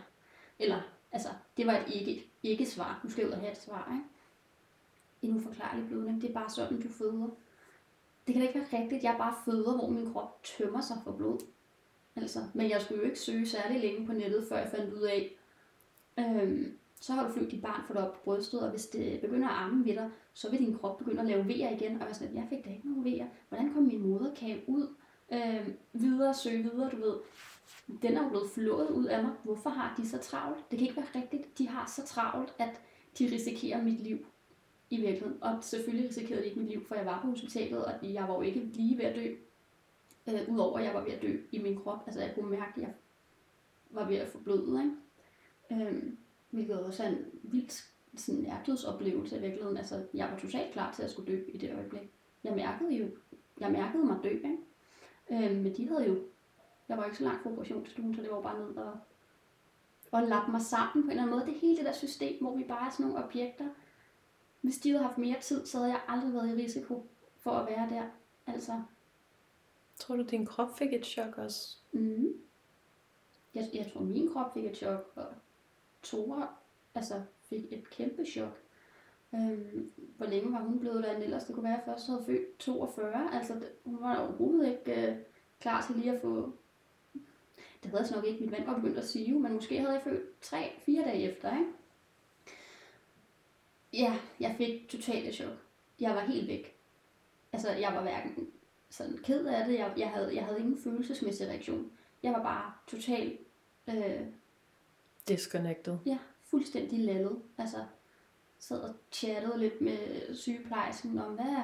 Eller, 0.60 0.82
altså, 1.12 1.30
det 1.58 1.68
var 1.68 1.74
et 1.74 1.86
ikke, 1.88 2.32
ikke 2.44 2.66
svar. 2.66 3.00
Du 3.04 3.10
skal 3.10 3.28
ud 3.28 3.32
og 3.32 3.40
have 3.40 3.52
et 3.52 3.62
svar, 3.62 3.92
ikke? 3.94 4.06
En 5.22 5.38
uforklarlig 5.38 5.88
blødning. 5.88 6.22
Det 6.22 6.30
er 6.30 6.34
bare 6.34 6.50
sådan, 6.50 6.82
du 6.82 6.90
føder. 6.90 7.30
Det 8.28 8.34
kan 8.34 8.42
da 8.42 8.48
ikke 8.48 8.60
være 8.60 8.82
rigtigt, 8.82 9.04
jeg 9.04 9.16
bare 9.18 9.36
føder, 9.46 9.76
hvor 9.76 9.90
min 9.90 10.14
krop 10.14 10.44
tømmer 10.44 10.82
sig 10.82 10.98
for 11.04 11.12
blod. 11.12 11.40
Altså, 12.18 12.40
men 12.54 12.70
jeg 12.70 12.82
skulle 12.82 13.02
jo 13.02 13.06
ikke 13.06 13.20
søge 13.20 13.48
særlig 13.48 13.82
længe 13.82 14.08
på 14.08 14.14
nettet, 14.14 14.48
før 14.50 14.58
jeg 14.58 14.72
fandt 14.76 14.94
ud 14.94 15.02
af, 15.02 15.36
øhm, 16.20 16.78
så 17.02 17.14
har 17.14 17.28
du 17.28 17.34
flyttet 17.34 17.52
dit 17.52 17.62
barn, 17.62 17.82
for 17.88 17.94
dig 17.94 18.08
op 18.08 18.14
på 18.14 18.20
brystet, 18.24 18.62
og 18.62 18.70
hvis 18.70 18.86
det 18.86 19.22
begynder 19.22 19.48
at 19.48 19.54
arme 19.54 19.86
ved 19.86 19.94
dig, 19.94 20.10
så 20.34 20.52
vil 20.52 20.60
din 20.60 20.78
krop 20.78 20.98
begynde 20.98 21.22
at 21.22 21.28
lave 21.28 21.48
vejer 21.48 21.76
igen, 21.76 22.02
og 22.02 22.08
jeg 22.08 22.16
sådan, 22.16 22.36
jeg 22.36 22.48
fik 22.50 22.66
da 22.66 22.70
ikke 22.70 22.90
nogen 22.90 23.06
vejer. 23.06 23.28
Hvordan 23.50 23.74
kom 23.74 23.84
min 23.84 24.02
moderkage 24.02 24.64
ud? 24.68 24.88
Øhm, 25.34 25.74
videre, 25.94 26.34
søge 26.34 26.64
videre, 26.64 26.90
du 26.90 26.98
ved. 26.98 27.16
Den 28.02 28.18
er 28.18 28.24
jo 28.24 28.30
blevet 28.30 28.50
flået 28.50 28.90
ud 28.90 29.06
af 29.06 29.24
mig. 29.24 29.32
Hvorfor 29.44 29.70
har 29.70 29.96
de 29.98 30.10
så 30.10 30.18
travlt? 30.18 30.72
Det 30.72 30.80
kan 30.80 30.88
ikke 30.88 31.02
være 31.02 31.22
rigtigt. 31.22 31.58
De 31.58 31.68
har 31.68 31.92
så 31.96 32.06
travlt, 32.06 32.54
at 32.60 32.82
de 33.20 33.26
risikerer 33.32 33.84
mit 33.84 34.00
liv 34.00 34.18
i 34.90 34.98
virkeligheden. 34.98 35.38
Og 35.44 35.58
selvfølgelig 35.62 36.10
risikerede 36.10 36.42
de 36.42 36.48
ikke 36.48 36.60
mit 36.60 36.70
liv, 36.70 36.86
for 36.88 36.96
jeg 36.96 37.06
var 37.06 37.22
på 37.22 37.28
hospitalet, 37.28 37.86
og 37.86 37.94
jeg 38.14 38.24
var 38.24 38.36
jo 38.36 38.42
ikke 38.42 38.60
lige 38.60 38.98
ved 38.98 39.06
at 39.06 39.16
dø. 39.16 39.34
Øh, 40.28 40.54
Udover 40.54 40.80
at 40.80 40.86
jeg 40.86 40.94
var 40.94 41.04
ved 41.04 41.12
at 41.12 41.22
dø 41.22 41.38
i 41.52 41.60
min 41.60 41.78
krop. 41.78 42.04
Altså 42.06 42.22
jeg 42.22 42.32
kunne 42.36 42.50
mærke, 42.50 42.72
at 42.76 42.82
jeg 42.82 42.94
var 43.90 44.08
ved 44.08 44.16
at 44.16 44.28
få 44.28 44.38
blødet. 44.40 44.84
Ikke? 44.84 45.86
Øh, 45.86 46.04
hvilket 46.50 46.80
også 46.80 47.04
er 47.04 47.08
en 47.08 47.26
vildt 47.44 47.88
sådan 48.16 48.42
nærdødsoplevelse 48.42 49.38
i 49.38 49.42
virkeligheden. 49.42 49.78
Altså, 49.78 50.06
jeg 50.14 50.30
var 50.32 50.40
totalt 50.40 50.74
klar 50.74 50.94
til 50.94 51.04
at 51.04 51.12
skulle 51.12 51.34
dø 51.34 51.44
i 51.48 51.58
det 51.58 51.74
øjeblik. 51.76 52.12
Jeg 52.44 52.56
mærkede 52.56 52.96
jo, 52.96 53.08
jeg 53.60 53.72
mærkede 53.72 54.06
mig 54.06 54.20
dø, 54.24 54.30
ikke? 54.30 54.58
Øh, 55.30 55.58
men 55.64 55.76
de 55.76 55.88
havde 55.88 56.08
jo, 56.08 56.20
jeg 56.90 56.98
var 56.98 57.06
ikke 57.06 57.18
så 57.18 57.24
langt 57.24 57.44
fra 57.44 57.52
operationsstuen, 57.52 58.16
så 58.16 58.22
det 58.22 58.32
var 58.32 58.42
bare 58.42 58.60
ned 58.60 58.76
og, 58.76 58.98
og 60.12 60.24
lappe 60.24 60.52
mig 60.52 60.62
sammen 60.62 61.04
på 61.04 61.06
en 61.06 61.12
eller 61.12 61.24
anden 61.24 61.36
måde. 61.36 61.46
Det 61.46 61.60
hele 61.60 61.78
det 61.78 61.86
der 61.86 61.94
system, 61.94 62.42
hvor 62.42 62.56
vi 62.56 62.64
bare 62.64 62.88
er 62.88 62.92
sådan 62.92 63.06
nogle 63.06 63.26
objekter. 63.26 63.66
Hvis 64.62 64.78
de 64.78 64.90
havde 64.90 65.04
haft 65.04 65.18
mere 65.18 65.40
tid, 65.42 65.66
så 65.66 65.78
havde 65.78 65.92
jeg 65.92 66.02
aldrig 66.08 66.34
været 66.34 66.50
i 66.50 66.64
risiko 66.64 67.08
for 67.38 67.52
at 67.52 67.68
være 67.68 67.90
der. 67.90 68.04
Altså. 68.48 68.82
Tror 70.00 70.16
du, 70.16 70.24
din 70.24 70.46
krop 70.46 70.78
fik 70.78 70.94
et 70.94 71.06
chok 71.06 71.38
også? 71.38 71.78
Mm. 71.92 72.34
Jeg, 73.56 73.70
jeg 73.74 73.92
tror, 73.94 74.02
min 74.02 74.34
krop 74.34 74.54
fik 74.54 74.66
et 74.66 74.78
chok, 74.78 75.12
og 75.16 75.26
Tora 76.04 76.56
altså, 76.96 77.22
fik 77.50 77.74
et 77.74 77.90
kæmpe 77.90 78.26
chok. 78.26 78.62
Øhm, 79.36 79.92
hvor 80.18 80.26
længe 80.26 80.52
var 80.52 80.60
hun 80.60 80.80
blevet 80.80 81.04
derinde 81.04 81.24
ellers? 81.24 81.44
Det 81.44 81.56
kunne 81.56 81.64
være, 81.64 81.78
at 81.78 81.86
først 81.86 82.08
havde 82.08 82.24
født 82.26 82.58
42. 82.60 83.36
Altså, 83.36 83.62
hun 83.84 84.02
var 84.02 84.20
overhovedet 84.20 84.68
ikke 84.68 85.08
øh, 85.08 85.18
klar 85.60 85.86
til 85.88 85.96
lige 85.96 86.12
at 86.12 86.22
få... 86.22 86.54
Det 87.84 87.92
havde 87.92 88.04
jeg 88.04 88.16
nok 88.16 88.26
ikke. 88.26 88.42
Mit 88.42 88.52
mand 88.52 88.66
var 88.66 88.76
begyndt 88.76 88.98
at 88.98 89.08
sige, 89.08 89.40
men 89.40 89.54
måske 89.54 89.80
havde 89.80 89.94
jeg 89.94 90.02
følt 90.02 90.42
tre, 90.42 90.72
fire 90.86 91.04
dage 91.04 91.32
efter, 91.32 91.58
ikke? 91.58 91.72
Ja, 93.94 94.20
jeg 94.40 94.56
fik 94.58 94.90
totalt 94.90 95.36
chok. 95.36 95.58
Jeg 96.00 96.16
var 96.16 96.22
helt 96.22 96.48
væk. 96.48 96.76
Altså, 97.54 97.72
jeg 97.72 97.94
var 97.94 98.02
hverken 98.02 98.52
sådan 98.90 99.18
ked 99.24 99.46
af 99.46 99.66
det. 99.66 99.80
Jeg, 99.80 99.94
jeg, 99.98 100.10
havde, 100.10 100.36
jeg 100.36 100.46
havde 100.46 100.60
ingen 100.60 100.78
følelsesmæssig 100.78 101.48
reaktion. 101.48 101.92
Jeg 102.24 102.34
var 102.34 102.44
bare 102.44 102.74
totalt... 102.88 103.40
Øh, 103.88 104.22
Disconnected. 105.28 105.98
Ja, 106.06 106.18
fuldstændig 106.44 107.00
lallet. 107.00 107.42
Altså, 107.58 107.78
sad 108.60 108.82
og 108.82 108.96
chattede 109.12 109.60
lidt 109.60 109.82
med 109.82 110.36
sygeplejersken 110.36 111.20
om, 111.20 111.34
hvad 111.34 111.64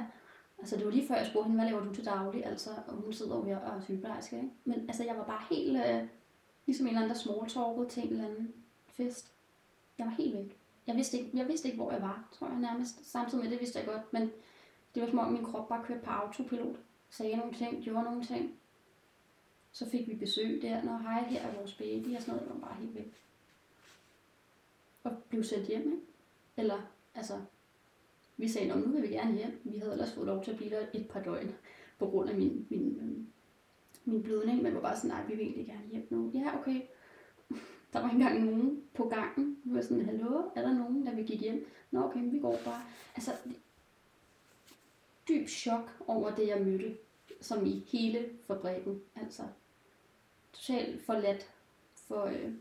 Altså, 0.60 0.78
det 0.78 0.86
var 0.86 0.92
lige 0.92 1.08
før, 1.08 1.16
jeg 1.16 1.28
spurgte 1.28 1.48
hende, 1.48 1.64
hvad 1.64 1.72
laver 1.72 1.86
du 1.86 1.94
til 1.94 2.06
daglig? 2.06 2.46
Altså, 2.46 2.70
og 2.88 2.94
hun 2.94 3.14
sidder 3.14 3.36
jo 3.36 3.44
her 3.44 3.58
og 3.58 3.78
er 3.78 3.82
sygeplejerske, 3.82 4.36
ikke? 4.36 4.50
Men 4.66 4.80
altså, 4.80 5.04
jeg 5.04 5.18
var 5.18 5.24
bare 5.24 5.42
helt, 5.50 5.78
øh, 5.78 6.04
ligesom 6.66 6.86
en 6.86 6.90
eller 6.90 7.02
anden, 7.02 7.16
der 7.16 7.22
smalltalkede 7.22 7.90
til 7.90 8.04
en 8.04 8.10
eller 8.10 8.26
anden 8.28 8.54
fest. 8.88 9.32
Jeg 9.98 10.06
var 10.06 10.14
helt 10.14 10.38
væk. 10.38 10.58
Jeg 10.88 10.96
vidste, 10.96 11.18
ikke, 11.18 11.38
jeg 11.38 11.48
vidste 11.48 11.68
ikke, 11.68 11.82
hvor 11.82 11.92
jeg 11.92 12.02
var, 12.02 12.28
tror 12.32 12.48
jeg 12.48 12.60
nærmest. 12.60 13.12
Samtidig 13.12 13.44
med 13.44 13.52
det 13.52 13.60
vidste 13.60 13.80
jeg 13.80 13.88
godt, 13.88 14.14
men 14.14 14.32
det 14.96 15.02
var 15.02 15.08
som 15.10 15.20
om 15.20 15.32
min 15.32 15.46
krop 15.46 15.70
bare 15.70 15.84
kørte 15.86 16.02
på 16.04 16.10
autopilot. 16.10 16.76
Sagde 17.14 17.38
nogle 17.38 17.54
ting, 17.54 17.84
gjorde 17.84 18.04
nogle 18.04 18.24
ting. 18.24 18.60
Så 19.72 19.90
fik 19.90 20.08
vi 20.08 20.16
besøg 20.16 20.62
der, 20.62 20.84
når 20.84 20.98
hej, 20.98 21.24
her 21.24 21.42
er 21.42 21.56
vores 21.56 21.74
baby 21.74 22.16
og 22.16 22.22
sådan 22.22 22.36
noget. 22.36 22.48
Jeg 22.48 22.56
var 22.56 22.68
bare 22.68 22.80
helt 22.80 22.96
væk. 22.96 23.14
Og 25.04 25.12
blev 25.30 25.44
sendt 25.44 25.68
hjem, 25.68 25.82
ikke? 25.82 26.02
Eller, 26.58 26.92
altså, 27.16 27.42
vi 28.38 28.50
sagde, 28.50 28.82
nu 28.82 28.92
vil 28.92 29.02
vi 29.02 29.08
gerne 29.08 29.36
hjem. 29.38 29.62
Vi 29.64 29.78
havde 29.78 29.92
ellers 29.92 30.14
fået 30.14 30.28
lov 30.28 30.44
til 30.44 30.52
at 30.52 30.58
blive 30.58 30.70
der 30.70 30.88
et 30.94 31.08
par 31.10 31.24
døgn 31.24 31.56
på 32.00 32.08
grund 32.08 32.30
af 32.30 32.36
min, 32.36 32.68
min, 32.70 33.00
øhm, 33.02 33.28
min 34.06 34.24
blødning, 34.24 34.62
men 34.62 34.76
var 34.76 34.82
bare 34.82 34.98
sådan, 34.98 35.10
nej, 35.10 35.26
vi 35.26 35.36
vil 35.36 35.46
egentlig 35.46 35.66
gerne 35.66 35.88
hjem 35.92 36.08
nu. 36.10 36.32
Ja, 36.34 36.60
okay. 36.60 36.82
Der 37.94 38.00
var 38.00 38.10
ikke 38.10 38.22
engang 38.22 38.46
nogen 38.46 38.84
på 38.94 39.08
gangen. 39.10 39.58
Vi 39.64 39.76
var 39.76 39.82
sådan, 39.82 40.06
hallo, 40.06 40.50
er 40.56 40.62
der 40.62 40.74
nogen, 40.74 41.06
der 41.06 41.16
vil 41.16 41.26
gik 41.26 41.42
hjem? 41.42 41.68
Nå, 41.92 42.04
okay, 42.04 42.32
vi 42.32 42.40
går 42.40 42.60
bare. 42.66 42.82
Altså, 43.16 43.32
dyb 45.28 45.48
chok 45.48 46.04
over 46.08 46.36
det, 46.36 46.48
jeg 46.48 46.62
mødte, 46.62 46.98
som 47.44 47.66
i 47.66 47.84
hele 47.88 48.30
fabrikken. 48.48 49.02
Altså, 49.16 49.44
totalt 50.54 51.06
forladt 51.06 51.52
for, 51.96 52.24
øh, 52.24 52.52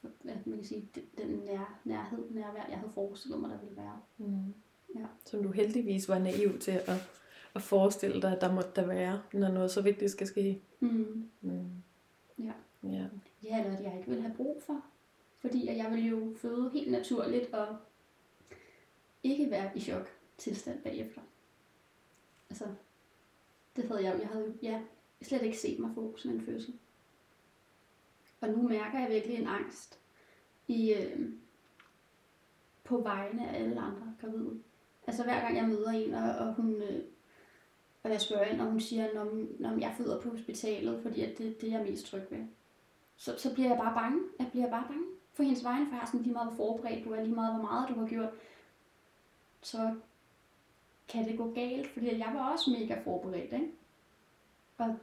hvad 0.00 0.34
man 0.44 0.58
kan 0.58 0.64
sige, 0.64 0.88
den 1.18 1.28
nær, 1.28 1.80
nærhed, 1.84 2.30
nærvær, 2.30 2.66
jeg 2.68 2.78
havde 2.78 2.92
forestillet 2.94 3.40
mig, 3.40 3.50
der 3.50 3.58
ville 3.58 3.76
være. 3.76 4.00
Mm. 4.18 4.54
Ja. 4.94 5.06
Som 5.24 5.42
du 5.42 5.50
heldigvis 5.50 6.08
var 6.08 6.18
naiv 6.18 6.58
til 6.58 6.70
at, 6.70 7.10
at 7.54 7.62
forestille 7.62 8.22
dig, 8.22 8.32
at 8.32 8.40
der 8.40 8.52
måtte 8.52 8.70
der 8.76 8.86
være, 8.86 9.22
når 9.32 9.48
noget 9.48 9.70
så 9.70 9.82
vigtigt 9.82 10.10
skal 10.10 10.26
ske. 10.26 10.62
Mm. 10.80 11.30
Mm. 11.40 11.82
Ja. 12.38 12.52
ja. 12.82 13.06
Ja, 13.42 13.64
eller 13.64 13.78
at 13.78 13.84
jeg 13.84 13.94
ikke 13.96 14.08
ville 14.08 14.22
have 14.22 14.34
brug 14.36 14.62
for. 14.66 14.84
Fordi 15.38 15.68
at 15.68 15.76
jeg 15.76 15.90
ville 15.90 16.06
jo 16.06 16.34
føde 16.36 16.70
helt 16.72 16.90
naturligt 16.90 17.54
og 17.54 17.76
ikke 19.22 19.50
være 19.50 19.70
i 19.74 19.80
chok 19.80 20.08
tilstand 20.38 20.82
bagefter. 20.82 21.20
Altså, 22.50 22.64
det 23.76 23.88
havde 23.88 24.04
jeg, 24.04 24.20
jeg 24.20 24.28
havde 24.28 24.54
ja, 24.62 24.80
slet 25.22 25.42
ikke 25.42 25.58
set 25.58 25.78
mig 25.78 25.90
få 25.94 26.16
sådan 26.16 26.36
en 26.36 26.44
fødsel. 26.44 26.78
Og 28.40 28.48
nu 28.48 28.68
mærker 28.68 28.98
jeg 28.98 29.10
virkelig 29.10 29.38
en 29.38 29.46
angst 29.46 30.00
i, 30.68 30.94
øh, 30.94 31.28
på 32.84 32.98
vegne 32.98 33.48
af 33.48 33.62
alle 33.62 33.80
andre 33.80 34.14
gravide. 34.20 34.62
Altså 35.06 35.22
hver 35.22 35.40
gang 35.40 35.56
jeg 35.56 35.68
møder 35.68 35.90
en, 35.90 36.14
og, 36.14 36.34
og 36.34 36.54
hun, 36.54 36.82
øh, 36.82 37.02
og 38.02 38.10
jeg 38.10 38.20
spørger 38.20 38.44
ind, 38.44 38.60
og 38.60 38.66
hun 38.66 38.80
siger, 38.80 39.14
når, 39.14 39.46
når 39.58 39.78
jeg 39.80 39.94
føder 39.98 40.20
på 40.20 40.28
hospitalet, 40.28 41.02
fordi 41.02 41.20
at 41.20 41.38
det, 41.38 41.60
det 41.60 41.72
er 41.72 41.78
jeg 41.78 41.86
mest 41.90 42.06
tryg 42.06 42.22
ved. 42.30 42.38
Så, 43.16 43.38
så 43.38 43.54
bliver 43.54 43.68
jeg 43.68 43.78
bare 43.78 43.94
bange. 43.94 44.22
Jeg 44.38 44.48
bliver 44.50 44.70
bare 44.70 44.84
bange 44.88 45.04
for 45.32 45.42
hendes 45.42 45.64
vegne, 45.64 45.86
for 45.86 45.92
jeg 45.92 46.00
har 46.00 46.06
sådan 46.06 46.22
lige 46.22 46.32
meget, 46.32 46.48
hvor 46.48 46.56
forberedt 46.56 47.04
du 47.04 47.12
er, 47.12 47.22
lige 47.22 47.34
meget, 47.34 47.54
hvor 47.54 47.62
meget 47.62 47.88
du 47.88 47.94
har 47.94 48.06
gjort. 48.08 48.30
Så 49.62 49.94
kan 51.12 51.28
det 51.28 51.38
gå 51.38 51.52
galt, 51.52 51.86
fordi 51.86 52.18
jeg 52.18 52.30
var 52.34 52.52
også 52.52 52.70
mega 52.70 53.00
forberedt, 53.04 53.52
ikke? 53.52 53.70
Og 54.78 54.96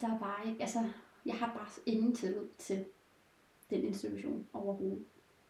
der 0.00 0.14
er 0.14 0.18
bare 0.18 0.48
ikke, 0.48 0.60
altså, 0.60 0.78
jeg 1.26 1.34
har 1.34 1.54
bare 1.54 1.68
ingen 1.86 2.14
tillid 2.14 2.48
til 2.58 2.84
den 3.70 3.84
institution 3.84 4.46
overhovedet. 4.52 5.04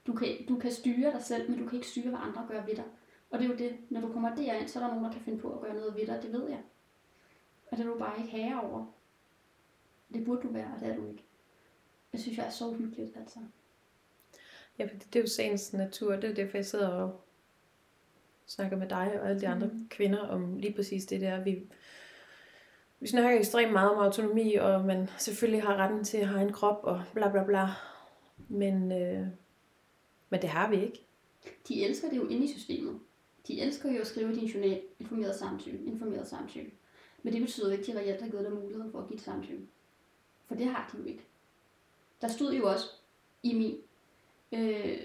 Du 0.07 0.13
kan, 0.13 0.29
du 0.49 0.59
kan 0.59 0.73
styre 0.73 1.13
dig 1.13 1.23
selv, 1.23 1.51
men 1.51 1.59
du 1.59 1.69
kan 1.69 1.75
ikke 1.75 1.89
styre, 1.89 2.09
hvad 2.09 2.21
andre 2.23 2.47
gør 2.49 2.65
ved 2.65 2.77
dig. 2.77 2.85
Og 3.31 3.39
det 3.39 3.45
er 3.45 3.51
jo 3.51 3.57
det, 3.57 3.77
når 3.91 4.01
du 4.01 4.13
kommer 4.13 4.35
derind, 4.35 4.69
så 4.69 4.79
er 4.79 4.83
der 4.83 4.91
nogen, 4.91 5.05
der 5.05 5.13
kan 5.13 5.21
finde 5.21 5.39
på 5.39 5.53
at 5.55 5.61
gøre 5.61 5.75
noget 5.75 5.95
ved 5.95 6.07
dig, 6.07 6.23
det 6.23 6.33
ved 6.33 6.49
jeg. 6.49 6.63
Og 7.71 7.77
det 7.77 7.87
er 7.87 7.91
du 7.91 7.99
bare 7.99 8.19
ikke 8.19 8.31
herre 8.31 8.61
over. 8.63 8.87
Det 10.15 10.25
burde 10.25 10.43
du 10.43 10.49
være, 10.49 10.73
og 10.75 10.81
det 10.81 10.89
er 10.89 10.97
du 10.97 11.09
ikke. 11.09 11.25
Det 12.13 12.21
synes 12.21 12.39
jeg 12.39 12.47
er 12.47 12.51
så 12.51 12.73
hyggeligt, 12.73 13.17
altså. 13.17 13.39
Ja, 14.79 14.85
for 14.85 14.95
det 14.95 15.07
det 15.13 15.17
er 15.17 15.23
jo 15.23 15.29
sagens 15.29 15.73
natur. 15.73 16.17
Det 16.17 16.31
er 16.31 16.35
derfor, 16.35 16.59
jeg 16.59 16.67
sidder 16.67 16.89
og 16.89 17.21
snakker 18.55 18.77
med 18.77 18.89
dig 18.89 19.21
og 19.21 19.29
alle 19.29 19.41
de 19.41 19.49
andre 19.49 19.67
mm. 19.67 19.89
kvinder 19.91 20.19
om 20.19 20.57
lige 20.57 20.75
præcis 20.75 21.07
det 21.07 21.21
der. 21.21 21.45
Vi, 21.45 21.63
vi 23.01 23.07
snakker 23.07 23.39
ekstremt 23.39 23.73
meget 23.73 23.91
om 23.91 23.99
autonomi, 23.99 24.55
og 24.55 24.85
man 24.85 25.09
selvfølgelig 25.19 25.63
har 25.63 25.77
retten 25.77 26.05
til 26.05 26.19
at 26.19 26.27
have 26.27 26.43
en 26.43 26.53
krop, 26.53 26.81
og 26.83 27.03
bla 27.15 27.31
bla 27.31 27.45
bla. 27.45 27.69
Men, 28.49 28.93
øh, 28.93 29.27
men 30.31 30.43
det 30.43 30.51
har 30.51 30.71
vi 30.71 30.83
ikke. 30.83 31.07
De 31.69 31.85
elsker 31.85 32.09
det 32.09 32.17
jo 32.17 32.27
inde 32.27 32.45
i 32.45 32.49
systemet. 32.49 33.01
De 33.49 33.61
elsker 33.61 33.93
jo 33.93 34.01
at 34.01 34.07
skrive 34.07 34.33
i 34.33 34.35
din 34.35 34.49
journal, 34.49 34.81
informeret 35.01 35.35
samtykke, 35.35 35.85
informeret 35.85 36.29
samtykke. 36.29 36.73
Men 37.23 37.33
det 37.33 37.43
betyder 37.43 37.73
ikke, 37.73 37.83
at 37.83 37.87
de 37.87 37.99
reelt 37.99 38.23
har 38.23 38.29
givet 38.29 38.45
dig 38.45 38.53
mulighed 38.53 38.93
for 38.93 38.99
at 38.99 39.09
give 39.09 39.17
et 39.17 39.23
samtykke. 39.23 39.67
For 40.47 40.55
det 40.55 40.67
har 40.67 40.91
de 40.93 40.99
jo 40.99 41.05
ikke. 41.05 41.25
Der 42.21 42.29
stod 42.29 42.55
jo 42.55 42.69
også 42.69 42.87
i 43.43 43.55
min 43.55 43.77
øh, 44.53 44.99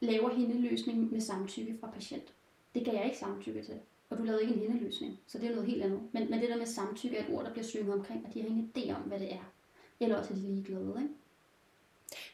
laver 0.00 0.34
hende 0.34 1.08
med 1.12 1.20
samtykke 1.20 1.76
fra 1.80 1.90
patient. 1.90 2.32
Det 2.74 2.84
gav 2.84 2.94
jeg 2.94 3.04
ikke 3.04 3.18
samtykke 3.18 3.62
til 3.62 3.80
og 4.12 4.18
du 4.18 4.22
lavede 4.22 4.42
ikke 4.42 4.54
en 4.54 4.60
hændeløsning. 4.60 5.20
Så 5.26 5.38
det 5.38 5.46
er 5.46 5.50
noget 5.50 5.70
helt 5.70 5.82
andet. 5.82 6.00
Men, 6.12 6.30
men 6.30 6.40
det 6.40 6.48
der 6.48 6.56
med 6.56 6.66
samtykke 6.66 7.16
er 7.16 7.24
et 7.24 7.34
ord, 7.34 7.44
der 7.44 7.52
bliver 7.52 7.64
synget 7.64 7.94
omkring, 7.94 8.26
og 8.26 8.34
de 8.34 8.40
har 8.40 8.48
ingen 8.48 8.72
idé 8.76 8.94
om, 8.94 9.02
hvad 9.02 9.20
det 9.20 9.32
er. 9.32 9.52
Eller 10.00 10.16
også 10.16 10.32
er 10.32 10.36
de 10.36 10.42
ligeglade, 10.42 10.94
ikke? 11.02 11.14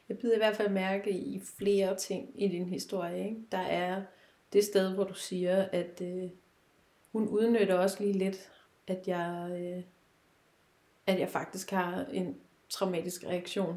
Jeg 0.08 0.18
byder 0.18 0.34
i 0.34 0.38
hvert 0.38 0.56
fald 0.56 0.70
mærke 0.70 1.10
i 1.10 1.40
flere 1.40 1.96
ting 1.96 2.42
i 2.42 2.48
din 2.48 2.64
historie. 2.64 3.28
Ikke? 3.28 3.42
Der 3.52 3.58
er 3.58 4.02
det 4.52 4.64
sted, 4.64 4.94
hvor 4.94 5.04
du 5.04 5.14
siger, 5.14 5.68
at 5.72 6.02
øh, 6.02 6.30
hun 7.12 7.28
udnytter 7.28 7.74
også 7.74 8.02
lige 8.02 8.18
lidt, 8.18 8.50
at 8.86 9.08
jeg, 9.08 9.56
øh, 9.60 9.82
at 11.06 11.20
jeg 11.20 11.28
faktisk 11.28 11.70
har 11.70 12.04
en 12.04 12.36
traumatisk 12.68 13.24
reaktion. 13.24 13.76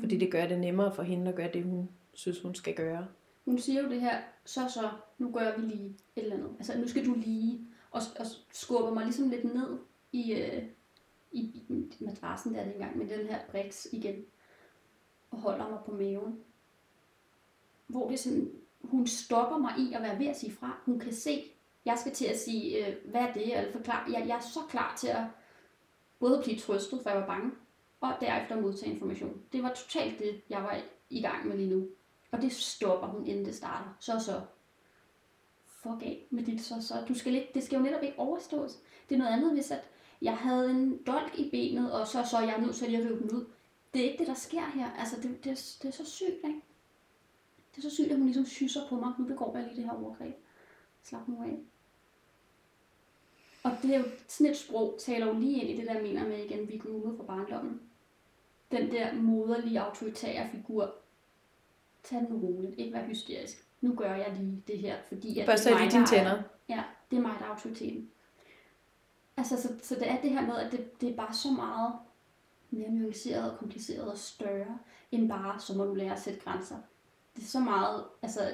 Fordi 0.00 0.14
mm. 0.14 0.20
det 0.20 0.32
gør 0.32 0.46
det 0.46 0.60
nemmere 0.60 0.94
for 0.94 1.02
hende 1.02 1.28
at 1.28 1.34
gøre 1.34 1.50
det, 1.52 1.64
hun 1.64 1.88
synes, 2.12 2.40
hun 2.40 2.54
skal 2.54 2.74
gøre 2.74 3.08
hun 3.44 3.58
siger 3.58 3.82
jo 3.82 3.88
det 3.88 4.00
her, 4.00 4.20
så 4.44 4.68
så, 4.68 4.90
nu 5.18 5.32
gør 5.32 5.56
vi 5.56 5.62
lige 5.62 5.86
et 6.16 6.22
eller 6.22 6.36
andet. 6.36 6.50
Altså, 6.58 6.78
nu 6.78 6.88
skal 6.88 7.06
du 7.06 7.14
lige, 7.14 7.66
og, 7.90 8.02
og 8.18 8.26
skubber 8.52 8.94
mig 8.94 9.04
ligesom 9.04 9.30
lidt 9.30 9.44
ned 9.44 9.78
i, 10.12 10.32
øh, 10.32 10.62
i, 11.32 11.40
i 11.40 11.86
madrassen 12.00 12.54
der 12.54 12.64
dengang, 12.64 12.98
med 12.98 13.08
den 13.08 13.26
her 13.26 13.40
briks 13.50 13.88
igen, 13.92 14.24
og 15.30 15.38
holder 15.38 15.68
mig 15.68 15.78
på 15.86 15.92
maven. 15.92 16.40
Hvor 17.86 18.10
det 18.10 18.18
sådan, 18.18 18.52
hun 18.82 19.06
stopper 19.06 19.58
mig 19.58 19.74
i 19.78 19.92
at 19.92 20.02
være 20.02 20.18
ved 20.18 20.26
at 20.26 20.36
sige 20.36 20.52
fra. 20.52 20.78
Hun 20.84 20.98
kan 20.98 21.12
se, 21.12 21.52
jeg 21.84 21.98
skal 21.98 22.12
til 22.12 22.24
at 22.24 22.38
sige, 22.38 22.86
øh, 22.86 23.10
hvad 23.10 23.20
er 23.20 23.32
det, 23.32 23.58
eller 23.58 23.72
forklare. 23.72 24.12
Jeg, 24.12 24.28
jeg 24.28 24.36
er 24.36 24.40
så 24.40 24.60
klar 24.68 24.96
til 24.96 25.08
at 25.08 25.24
både 26.18 26.40
blive 26.44 26.58
trøstet, 26.58 27.00
for 27.02 27.10
jeg 27.10 27.20
var 27.20 27.26
bange, 27.26 27.50
og 28.00 28.12
derefter 28.20 28.60
modtage 28.60 28.92
information. 28.92 29.42
Det 29.52 29.62
var 29.62 29.74
totalt 29.74 30.18
det, 30.18 30.40
jeg 30.50 30.62
var 30.62 30.80
i 31.10 31.22
gang 31.22 31.48
med 31.48 31.56
lige 31.56 31.70
nu. 31.70 31.88
Og 32.32 32.42
det 32.42 32.52
stopper 32.52 33.06
hun, 33.06 33.26
inden 33.26 33.44
det 33.44 33.54
starter. 33.54 33.96
Så 34.00 34.20
så. 34.20 34.40
Fuck 35.66 36.02
af 36.02 36.26
med 36.30 36.44
dit 36.44 36.62
så 36.62 36.82
så. 36.82 37.04
Du 37.08 37.14
skal 37.14 37.34
ikke, 37.34 37.50
det 37.54 37.62
skal 37.62 37.76
jo 37.76 37.82
netop 37.82 38.02
ikke 38.02 38.18
overstås. 38.18 38.78
Det 39.08 39.14
er 39.14 39.18
noget 39.18 39.32
andet, 39.32 39.52
hvis 39.52 39.70
at 39.70 39.90
jeg 40.22 40.36
havde 40.36 40.70
en 40.70 41.02
dolk 41.06 41.38
i 41.38 41.50
benet, 41.50 41.92
og 41.92 42.06
så 42.06 42.24
så 42.30 42.40
jeg 42.40 42.60
nødt 42.60 42.76
til 42.76 42.84
at 42.84 42.92
løbe 42.92 43.18
den 43.18 43.30
ud. 43.30 43.46
Det 43.94 44.00
er 44.00 44.10
ikke 44.10 44.18
det, 44.18 44.26
der 44.26 44.34
sker 44.34 44.66
her. 44.74 44.90
Altså, 44.90 45.16
det, 45.16 45.44
det, 45.44 45.78
det 45.82 45.88
er 45.88 45.92
så 45.92 46.04
sygt, 46.04 46.44
ikke? 46.44 46.62
Det 47.70 47.84
er 47.84 47.90
så 47.90 47.94
sygt, 47.94 48.10
at 48.10 48.16
hun 48.16 48.26
ligesom 48.26 48.46
syser 48.46 48.88
på 48.88 48.94
mig. 48.94 49.12
Nu 49.18 49.24
begår 49.24 49.56
jeg 49.56 49.66
lige 49.66 49.76
det 49.76 49.84
her 49.84 50.04
overgreb. 50.04 50.34
Slap 51.02 51.28
nu 51.28 51.42
af. 51.42 51.58
Og 53.62 53.72
det 53.82 53.94
er 53.94 53.98
jo 53.98 54.04
sådan 54.28 54.52
et 54.52 54.56
sprog, 54.56 54.96
taler 55.00 55.26
jo 55.26 55.38
lige 55.38 55.60
ind 55.60 55.70
i 55.70 55.76
det, 55.76 55.86
der 55.86 56.02
mener 56.02 56.28
med 56.28 56.44
igen, 56.44 56.68
vi 56.68 56.74
er 56.74 56.78
groomet 56.78 57.16
fra 57.16 57.24
barndommen. 57.24 57.80
Den 58.70 58.90
der 58.90 59.14
moderlige, 59.14 59.80
autoritære 59.80 60.50
figur, 60.50 60.94
tag 62.12 62.20
den 62.28 62.36
roligt, 62.36 62.74
ikke 62.78 62.92
være 62.92 63.06
hysterisk. 63.06 63.66
Nu 63.80 63.94
gør 63.94 64.14
jeg 64.14 64.36
lige 64.38 64.62
det 64.66 64.78
her, 64.78 64.96
fordi 65.08 65.38
at 65.38 65.46
Børste 65.46 65.68
det 65.68 65.74
er 65.74 65.80
mig, 65.80 65.92
dine 65.92 66.06
tænder. 66.06 66.42
Ja, 66.68 66.82
det 67.10 67.16
er 67.16 67.20
mig, 67.20 67.34
der 67.38 67.44
er 67.44 67.50
autoriteten. 67.50 68.10
Altså, 69.36 69.62
så, 69.62 69.68
så 69.82 69.94
det 69.94 70.10
er 70.10 70.20
det 70.20 70.30
her 70.30 70.46
med, 70.46 70.56
at 70.56 70.72
det, 70.72 71.00
det 71.00 71.08
er 71.10 71.16
bare 71.16 71.34
så 71.34 71.50
meget 71.50 71.92
mere 72.70 72.90
nuanceret 72.90 73.52
og 73.52 73.58
kompliceret 73.58 74.10
og 74.10 74.18
større, 74.18 74.78
end 75.12 75.28
bare, 75.28 75.60
så 75.60 75.76
må 75.76 75.84
du 75.84 75.94
lære 75.94 76.12
at 76.12 76.20
sætte 76.20 76.40
grænser. 76.40 76.76
Det 77.36 77.42
er 77.42 77.46
så 77.46 77.60
meget 77.60 78.04
altså, 78.22 78.52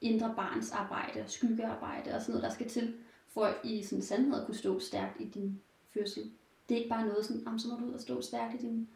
indre 0.00 0.34
barns 0.36 0.72
arbejde 0.72 1.20
og 1.20 1.30
skyggearbejde 1.30 2.14
og 2.14 2.22
sådan 2.22 2.32
noget, 2.32 2.42
der 2.42 2.54
skal 2.54 2.68
til, 2.68 2.94
for 3.28 3.54
i 3.64 3.82
sådan 3.82 4.02
sandhed 4.02 4.40
at 4.40 4.46
kunne 4.46 4.54
stå 4.54 4.80
stærkt 4.80 5.20
i 5.20 5.24
din 5.24 5.60
fødsel. 5.94 6.30
Det 6.68 6.74
er 6.74 6.78
ikke 6.78 6.90
bare 6.90 7.06
noget 7.06 7.24
sådan, 7.26 7.58
så 7.58 7.68
må 7.68 7.76
du 7.76 7.84
ud 7.84 7.92
og 7.92 8.00
stå 8.00 8.20
stærkt 8.20 8.54
i 8.54 8.66
din 8.66 8.88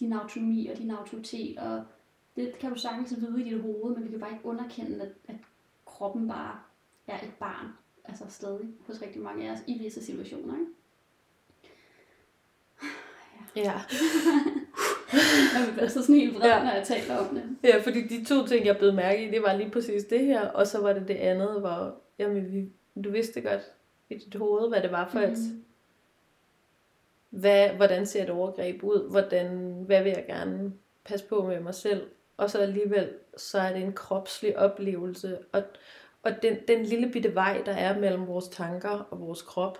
din 0.00 0.12
autonomi 0.12 0.66
og 0.66 0.78
din 0.78 0.90
autoritet, 0.90 1.58
og 1.58 1.84
det 2.36 2.58
kan 2.58 2.70
du 2.72 2.78
sagtens 2.78 3.14
vide 3.20 3.40
i 3.40 3.50
dit 3.50 3.60
hoved, 3.62 3.94
men 3.94 4.04
vi 4.04 4.10
kan 4.10 4.20
bare 4.20 4.32
ikke 4.32 4.46
underkende, 4.46 5.02
at, 5.02 5.08
at 5.28 5.36
kroppen 5.86 6.28
bare 6.28 6.58
er 7.06 7.16
et 7.16 7.32
barn, 7.40 7.66
altså 8.04 8.24
stadig 8.28 8.68
hos 8.86 9.02
rigtig 9.02 9.22
mange 9.22 9.48
af 9.48 9.52
os, 9.52 9.58
i 9.66 9.78
visse 9.78 10.04
situationer. 10.04 10.54
Ikke? 10.54 10.70
Ja. 13.56 13.80
Jeg 15.54 15.72
bliver 15.72 15.88
så 15.88 16.02
sådan 16.02 16.14
helt 16.14 16.34
vred, 16.34 16.48
Ja. 16.48 16.56
ja. 16.56 16.64
når 16.64 16.70
jeg 16.70 16.86
taler 16.86 17.16
om 17.16 17.34
det. 17.34 17.56
ja, 17.62 17.80
fordi 17.82 18.08
de 18.08 18.24
to 18.24 18.46
ting, 18.46 18.66
jeg 18.66 18.78
blev 18.78 18.92
mærke 18.94 19.28
i, 19.28 19.30
det 19.30 19.42
var 19.42 19.56
lige 19.56 19.70
præcis 19.70 20.04
det 20.04 20.20
her, 20.26 20.48
og 20.48 20.66
så 20.66 20.80
var 20.80 20.92
det 20.92 21.08
det 21.08 21.14
andet, 21.14 21.60
hvor 21.60 21.94
jamen, 22.18 22.52
vi, 22.52 22.68
du 23.02 23.10
vidste 23.10 23.40
godt 23.40 23.72
i 24.10 24.14
dit 24.14 24.34
hoved, 24.34 24.68
hvad 24.68 24.82
det 24.82 24.90
var 24.92 25.08
for 25.08 25.18
mm. 25.18 25.32
et... 25.32 25.38
Hvad, 27.30 27.68
hvordan 27.68 28.06
ser 28.06 28.22
et 28.22 28.30
overgreb 28.30 28.82
ud? 28.82 29.10
Hvordan, 29.10 29.74
hvad 29.86 30.02
vil 30.02 30.12
jeg 30.12 30.24
gerne 30.26 30.72
passe 31.04 31.26
på 31.26 31.42
med 31.48 31.60
mig 31.60 31.74
selv? 31.74 32.06
Og 32.36 32.50
så 32.50 32.58
alligevel, 32.58 33.10
så 33.36 33.58
er 33.58 33.72
det 33.72 33.82
en 33.82 33.92
kropslig 33.92 34.58
oplevelse. 34.58 35.38
Og, 35.52 35.62
og 36.22 36.32
den, 36.42 36.56
den 36.68 36.86
lille 36.86 37.12
bitte 37.12 37.34
vej, 37.34 37.62
der 37.66 37.72
er 37.72 37.98
mellem 37.98 38.26
vores 38.26 38.48
tanker 38.48 39.08
og 39.10 39.20
vores 39.20 39.42
krop, 39.42 39.78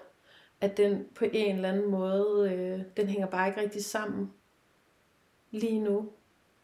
at 0.61 0.77
den 0.77 1.07
på 1.15 1.25
en 1.33 1.57
eller 1.57 1.69
anden 1.69 1.91
måde, 1.91 2.53
øh, 2.53 2.81
den 2.97 3.09
hænger 3.09 3.27
bare 3.27 3.49
ikke 3.49 3.61
rigtig 3.61 3.85
sammen 3.85 4.33
lige 5.51 5.81
nu. 5.81 6.09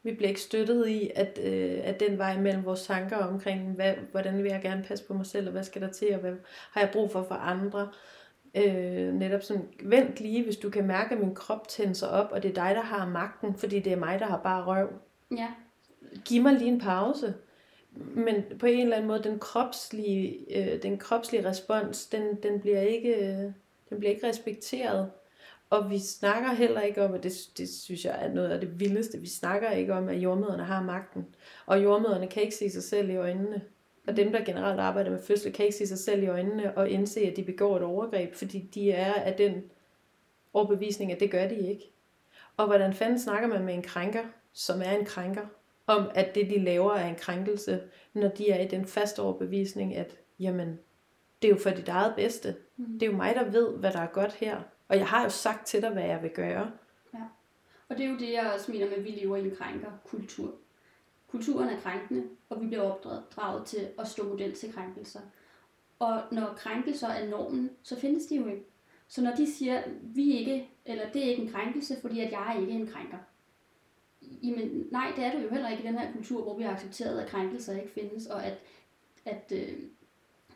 Vi 0.03 0.15
bliver 0.15 0.29
ikke 0.29 0.41
støttet 0.41 0.89
i, 0.89 1.11
at, 1.15 1.39
øh, 1.43 1.81
at 1.85 2.01
den 2.01 2.19
vej 2.19 2.39
mellem 2.39 2.65
vores 2.65 2.87
tanker 2.87 3.17
omkring, 3.17 3.73
hvad, 3.75 3.95
hvordan 4.11 4.43
vil 4.43 4.51
jeg 4.51 4.63
gerne 4.63 4.83
passe 4.83 5.05
på 5.05 5.15
mig 5.15 5.27
selv, 5.27 5.47
og 5.47 5.53
hvad 5.53 5.65
skal 5.65 5.83
der 5.83 5.93
til, 5.93 6.15
og 6.15 6.21
hvad 6.21 6.33
har 6.71 6.81
jeg 6.81 6.91
brug 6.93 7.11
for 7.11 7.23
for 7.23 7.35
andre. 7.35 7.89
Øh, 8.55 9.15
netop 9.15 9.43
sådan, 9.43 9.69
vent 9.83 10.21
lige, 10.21 10.45
hvis 10.45 10.57
du 10.57 10.71
kan 10.71 10.87
mærke, 10.87 11.15
at 11.15 11.21
min 11.21 11.35
krop 11.35 11.69
tænder 11.69 11.95
sig 11.95 12.11
op, 12.11 12.33
og 12.33 12.43
det 12.43 12.49
er 12.49 12.65
dig, 12.65 12.75
der 12.75 12.83
har 12.83 13.09
magten, 13.09 13.55
fordi 13.55 13.81
det 13.81 13.93
er 13.93 13.97
mig, 13.97 14.21
der 14.21 14.27
har 14.27 14.41
bare 14.43 14.65
røv. 14.65 14.89
Ja, 15.37 15.49
Giv 16.25 16.43
mig 16.43 16.53
lige 16.53 16.69
en 16.69 16.81
pause. 16.81 17.35
Men 17.97 18.45
på 18.59 18.67
en 18.67 18.81
eller 18.81 18.97
anden 18.97 19.09
måde, 19.09 19.23
den 19.23 19.39
kropslige, 19.39 20.37
øh, 20.57 20.83
den 20.83 20.99
kropslige 20.99 21.49
respons, 21.49 22.07
den, 22.07 22.35
den, 22.43 22.61
bliver 22.61 22.81
ikke, 22.81 23.15
øh, 23.15 23.53
den 23.91 23.99
bliver 23.99 24.11
ikke 24.11 24.29
respekteret. 24.29 25.11
Og 25.71 25.91
vi 25.91 25.99
snakker 25.99 26.53
heller 26.53 26.81
ikke 26.81 27.05
om, 27.05 27.15
at 27.15 27.23
det, 27.23 27.33
det 27.59 27.69
synes 27.69 28.05
jeg 28.05 28.25
er 28.25 28.35
noget 28.35 28.49
af 28.49 28.61
det 28.61 28.81
vildeste, 28.81 29.19
vi 29.19 29.29
snakker 29.29 29.71
ikke 29.71 29.95
om, 29.95 30.09
at 30.09 30.17
jordmøderne 30.17 30.65
har 30.65 30.83
magten. 30.83 31.27
Og 31.67 31.83
jordmøderne 31.83 32.27
kan 32.27 32.43
ikke 32.43 32.55
se 32.55 32.71
sig 32.71 32.83
selv 32.83 33.11
i 33.11 33.17
øjnene. 33.17 33.63
Og 34.07 34.17
dem, 34.17 34.33
der 34.33 34.45
generelt 34.45 34.81
arbejder 34.81 35.11
med 35.11 35.23
fødsel, 35.23 35.53
kan 35.53 35.65
ikke 35.65 35.77
se 35.77 35.87
sig 35.87 35.99
selv 35.99 36.23
i 36.23 36.27
øjnene 36.27 36.77
og 36.77 36.89
indse, 36.89 37.21
at 37.21 37.37
de 37.37 37.45
begår 37.45 37.77
et 37.77 37.83
overgreb, 37.83 38.35
fordi 38.35 38.59
de 38.75 38.91
er 38.93 39.13
af 39.13 39.35
den 39.35 39.63
overbevisning, 40.53 41.13
at 41.13 41.21
det 41.21 41.31
gør 41.31 41.49
de 41.49 41.69
ikke. 41.69 41.93
Og 42.57 42.67
hvordan 42.67 42.95
fanden 42.95 43.19
snakker 43.19 43.49
man 43.49 43.65
med 43.65 43.75
en 43.75 43.83
krænker, 43.83 44.25
som 44.53 44.83
er 44.83 44.91
en 44.91 45.05
krænker, 45.05 45.47
om 45.91 46.11
at 46.15 46.35
det, 46.35 46.51
de 46.51 46.59
laver, 46.59 46.93
er 46.93 47.09
en 47.09 47.15
krænkelse, 47.15 47.81
når 48.15 48.29
de 48.29 48.51
er 48.51 48.61
i 48.61 48.69
den 48.69 48.87
faste 48.87 49.21
overbevisning, 49.21 49.97
at 49.97 50.19
jamen, 50.39 50.79
det 51.43 51.49
er 51.49 51.53
jo 51.53 51.61
for 51.61 51.71
dit 51.71 51.89
eget 51.89 52.15
bedste. 52.17 52.57
Mm. 52.77 52.99
Det 52.99 53.03
er 53.03 53.11
jo 53.11 53.17
mig, 53.17 53.35
der 53.35 53.51
ved, 53.51 53.77
hvad 53.77 53.93
der 53.93 54.01
er 54.01 54.07
godt 54.07 54.35
her. 54.35 54.61
Og 54.89 54.97
jeg 54.97 55.07
har 55.07 55.23
jo 55.23 55.29
sagt 55.29 55.67
til 55.67 55.83
dig, 55.83 55.91
hvad 55.91 56.05
jeg 56.05 56.23
vil 56.23 56.31
gøre. 56.31 56.71
Og 57.91 57.99
det 57.99 58.05
er 58.05 58.11
jo 58.11 58.19
det, 58.19 58.33
jeg 58.33 58.53
også 58.55 58.73
mener 58.73 58.87
med, 58.87 58.97
at 58.97 59.05
vi 59.05 59.11
lever 59.11 59.37
i 59.37 59.45
en 59.45 59.57
krænkerkultur. 59.57 60.55
Kulturen 61.29 61.69
er 61.69 61.81
krænkende, 61.81 62.25
og 62.49 62.61
vi 62.61 62.67
bliver 62.67 62.83
opdraget 62.83 63.67
til 63.67 63.89
at 63.99 64.09
stå 64.09 64.29
model 64.29 64.55
til 64.55 64.73
krænkelser. 64.73 65.21
Og 65.99 66.23
når 66.33 66.55
krænkelser 66.57 67.09
er 67.09 67.29
normen, 67.29 67.71
så 67.83 68.01
findes 68.01 68.27
de 68.27 68.37
jo 68.37 68.47
ikke. 68.47 68.65
Så 69.09 69.23
når 69.23 69.35
de 69.35 69.53
siger, 69.53 69.83
vi 70.03 70.33
ikke, 70.33 70.69
eller 70.85 71.11
det 71.13 71.25
er 71.25 71.31
ikke 71.31 71.43
en 71.43 71.51
krænkelse, 71.51 72.01
fordi 72.01 72.21
at 72.21 72.33
jeg 72.33 72.55
er 72.57 72.61
ikke 72.61 72.73
en 72.73 72.87
krænker. 72.87 73.19
Jamen 74.43 74.87
nej, 74.91 75.13
det 75.17 75.25
er 75.25 75.33
det 75.37 75.45
jo 75.45 75.51
heller 75.51 75.69
ikke 75.69 75.83
i 75.83 75.87
den 75.87 75.99
her 75.99 76.13
kultur, 76.13 76.43
hvor 76.43 76.57
vi 76.57 76.63
har 76.63 76.73
accepteret, 76.73 77.21
at 77.21 77.29
krænkelser 77.29 77.77
ikke 77.77 77.93
findes, 77.93 78.27
og 78.27 78.45
at, 78.45 78.59
at 79.25 79.53
øh, 79.55 79.79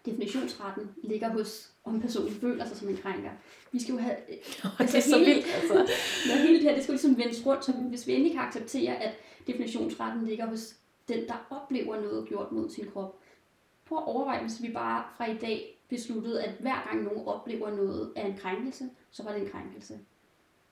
definitionsretten 0.06 0.90
ligger 1.02 1.28
hos, 1.28 1.70
om 1.84 2.00
personen 2.00 2.32
føler 2.32 2.64
sig 2.64 2.76
som 2.76 2.88
en 2.88 2.96
krænker. 2.96 3.30
Vi 3.72 3.80
skal 3.80 3.92
jo 3.92 3.98
have... 3.98 4.16
Og 4.78 4.84
det 4.86 4.94
er 4.94 5.00
så 5.00 5.18
vildt, 5.18 5.46
altså. 5.54 5.74
Når 6.28 6.36
hele 6.36 6.54
det 6.54 6.62
her, 6.62 6.74
det 6.74 6.82
skal 6.82 6.92
ligesom 6.92 7.18
vendes 7.18 7.46
rundt, 7.46 7.64
så 7.64 7.72
hvis 7.72 8.06
vi 8.06 8.12
endelig 8.12 8.32
kan 8.32 8.42
acceptere, 8.42 8.96
at 9.02 9.14
definitionsretten 9.46 10.26
ligger 10.26 10.46
hos 10.46 10.74
den, 11.08 11.28
der 11.28 11.46
oplever 11.50 12.00
noget 12.00 12.28
gjort 12.28 12.52
mod 12.52 12.70
sin 12.70 12.90
krop. 12.90 13.20
Prøv 13.84 13.98
at 13.98 14.04
overveje, 14.04 14.42
hvis 14.42 14.62
vi 14.62 14.72
bare 14.72 15.04
fra 15.16 15.30
i 15.30 15.36
dag 15.38 15.80
besluttede, 15.88 16.42
at 16.42 16.54
hver 16.60 16.88
gang 16.90 17.02
nogen 17.02 17.26
oplever 17.26 17.70
noget 17.70 18.12
af 18.16 18.26
en 18.26 18.36
krænkelse, 18.36 18.90
så 19.10 19.22
var 19.22 19.32
det 19.32 19.42
en 19.42 19.50
krænkelse. 19.50 19.98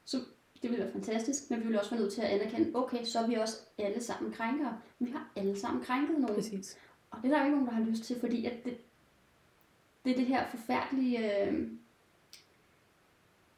Så 0.04 0.20
det 0.62 0.70
ville 0.70 0.84
være 0.84 0.92
fantastisk, 0.92 1.50
men 1.50 1.60
vi 1.60 1.64
ville 1.64 1.80
også 1.80 1.90
være 1.90 2.00
nødt 2.00 2.12
til 2.12 2.22
at 2.22 2.28
anerkende, 2.28 2.70
okay, 2.74 3.04
så 3.04 3.18
er 3.18 3.26
vi 3.26 3.34
også 3.34 3.56
alle 3.78 4.02
sammen 4.02 4.32
krænkere. 4.32 4.80
Vi 4.98 5.10
har 5.10 5.30
alle 5.36 5.58
sammen 5.58 5.84
krænket 5.84 6.18
nogen. 6.20 6.34
Præcis. 6.34 6.78
Og 7.10 7.18
det 7.22 7.32
er 7.32 7.34
der 7.34 7.38
jo 7.38 7.44
ikke 7.44 7.56
nogen, 7.56 7.66
der 7.66 7.74
har 7.74 7.90
lyst 7.90 8.04
til, 8.04 8.20
fordi 8.20 8.46
at 8.46 8.64
det, 8.64 8.76
det 10.04 10.12
er 10.12 10.16
det 10.16 10.26
her 10.26 10.50
forfærdelige... 10.50 11.46
Øh... 11.46 11.68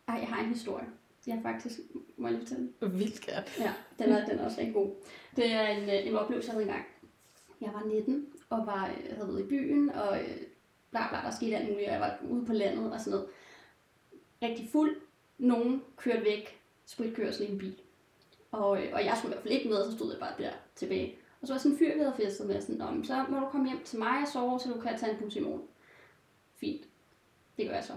Ej, 0.08 0.14
jeg 0.14 0.28
har 0.28 0.42
en 0.42 0.48
historie. 0.48 0.86
Jeg 1.26 1.38
faktisk... 1.42 1.80
Må 2.16 2.28
jeg 2.28 2.36
lige 2.36 2.46
fortælle 2.46 2.72
den? 2.80 2.98
Vildt 2.98 3.20
gerne. 3.20 3.46
Ja, 3.58 3.72
den 3.98 4.12
er, 4.12 4.26
den 4.26 4.38
er 4.38 4.44
også 4.44 4.58
rigtig 4.58 4.74
god. 4.74 4.94
Det 5.36 5.52
er 5.52 5.68
en, 5.68 5.82
øh, 5.82 6.06
en 6.06 6.14
oplevelse, 6.14 6.48
jeg 6.48 6.52
havde 6.52 6.66
engang. 6.66 6.84
Jeg 7.60 7.70
var 7.72 7.84
19 7.84 8.26
og 8.50 8.66
var, 8.66 8.86
øh, 8.86 9.16
havde 9.16 9.28
været 9.28 9.44
i 9.44 9.48
byen, 9.48 9.90
og 9.90 10.20
øh, 10.20 10.36
bla 10.90 11.08
bla, 11.08 11.18
der 11.18 11.30
skete 11.30 11.56
alt 11.56 11.68
muligt. 11.68 11.90
Jeg 11.90 12.00
var 12.00 12.18
ude 12.28 12.46
på 12.46 12.52
landet 12.52 12.92
og 12.92 13.00
sådan 13.00 13.10
noget. 13.10 13.28
Rigtig 14.42 14.68
fuld. 14.72 14.96
Nogen 15.38 15.82
kørte 15.96 16.24
væk. 16.24 16.60
Spritkørsel 16.86 17.46
i 17.48 17.52
en 17.52 17.58
bil. 17.58 17.74
Og, 18.52 18.82
øh, 18.82 18.90
og 18.92 19.04
jeg 19.04 19.14
skulle 19.18 19.32
i 19.32 19.34
hvert 19.34 19.42
fald 19.42 19.54
ikke 19.54 19.68
med, 19.68 19.76
og 19.76 19.90
så 19.90 19.96
stod 19.96 20.10
jeg 20.10 20.20
bare 20.20 20.32
der 20.38 20.50
tilbage. 20.76 21.16
Og 21.40 21.46
så 21.46 21.54
var 21.54 21.58
sådan 21.58 21.72
en 21.72 21.78
fyr, 21.78 21.94
vi 21.94 22.00
havde 22.00 22.14
festet 22.16 22.46
med, 22.46 22.60
sådan, 22.60 22.76
"Nå, 22.76 23.04
så 23.04 23.24
må 23.28 23.40
du 23.40 23.46
komme 23.50 23.68
hjem 23.68 23.82
til 23.84 23.98
mig 23.98 24.22
og 24.22 24.28
sove, 24.32 24.60
så 24.60 24.68
du 24.72 24.80
kan 24.80 24.98
tage 24.98 25.12
en 25.12 25.18
bus 25.18 25.36
i 25.36 25.40
morgen. 25.40 25.62
Fint. 26.56 26.82
Det 27.56 27.66
gør 27.66 27.74
jeg 27.74 27.84
så. 27.84 27.92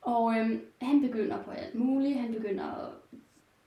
Og 0.00 0.38
øhm, 0.38 0.60
han 0.82 1.00
begynder 1.00 1.42
på 1.42 1.50
alt 1.50 1.74
muligt. 1.74 2.18
Han 2.20 2.32
begynder 2.32 2.64
at, 2.64 2.92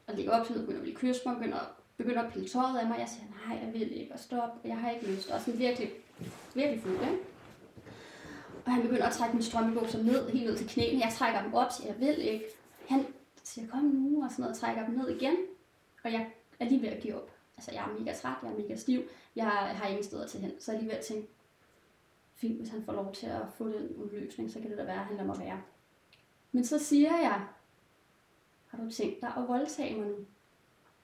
at 0.07 0.15
lægge 0.17 0.31
op 0.31 0.45
til 0.45 0.53
noget, 0.53 0.67
begynder 0.67 0.79
at 0.81 0.83
blive 0.83 0.95
kysse 0.97 1.21
mig, 1.25 1.35
begynder, 1.35 1.59
begynder 1.97 2.21
at 2.21 2.33
pille 2.33 2.47
tøjet 2.47 2.79
af 2.79 2.87
mig. 2.87 2.99
Jeg 2.99 3.09
siger, 3.09 3.25
nej, 3.47 3.59
jeg 3.65 3.73
vil 3.73 4.01
ikke, 4.01 4.13
og 4.13 4.19
stop, 4.19 4.49
jeg 4.63 4.77
har 4.77 4.91
ikke 4.91 5.07
lyst. 5.11 5.29
Og 5.31 5.41
sådan 5.41 5.59
virkelig, 5.59 5.91
virkelig 6.55 6.81
fuld, 6.81 6.93
ikke? 6.93 7.17
Og 8.65 8.71
han 8.71 8.81
begynder 8.81 9.05
at 9.05 9.13
trække 9.13 9.35
min 9.35 9.43
strømmebukser 9.43 10.03
ned, 10.03 10.29
helt 10.29 10.45
ned 10.45 10.57
til 10.57 10.67
knæene. 10.69 11.05
Jeg 11.05 11.13
trækker 11.13 11.43
dem 11.43 11.53
op, 11.53 11.71
siger, 11.71 11.87
jeg 11.93 11.99
vil 11.99 12.21
ikke. 12.27 12.45
Han 12.89 13.05
siger, 13.43 13.67
kom 13.67 13.83
nu, 13.83 14.23
og 14.23 14.31
sådan 14.31 14.41
noget, 14.43 14.55
og 14.55 14.59
trækker 14.59 14.85
dem 14.85 14.95
ned 14.95 15.09
igen. 15.09 15.35
Og 16.03 16.11
jeg 16.11 16.31
er 16.59 16.65
lige 16.65 16.81
ved 16.81 16.89
at 16.89 17.01
give 17.01 17.15
op. 17.15 17.31
Altså, 17.57 17.71
jeg 17.71 17.83
er 17.83 17.99
mega 17.99 18.13
træt, 18.13 18.37
jeg 18.43 18.51
er 18.51 18.57
mega 18.57 18.75
stiv. 18.75 19.01
Jeg 19.35 19.45
har 19.45 19.87
ingen 19.87 20.03
steder 20.03 20.27
til 20.27 20.39
hen. 20.39 20.51
Så 20.59 20.71
jeg 20.71 20.77
er 20.77 20.81
lige 20.81 20.91
ved 20.91 20.97
at 20.97 21.05
tænke, 21.05 21.27
fint, 22.33 22.57
hvis 22.57 22.69
han 22.69 22.83
får 22.83 22.93
lov 22.93 23.13
til 23.13 23.27
at 23.27 23.41
få 23.57 23.67
den 23.67 23.95
udløsning, 23.95 24.51
så 24.51 24.59
kan 24.59 24.69
det 24.69 24.77
da 24.77 24.83
være, 24.83 24.99
at 24.99 25.05
han 25.05 25.15
lader 25.15 25.27
mig 25.27 25.39
være. 25.39 25.61
Men 26.51 26.65
så 26.65 26.79
siger 26.79 27.17
jeg, 27.17 27.47
har 28.67 28.83
du 28.83 28.91
tænkt 28.91 29.21
dig 29.21 29.33
at 29.37 29.47
voldtage 29.47 29.97
mig 29.97 30.07
nu? 30.07 30.15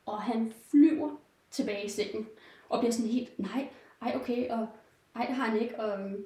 Og 0.06 0.22
han 0.22 0.54
flyver 0.72 1.16
tilbage 1.52 1.86
i 1.86 1.90
sengen, 1.90 2.28
og 2.70 2.80
bliver 2.80 2.92
sådan 2.92 3.12
helt, 3.12 3.40
nej, 3.40 3.70
ej 4.02 4.16
okay, 4.16 4.50
og 4.50 4.68
ej, 5.16 5.26
det 5.26 5.36
har 5.36 5.46
han 5.46 5.62
ikke. 5.62 5.80
Og 5.80 6.00
øhm, 6.00 6.26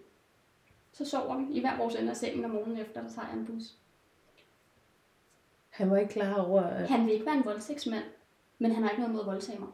så 0.92 1.06
sover 1.06 1.38
vi 1.38 1.54
i 1.54 1.60
hver 1.60 1.78
vores 1.78 1.96
ende 1.96 2.10
af 2.10 2.18
sengen 2.18 2.46
om 2.46 2.52
morgenen 2.52 2.78
efter, 2.78 3.02
der 3.02 3.10
tager 3.10 3.28
jeg 3.28 3.38
en 3.38 3.46
bus. 3.46 3.78
Han 5.82 5.92
var 5.92 5.98
ikke 5.98 6.14
klar 6.14 6.42
over, 6.42 6.62
at... 6.62 6.90
Han 6.90 7.06
vil 7.06 7.14
ikke 7.14 7.26
være 7.26 7.38
en 7.38 7.46
voldtægtsmand, 7.46 8.04
men 8.60 8.72
han 8.72 8.84
har 8.84 8.90
ikke 8.90 9.02
noget 9.02 9.14
mod 9.16 9.22
at 9.22 9.28
voldtage 9.28 9.60
mig. 9.60 9.70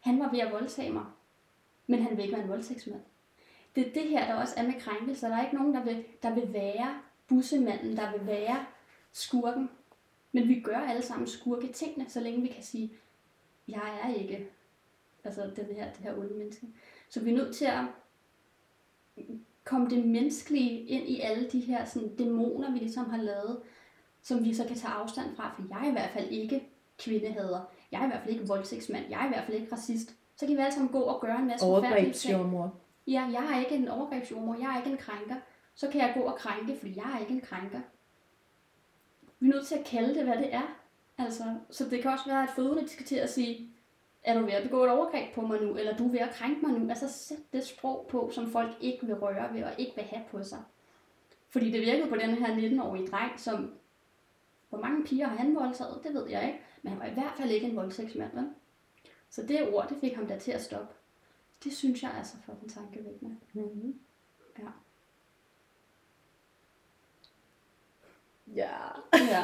Han 0.00 0.20
var 0.20 0.30
ved 0.30 0.38
at 0.38 0.52
voldtage 0.52 0.92
mig, 0.92 1.04
men 1.86 2.02
han 2.02 2.16
vil 2.16 2.24
ikke 2.24 2.36
være 2.36 2.44
en 2.44 2.50
voldtægtsmand. 2.50 3.00
Det 3.74 3.88
er 3.88 3.92
det 3.92 4.08
her, 4.08 4.26
der 4.26 4.34
også 4.34 4.54
er 4.56 4.62
med 4.62 4.80
krænkelser. 4.80 5.28
Der 5.28 5.36
er 5.36 5.44
ikke 5.44 5.56
nogen, 5.56 5.74
der 5.74 5.84
vil, 5.84 6.04
der 6.22 6.34
vil 6.34 6.52
være 6.52 7.00
bussemanden, 7.28 7.96
der 7.96 8.12
vil 8.12 8.26
være 8.26 8.66
skurken. 9.12 9.70
Men 10.32 10.48
vi 10.48 10.60
gør 10.60 10.76
alle 10.76 11.02
sammen 11.02 11.26
skurke 11.28 11.72
tingene, 11.72 12.10
så 12.10 12.20
længe 12.20 12.42
vi 12.42 12.48
kan 12.48 12.62
sige, 12.62 12.92
jeg 13.68 14.00
er 14.02 14.14
ikke 14.14 14.48
altså 15.24 15.50
den 15.56 15.64
her, 15.64 15.92
det 15.92 16.02
her 16.02 16.18
onde 16.18 16.34
menneske. 16.34 16.66
Så 17.08 17.20
vi 17.20 17.30
er 17.30 17.36
nødt 17.36 17.56
til 17.56 17.64
at 17.64 17.84
komme 19.64 19.90
det 19.90 20.06
menneskelige 20.06 20.80
ind 20.80 21.08
i 21.08 21.20
alle 21.20 21.50
de 21.50 21.60
her 21.60 21.84
sådan, 21.84 22.16
dæmoner, 22.16 22.72
vi 22.72 22.78
ligesom 22.78 23.10
har 23.10 23.22
lavet, 23.22 23.60
som 24.26 24.44
vi 24.44 24.54
så 24.54 24.64
kan 24.64 24.76
tage 24.76 24.92
afstand 24.92 25.36
fra, 25.36 25.52
for 25.54 25.62
jeg 25.68 25.86
er 25.86 25.88
i 25.88 25.92
hvert 25.92 26.10
fald 26.10 26.28
ikke 26.30 26.68
kvindehader. 26.98 27.60
Jeg 27.92 28.00
er 28.00 28.04
i 28.04 28.08
hvert 28.08 28.20
fald 28.22 28.34
ikke 28.34 28.46
voldtægtsmand. 28.46 29.04
Jeg 29.10 29.20
er 29.20 29.24
i 29.24 29.28
hvert 29.28 29.44
fald 29.44 29.56
ikke 29.56 29.72
racist. 29.72 30.14
Så 30.36 30.46
kan 30.46 30.56
vi 30.56 30.60
alle 30.60 30.74
sammen 30.74 30.92
gå 30.92 31.00
og 31.00 31.20
gøre 31.20 31.38
en 31.38 31.46
masse. 31.46 31.66
Overgrebsjordmor. 31.66 32.74
Ja, 33.06 33.28
jeg 33.32 33.54
er 33.54 33.60
ikke 33.60 33.74
en 33.74 33.88
overgrebsjordmor, 33.88 34.54
jeg 34.54 34.72
er 34.74 34.78
ikke 34.78 34.90
en 34.90 34.96
krænker. 34.96 35.34
Så 35.74 35.88
kan 35.88 36.00
jeg 36.00 36.12
gå 36.16 36.20
og 36.20 36.36
krænke, 36.36 36.76
fordi 36.78 36.96
jeg 36.96 37.14
er 37.14 37.18
ikke 37.18 37.32
en 37.32 37.40
krænker. 37.40 37.80
Vi 39.40 39.48
er 39.48 39.52
nødt 39.54 39.66
til 39.66 39.74
at 39.74 39.84
kalde 39.84 40.14
det, 40.14 40.24
hvad 40.24 40.36
det 40.36 40.54
er. 40.54 40.76
Altså, 41.18 41.44
så 41.70 41.84
det 41.84 42.02
kan 42.02 42.10
også 42.10 42.24
være, 42.26 42.42
at 42.42 42.50
fødende 42.56 42.82
de 42.82 42.88
skal 42.88 43.06
til 43.06 43.16
at 43.16 43.30
sige, 43.30 43.70
er 44.24 44.38
du 44.38 44.44
ved 44.44 44.52
at 44.52 44.62
begå 44.62 44.84
et 44.84 44.90
overgreb 44.90 45.34
på 45.34 45.40
mig 45.40 45.60
nu, 45.62 45.76
eller 45.76 45.96
du 45.96 46.06
er 46.06 46.10
ved 46.10 46.20
at 46.20 46.30
krænke 46.30 46.66
mig 46.66 46.78
nu. 46.80 46.88
Altså 46.88 47.12
sæt 47.12 47.52
det 47.52 47.66
sprog 47.66 48.06
på, 48.10 48.30
som 48.32 48.50
folk 48.50 48.76
ikke 48.80 49.06
vil 49.06 49.14
røre 49.14 49.54
ved 49.54 49.64
og 49.64 49.72
ikke 49.78 49.92
vil 49.94 50.04
have 50.04 50.22
på 50.30 50.42
sig. 50.42 50.58
Fordi 51.48 51.70
det 51.70 51.80
virkede 51.80 52.08
på 52.08 52.16
den 52.16 52.30
her 52.30 52.56
19-årige 52.56 53.06
dreng, 53.06 53.40
som, 53.40 53.72
hvor 54.68 54.78
mange 54.78 55.04
piger 55.04 55.26
har 55.28 55.36
han 55.36 55.54
voldtaget, 55.54 56.00
det 56.04 56.14
ved 56.14 56.28
jeg 56.28 56.46
ikke. 56.46 56.58
Men 56.82 56.90
han 56.92 57.00
var 57.00 57.06
i 57.06 57.10
hvert 57.14 57.32
fald 57.36 57.50
ikke 57.50 57.66
en 57.66 57.76
voldtægtsmand, 57.76 58.30
vel? 58.34 58.44
Så 59.30 59.42
det 59.42 59.74
ord, 59.74 59.88
det 59.88 59.96
fik 60.00 60.14
ham 60.14 60.26
da 60.26 60.38
til 60.38 60.50
at 60.52 60.62
stoppe. 60.62 60.94
Det 61.64 61.72
synes 61.76 62.02
jeg 62.02 62.10
er 62.18 62.22
så 62.22 62.36
fucking 62.46 62.72
tankevækkende. 62.74 63.36
Mm-hmm. 63.52 63.94
Ja. 64.58 64.64
Ja. 68.54 68.70
Ja. 69.12 69.42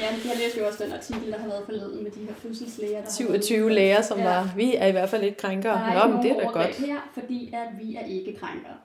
ja, 0.00 0.08
jeg 0.24 0.36
læste 0.38 0.60
jo 0.60 0.66
også 0.66 0.84
den 0.84 0.92
artikel, 0.92 1.32
der 1.32 1.38
har 1.38 1.48
været 1.48 1.64
forleden 1.64 2.02
med 2.02 2.10
de 2.10 2.20
her 2.24 2.34
fødselslæger. 2.34 2.96
Der 2.96 3.02
har 3.02 3.10
27 3.10 3.60
været- 3.60 3.74
læger, 3.74 4.02
som 4.02 4.18
Ja. 4.18 4.24
var, 4.24 4.52
vi 4.56 4.76
er 4.76 4.86
i 4.86 4.90
hvert 4.92 5.08
fald 5.08 5.22
ikke 5.22 5.36
krænkere. 5.38 5.72
Der 5.74 5.80
er 5.80 6.06
Nå, 6.08 6.14
men 6.14 6.22
det 6.24 6.30
er 6.30 6.40
da 6.40 6.46
godt. 6.46 6.66
her, 6.74 7.00
fordi 7.14 7.52
at 7.54 7.68
vi 7.78 7.94
er 7.96 8.04
ikke 8.04 8.36
krænkere. 8.36 8.76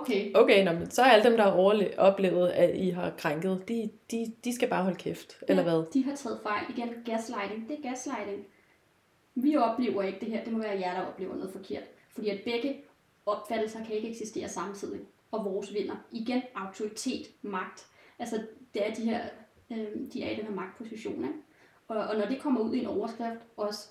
Okay. 0.00 0.30
Okay, 0.34 0.64
nå, 0.64 0.72
men 0.72 0.90
så 0.90 1.02
er 1.02 1.06
alle 1.06 1.24
dem, 1.30 1.36
der 1.36 1.44
har 1.44 1.52
overle- 1.56 1.98
oplevet, 1.98 2.48
at 2.48 2.76
I 2.76 2.90
har 2.90 3.10
krænket, 3.18 3.68
de, 3.68 3.90
de, 4.10 4.32
de 4.44 4.54
skal 4.54 4.68
bare 4.68 4.82
holde 4.82 4.96
kæft, 4.98 5.36
eller 5.48 5.62
Ja, 5.62 5.68
hvad? 5.70 5.84
De 5.92 6.04
har 6.04 6.16
taget 6.16 6.40
fejl. 6.42 6.64
Igen, 6.76 6.88
gaslighting. 7.04 7.68
Det 7.68 7.78
er 7.78 7.82
gaslighting. 7.90 8.46
Vi 9.34 9.56
oplever 9.56 10.02
ikke 10.02 10.20
det 10.20 10.28
her. 10.28 10.44
Det 10.44 10.52
må 10.52 10.58
være 10.58 10.80
jer, 10.80 11.00
der 11.00 11.06
oplever 11.06 11.34
noget 11.36 11.52
forkert. 11.52 11.82
Fordi 12.14 12.28
at 12.28 12.40
begge 12.44 12.76
opfattelser 13.26 13.84
kan 13.84 13.94
ikke 13.96 14.10
eksistere 14.10 14.48
samtidig. 14.48 15.00
Og 15.30 15.44
vores 15.44 15.74
vinder. 15.74 15.94
Igen, 16.12 16.42
autoritet, 16.54 17.26
magt. 17.42 17.86
Altså, 18.18 18.42
det 18.74 18.86
er 18.88 18.94
de 18.94 19.02
her, 19.02 19.20
øh, 19.72 19.86
de 20.12 20.22
er 20.24 20.30
i 20.30 20.36
den 20.36 20.44
her 20.44 20.54
magtposition. 20.54 21.24
Ikke? 21.24 21.34
Og, 21.88 21.96
og 21.96 22.16
når 22.16 22.26
det 22.26 22.40
kommer 22.40 22.60
ud 22.60 22.74
i 22.74 22.78
en 22.80 22.86
overskrift, 22.86 23.38
også 23.56 23.88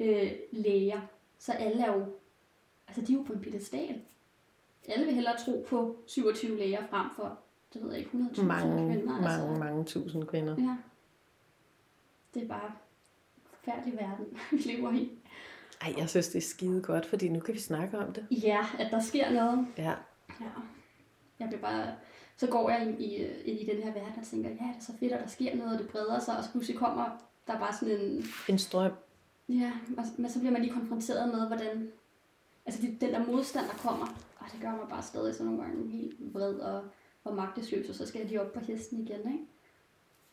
øh, 0.00 0.32
læger, 0.52 1.00
så 1.38 1.52
alle 1.52 1.82
er 1.84 1.92
jo, 1.96 2.04
altså 2.88 3.02
de 3.06 3.12
er 3.12 3.16
jo 3.16 3.22
på 3.22 3.32
en 3.32 3.40
pedestal. 3.40 4.00
Alle 4.88 5.04
vil 5.06 5.14
hellere 5.14 5.36
tro 5.44 5.66
på 5.68 5.96
27 6.06 6.58
læger 6.58 6.86
frem 6.90 7.06
for, 7.16 7.38
det 7.74 7.82
ved 7.82 7.90
jeg 7.90 7.98
ikke, 7.98 8.10
100.000 8.10 8.42
Mange, 8.42 8.94
kvinder. 8.94 9.12
mange, 9.12 9.28
altså. 9.28 9.58
mange 9.58 9.84
tusind 9.84 10.24
kvinder. 10.26 10.54
Ja. 10.58 10.76
Det 12.34 12.42
er 12.42 12.48
bare 12.48 12.66
en 12.66 12.72
forfærdelig 13.44 13.98
verden, 13.98 14.26
vi 14.50 14.56
lever 14.56 14.92
i. 14.92 15.10
Ej, 15.80 15.94
jeg 15.98 16.08
synes, 16.10 16.28
det 16.28 16.36
er 16.38 16.40
skide 16.48 16.82
godt, 16.82 17.06
fordi 17.06 17.28
nu 17.28 17.40
kan 17.40 17.54
vi 17.54 17.58
snakke 17.60 17.98
om 17.98 18.12
det. 18.12 18.26
Ja, 18.30 18.66
at 18.78 18.90
der 18.90 19.00
sker 19.00 19.30
noget. 19.32 19.66
Ja. 19.78 19.94
Ja. 20.40 20.46
Jeg 21.40 21.48
bliver 21.48 21.60
bare... 21.60 21.94
Så 22.36 22.46
går 22.46 22.70
jeg 22.70 22.82
ind 22.88 23.00
i, 23.02 23.14
ind 23.44 23.60
i 23.60 23.66
den 23.66 23.82
her 23.82 23.92
verden 23.92 24.12
og 24.20 24.26
tænker, 24.26 24.48
ja, 24.50 24.54
det 24.54 24.76
er 24.78 24.80
så 24.80 24.92
fedt, 25.00 25.12
at 25.12 25.20
der 25.20 25.26
sker 25.26 25.56
noget, 25.56 25.72
og 25.72 25.78
det 25.78 25.88
breder 25.88 26.18
sig, 26.18 26.38
og 26.38 26.44
så 26.44 26.50
pludselig 26.50 26.78
kommer 26.78 27.04
der 27.46 27.58
bare 27.58 27.72
sådan 27.74 28.00
en... 28.00 28.24
En 28.48 28.58
strøm. 28.58 28.92
Ja, 29.48 29.72
og- 29.98 30.04
men 30.18 30.30
så 30.30 30.38
bliver 30.38 30.52
man 30.52 30.62
lige 30.62 30.72
konfronteret 30.74 31.28
med, 31.34 31.46
hvordan... 31.46 31.88
Altså 32.66 32.82
det, 32.82 33.00
den 33.00 33.10
der 33.12 33.26
modstand, 33.26 33.66
der 33.66 33.72
kommer, 33.74 34.06
og 34.40 34.46
det 34.52 34.60
gør 34.60 34.76
mig 34.76 34.88
bare 34.88 35.02
stadig 35.02 35.34
sådan 35.34 35.46
nogle 35.46 35.62
gange 35.62 35.90
helt 35.90 36.34
vred 36.34 36.54
og, 36.54 36.84
og 37.24 37.34
magtesløs, 37.34 37.88
og 37.88 37.94
så 37.94 38.06
skal 38.06 38.18
jeg 38.18 38.28
lige 38.28 38.40
op 38.42 38.52
på 38.52 38.60
hesten 38.60 39.00
igen, 39.00 39.32
ikke? 39.32 39.46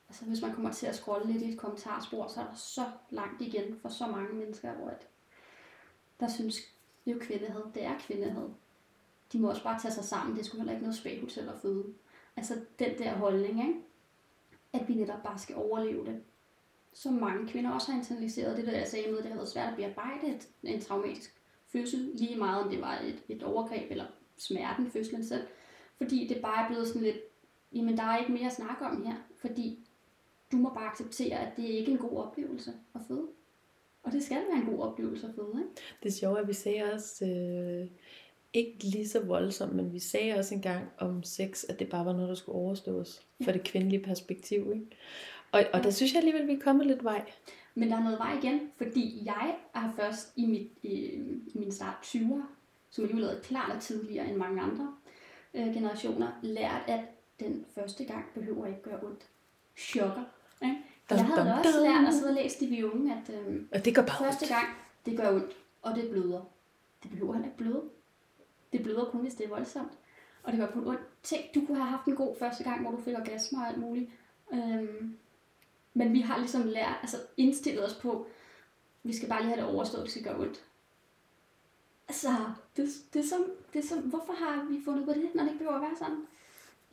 Altså 0.09 0.25
hvis 0.25 0.41
man 0.41 0.53
kommer 0.53 0.71
til 0.71 0.87
at 0.87 0.95
scrolle 0.95 1.31
lidt 1.31 1.43
i 1.43 1.51
et 1.51 1.59
kommentarspor, 1.59 2.27
så 2.27 2.41
er 2.41 2.45
der 2.45 2.55
så 2.55 2.85
langt 3.09 3.41
igen 3.41 3.79
for 3.81 3.89
så 3.89 4.07
mange 4.07 4.35
mennesker, 4.35 4.73
hvor 4.73 4.87
at, 4.87 5.07
der 6.19 6.27
synes, 6.27 6.55
jo 7.05 7.17
kvindehed, 7.21 7.63
det 7.73 7.85
er 7.85 7.99
kvindehed. 7.99 8.49
De 9.33 9.39
må 9.39 9.49
også 9.49 9.63
bare 9.63 9.79
tage 9.79 9.93
sig 9.93 10.03
sammen, 10.03 10.37
det 10.37 10.45
skulle 10.45 10.61
heller 10.61 10.73
ikke 10.73 10.83
noget 10.83 10.97
spaghotel 10.97 11.49
at 11.49 11.59
føde. 11.61 11.93
Altså 12.35 12.53
den 12.79 12.97
der 12.97 13.13
holdning, 13.13 13.67
ikke? 13.67 13.79
at 14.73 14.87
vi 14.87 14.93
netop 14.93 15.23
bare 15.23 15.39
skal 15.39 15.55
overleve 15.55 16.05
det. 16.05 16.23
Så 16.93 17.11
mange 17.11 17.47
kvinder 17.47 17.71
også 17.71 17.91
har 17.91 17.99
internaliseret 17.99 18.57
det, 18.57 18.65
der 18.67 18.71
altså, 18.71 18.97
jeg 18.97 19.03
sagde 19.03 19.11
med, 19.11 19.23
det 19.23 19.27
har 19.27 19.35
været 19.35 19.49
svært 19.49 19.69
at 19.69 19.75
bearbejde 19.75 20.39
en 20.63 20.81
traumatisk 20.81 21.36
fødsel, 21.71 22.11
lige 22.13 22.35
meget 22.37 22.63
om 22.63 22.69
det 22.69 22.81
var 22.81 22.99
et, 22.99 23.35
et 23.35 23.43
overgreb 23.43 23.91
eller 23.91 24.05
smerten, 24.37 24.91
fødslen 24.91 25.23
selv. 25.25 25.43
Fordi 25.97 26.27
det 26.27 26.41
bare 26.41 26.63
er 26.63 26.67
blevet 26.67 26.87
sådan 26.87 27.01
lidt, 27.01 27.17
jamen 27.73 27.97
der 27.97 28.03
er 28.03 28.17
ikke 28.19 28.31
mere 28.31 28.45
at 28.45 28.53
snakke 28.53 28.85
om 28.85 29.05
her, 29.05 29.15
fordi 29.41 29.79
du 30.51 30.57
må 30.57 30.69
bare 30.69 30.87
acceptere, 30.91 31.37
at 31.39 31.57
det 31.57 31.63
ikke 31.63 31.91
er 31.91 31.95
en 31.95 32.01
god 32.09 32.17
oplevelse 32.17 32.73
at 32.95 33.01
føde. 33.07 33.27
Og 34.03 34.11
det 34.11 34.23
skal 34.23 34.37
være 34.51 34.59
en 34.61 34.65
god 34.65 34.79
oplevelse 34.83 35.27
at 35.27 35.33
føde, 35.35 35.53
ikke? 35.57 35.69
Det 36.03 36.09
er 36.09 36.13
sjovt, 36.13 36.39
at 36.39 36.47
vi 36.47 36.53
sagde 36.53 36.83
også, 36.93 37.25
øh, 37.25 37.87
ikke 38.53 38.77
lige 38.83 39.07
så 39.07 39.25
voldsomt, 39.25 39.75
men 39.75 39.93
vi 39.93 39.99
sagde 39.99 40.33
også 40.35 40.55
engang 40.55 40.85
om 40.97 41.23
sex, 41.23 41.63
at 41.69 41.79
det 41.79 41.89
bare 41.89 42.05
var 42.05 42.13
noget, 42.13 42.29
der 42.29 42.35
skulle 42.35 42.55
overstås 42.55 43.25
Ja. 43.39 43.45
for 43.45 43.51
det 43.51 43.63
kvindelige 43.63 44.03
perspektiv. 44.03 44.71
Ikke? 44.73 44.85
Og, 45.51 45.63
og 45.73 45.83
der 45.83 45.89
synes 45.89 46.13
jeg 46.13 46.19
alligevel, 46.19 46.47
vi 46.47 46.53
er 46.53 46.59
kommet 46.59 46.85
lidt 46.87 47.03
vej. 47.03 47.25
Men 47.77 47.89
der 47.89 47.97
er 47.97 48.03
noget 48.03 48.19
vej 48.19 48.37
igen, 48.43 48.71
fordi 48.77 49.21
jeg 49.25 49.55
har 49.73 49.93
først 49.95 50.33
i, 50.35 50.45
mit, 50.45 50.71
i, 50.83 50.95
i 51.47 51.51
min 51.53 51.71
start 51.71 51.95
20'er, 52.03 52.41
som 52.89 53.03
er 53.05 53.07
jo 53.07 53.17
lavet 53.17 53.41
klart 53.43 53.71
og 53.75 53.81
tidligere 53.81 54.27
end 54.29 54.37
mange 54.37 54.61
andre 54.61 54.95
øh, 55.53 55.73
generationer, 55.73 56.31
lært, 56.41 56.81
at 56.87 56.99
den 57.39 57.65
første 57.75 58.05
gang 58.05 58.25
behøver 58.33 58.65
ikke 58.65 58.81
gøre 58.81 58.99
ondt. 59.03 59.27
Chokker. 59.77 60.23
Ikke? 60.61 60.75
Jeg 61.09 61.25
havde 61.25 61.39
dum, 61.39 61.57
også 61.59 61.79
dum. 61.79 61.83
lært 61.87 62.07
at 62.07 62.13
sidde 62.13 62.29
og 62.29 62.35
læse 62.35 62.59
det 62.59 62.69
vi 62.71 62.83
unge, 62.83 63.15
at 63.15 63.35
øh, 63.35 63.61
Og 63.71 63.85
det 63.85 63.95
går 63.95 64.01
bare 64.01 64.25
første 64.25 64.43
ondt. 64.43 64.53
gang, 64.53 64.67
det 65.05 65.17
gør 65.17 65.35
ondt, 65.35 65.51
og 65.81 65.95
det 65.95 66.09
bløder. 66.09 66.41
Det 67.03 67.11
behøver 67.11 67.33
heller 67.33 67.47
ikke 67.47 67.57
bløde. 67.57 67.83
Det 68.73 68.83
bløder 68.83 69.05
kun, 69.05 69.21
hvis 69.21 69.35
det 69.35 69.45
er 69.45 69.49
voldsomt. 69.49 69.91
Og 70.43 70.51
det 70.51 70.59
gør 70.59 70.67
kun 70.67 70.87
ondt. 70.87 71.01
Tænk, 71.23 71.55
du 71.55 71.65
kunne 71.65 71.77
have 71.77 71.89
haft 71.89 72.05
en 72.05 72.15
god 72.15 72.35
første 72.39 72.63
gang, 72.63 72.81
hvor 72.81 72.91
du 72.91 73.01
fik 73.01 73.15
orgasmer 73.15 73.61
og 73.61 73.67
alt 73.67 73.77
muligt. 73.77 74.09
Øhm, 74.53 75.17
men 75.97 76.13
vi 76.13 76.19
har 76.19 76.37
ligesom 76.37 76.63
lært, 76.65 76.95
altså 77.01 77.17
indstillet 77.37 77.85
os 77.85 77.93
på, 77.93 78.27
vi 79.03 79.15
skal 79.15 79.29
bare 79.29 79.41
lige 79.41 79.53
have 79.55 79.61
det 79.61 79.73
overstået, 79.73 80.03
det 80.03 80.11
skal 80.11 80.23
gøre 80.23 80.39
ondt. 80.39 80.63
Altså, 82.07 82.29
det, 82.77 82.87
det, 83.13 83.19
er 83.19 83.27
som, 83.27 83.45
det 83.73 83.79
er 83.83 83.87
som, 83.87 83.99
hvorfor 83.99 84.33
har 84.33 84.67
vi 84.71 84.81
fundet 84.85 85.05
på 85.05 85.13
det, 85.13 85.29
når 85.35 85.43
det 85.43 85.51
ikke 85.51 85.57
behøver 85.57 85.75
at 85.75 85.81
være 85.81 85.97
sådan? 85.97 86.25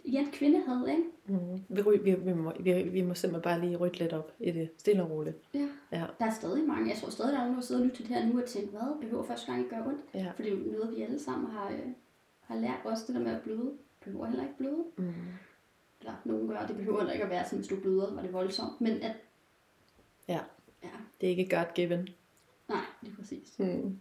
Igen, 0.05 0.27
kvindehad, 0.33 0.89
ikke? 0.89 1.03
Mm. 1.27 1.65
Vi, 1.69 1.83
vi, 2.03 2.15
vi, 2.15 2.33
må, 2.33 2.53
vi, 2.61 2.83
vi 2.83 3.03
må 3.03 3.15
simpelthen 3.15 3.43
bare 3.43 3.61
lige 3.61 3.77
rykke 3.77 3.99
lidt 3.99 4.13
op 4.13 4.33
i 4.41 4.51
det. 4.51 4.71
Stille 4.79 5.03
og 5.03 5.11
roligt. 5.11 5.37
Ja. 5.55 5.69
Ja. 5.93 6.07
Der 6.19 6.25
er 6.27 6.31
stadig 6.31 6.65
mange, 6.65 6.91
jeg 6.91 6.99
tror 6.99 7.11
stadig, 7.11 7.33
der 7.33 7.39
er 7.39 7.43
nogen, 7.43 7.57
der 7.57 7.63
sidder 7.63 7.81
og 7.81 7.87
lytter 7.87 7.97
til 7.97 8.09
det 8.09 8.17
her 8.17 8.27
nu 8.27 8.41
og 8.41 8.49
tænker, 8.49 8.71
hvad, 8.71 9.01
behøver 9.01 9.23
første 9.23 9.47
gang 9.47 9.59
ikke 9.59 9.77
gøre 9.77 9.87
ondt? 9.87 10.01
Ja. 10.15 10.33
For 10.37 10.43
det 10.43 10.53
er 10.53 10.57
jo 10.57 10.73
noget, 10.73 10.97
vi 10.97 11.03
alle 11.03 11.19
sammen 11.19 11.51
har, 11.51 11.69
øh, 11.71 11.89
har 12.41 12.57
lært 12.57 12.81
også, 12.85 13.05
det 13.07 13.15
der 13.15 13.21
med 13.21 13.33
at 13.33 13.43
bløde. 13.43 13.73
Behøver 14.05 14.27
heller 14.27 14.43
ikke 14.43 14.59
bløde. 14.59 14.85
Mm. 14.97 15.13
Eller 16.05 16.17
nogen 16.25 16.49
gør, 16.49 16.67
det 16.67 16.77
behøver 16.77 17.11
ikke 17.11 17.25
at 17.25 17.31
være 17.31 17.45
sådan, 17.45 17.59
hvis 17.59 17.69
du 17.69 17.81
bløder, 17.81 18.15
var 18.15 18.23
det 18.23 18.33
voldsomt. 18.33 18.81
Men 18.81 19.03
at, 19.03 19.13
Ja. 20.29 20.41
ja, 20.83 20.89
Det 21.21 21.27
er 21.27 21.31
ikke 21.31 21.57
God 21.57 21.75
given. 21.75 22.09
nej, 22.69 22.81
det 23.01 23.09
er 23.13 23.17
præcis. 23.17 23.59
Mm. 23.59 23.99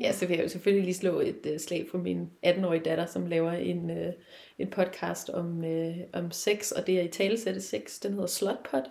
Ja, 0.00 0.12
så 0.12 0.26
vil 0.26 0.36
jeg 0.36 0.44
jo 0.44 0.48
selvfølgelig 0.48 0.84
lige 0.84 0.94
slå 0.94 1.20
et 1.20 1.46
uh, 1.50 1.56
slag 1.58 1.86
for 1.90 1.98
min 1.98 2.30
18-årige 2.46 2.82
datter, 2.84 3.06
som 3.06 3.26
laver 3.26 3.52
en, 3.52 3.90
uh, 3.90 4.12
en 4.58 4.70
podcast 4.70 5.30
om, 5.30 5.58
uh, 5.64 5.96
om 6.12 6.30
sex, 6.30 6.70
og 6.72 6.86
det 6.86 6.98
er 6.98 7.02
i 7.02 7.08
talesætte 7.08 7.60
sex. 7.60 8.00
Den 8.00 8.12
hedder 8.12 8.26
Slutpot. 8.26 8.84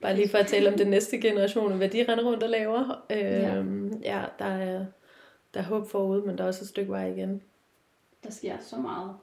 Bare 0.00 0.16
lige 0.16 0.28
for 0.28 0.38
at 0.38 0.46
tale 0.46 0.72
om 0.72 0.78
den 0.78 0.86
næste 0.86 1.18
generation, 1.20 1.70
og 1.72 1.76
hvad 1.78 1.88
de 1.88 2.04
render 2.08 2.24
rundt 2.24 2.42
og 2.42 2.48
laver. 2.50 3.04
Uh, 3.10 3.16
Ja. 3.16 3.54
ja, 4.02 4.24
der 4.38 4.44
er, 4.44 4.86
der 5.54 5.60
er 5.60 5.64
håb 5.64 5.88
forude, 5.90 6.22
men 6.26 6.38
der 6.38 6.44
er 6.44 6.48
også 6.48 6.64
et 6.64 6.68
stykke 6.68 6.90
vej 6.92 7.06
igen. 7.12 7.42
Der 8.24 8.30
sker 8.30 8.58
så 8.60 8.76
meget 8.76 9.16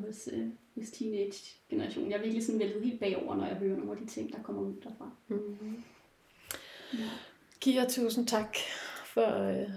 hos, 0.00 0.28
øh, 0.32 0.46
hos 0.78 0.90
teenage-generationen. 0.90 2.10
Jeg 2.10 2.16
er 2.18 2.22
virkelig 2.22 2.44
sådan 2.46 2.58
væltet 2.60 2.82
helt 2.84 3.00
bagover, 3.00 3.36
når 3.36 3.46
jeg 3.46 3.56
hører 3.56 3.76
nogle 3.76 3.92
af 3.92 3.98
de 3.98 4.06
ting, 4.06 4.32
der 4.32 4.42
kommer 4.42 4.62
ud 4.62 4.74
derfra. 4.84 5.10
Mm. 5.28 5.82
Ja. 6.94 7.04
Kira, 7.60 7.84
tusind 7.88 8.26
tak 8.26 8.56
for 9.06 9.50
uh, 9.50 9.70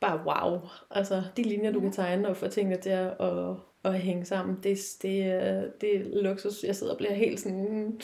bare 0.00 0.20
wow. 0.26 0.60
Altså, 0.90 1.22
de 1.36 1.42
linjer, 1.42 1.70
du 1.72 1.78
Ja. 1.78 1.82
kan 1.84 1.92
tegne 1.92 2.28
og 2.28 2.36
få 2.36 2.48
tingene 2.48 2.76
til 2.76 2.90
at, 2.90 3.20
at, 3.20 3.56
at 3.84 4.00
hænge 4.00 4.24
sammen, 4.24 4.56
det, 4.62 4.78
det, 5.02 5.22
er- 5.22 5.70
det 5.80 5.96
er 5.96 6.22
luksus. 6.22 6.64
Jeg 6.64 6.76
sidder 6.76 6.92
og 6.92 6.98
bliver 6.98 7.14
helt 7.14 7.40
sådan, 7.40 8.00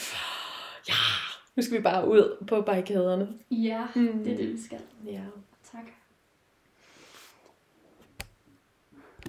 ja, 0.89 0.95
nu 1.57 1.63
skal 1.63 1.79
vi 1.79 1.83
bare 1.83 2.09
ud 2.09 2.45
på 2.47 2.61
barrikaderne. 2.61 3.29
Ja, 3.51 3.87
Mm. 3.97 4.25
det 4.25 4.33
er 4.33 4.37
det, 4.37 4.53
vi 4.53 4.63
skal. 4.63 4.79
Ja. 5.07 5.21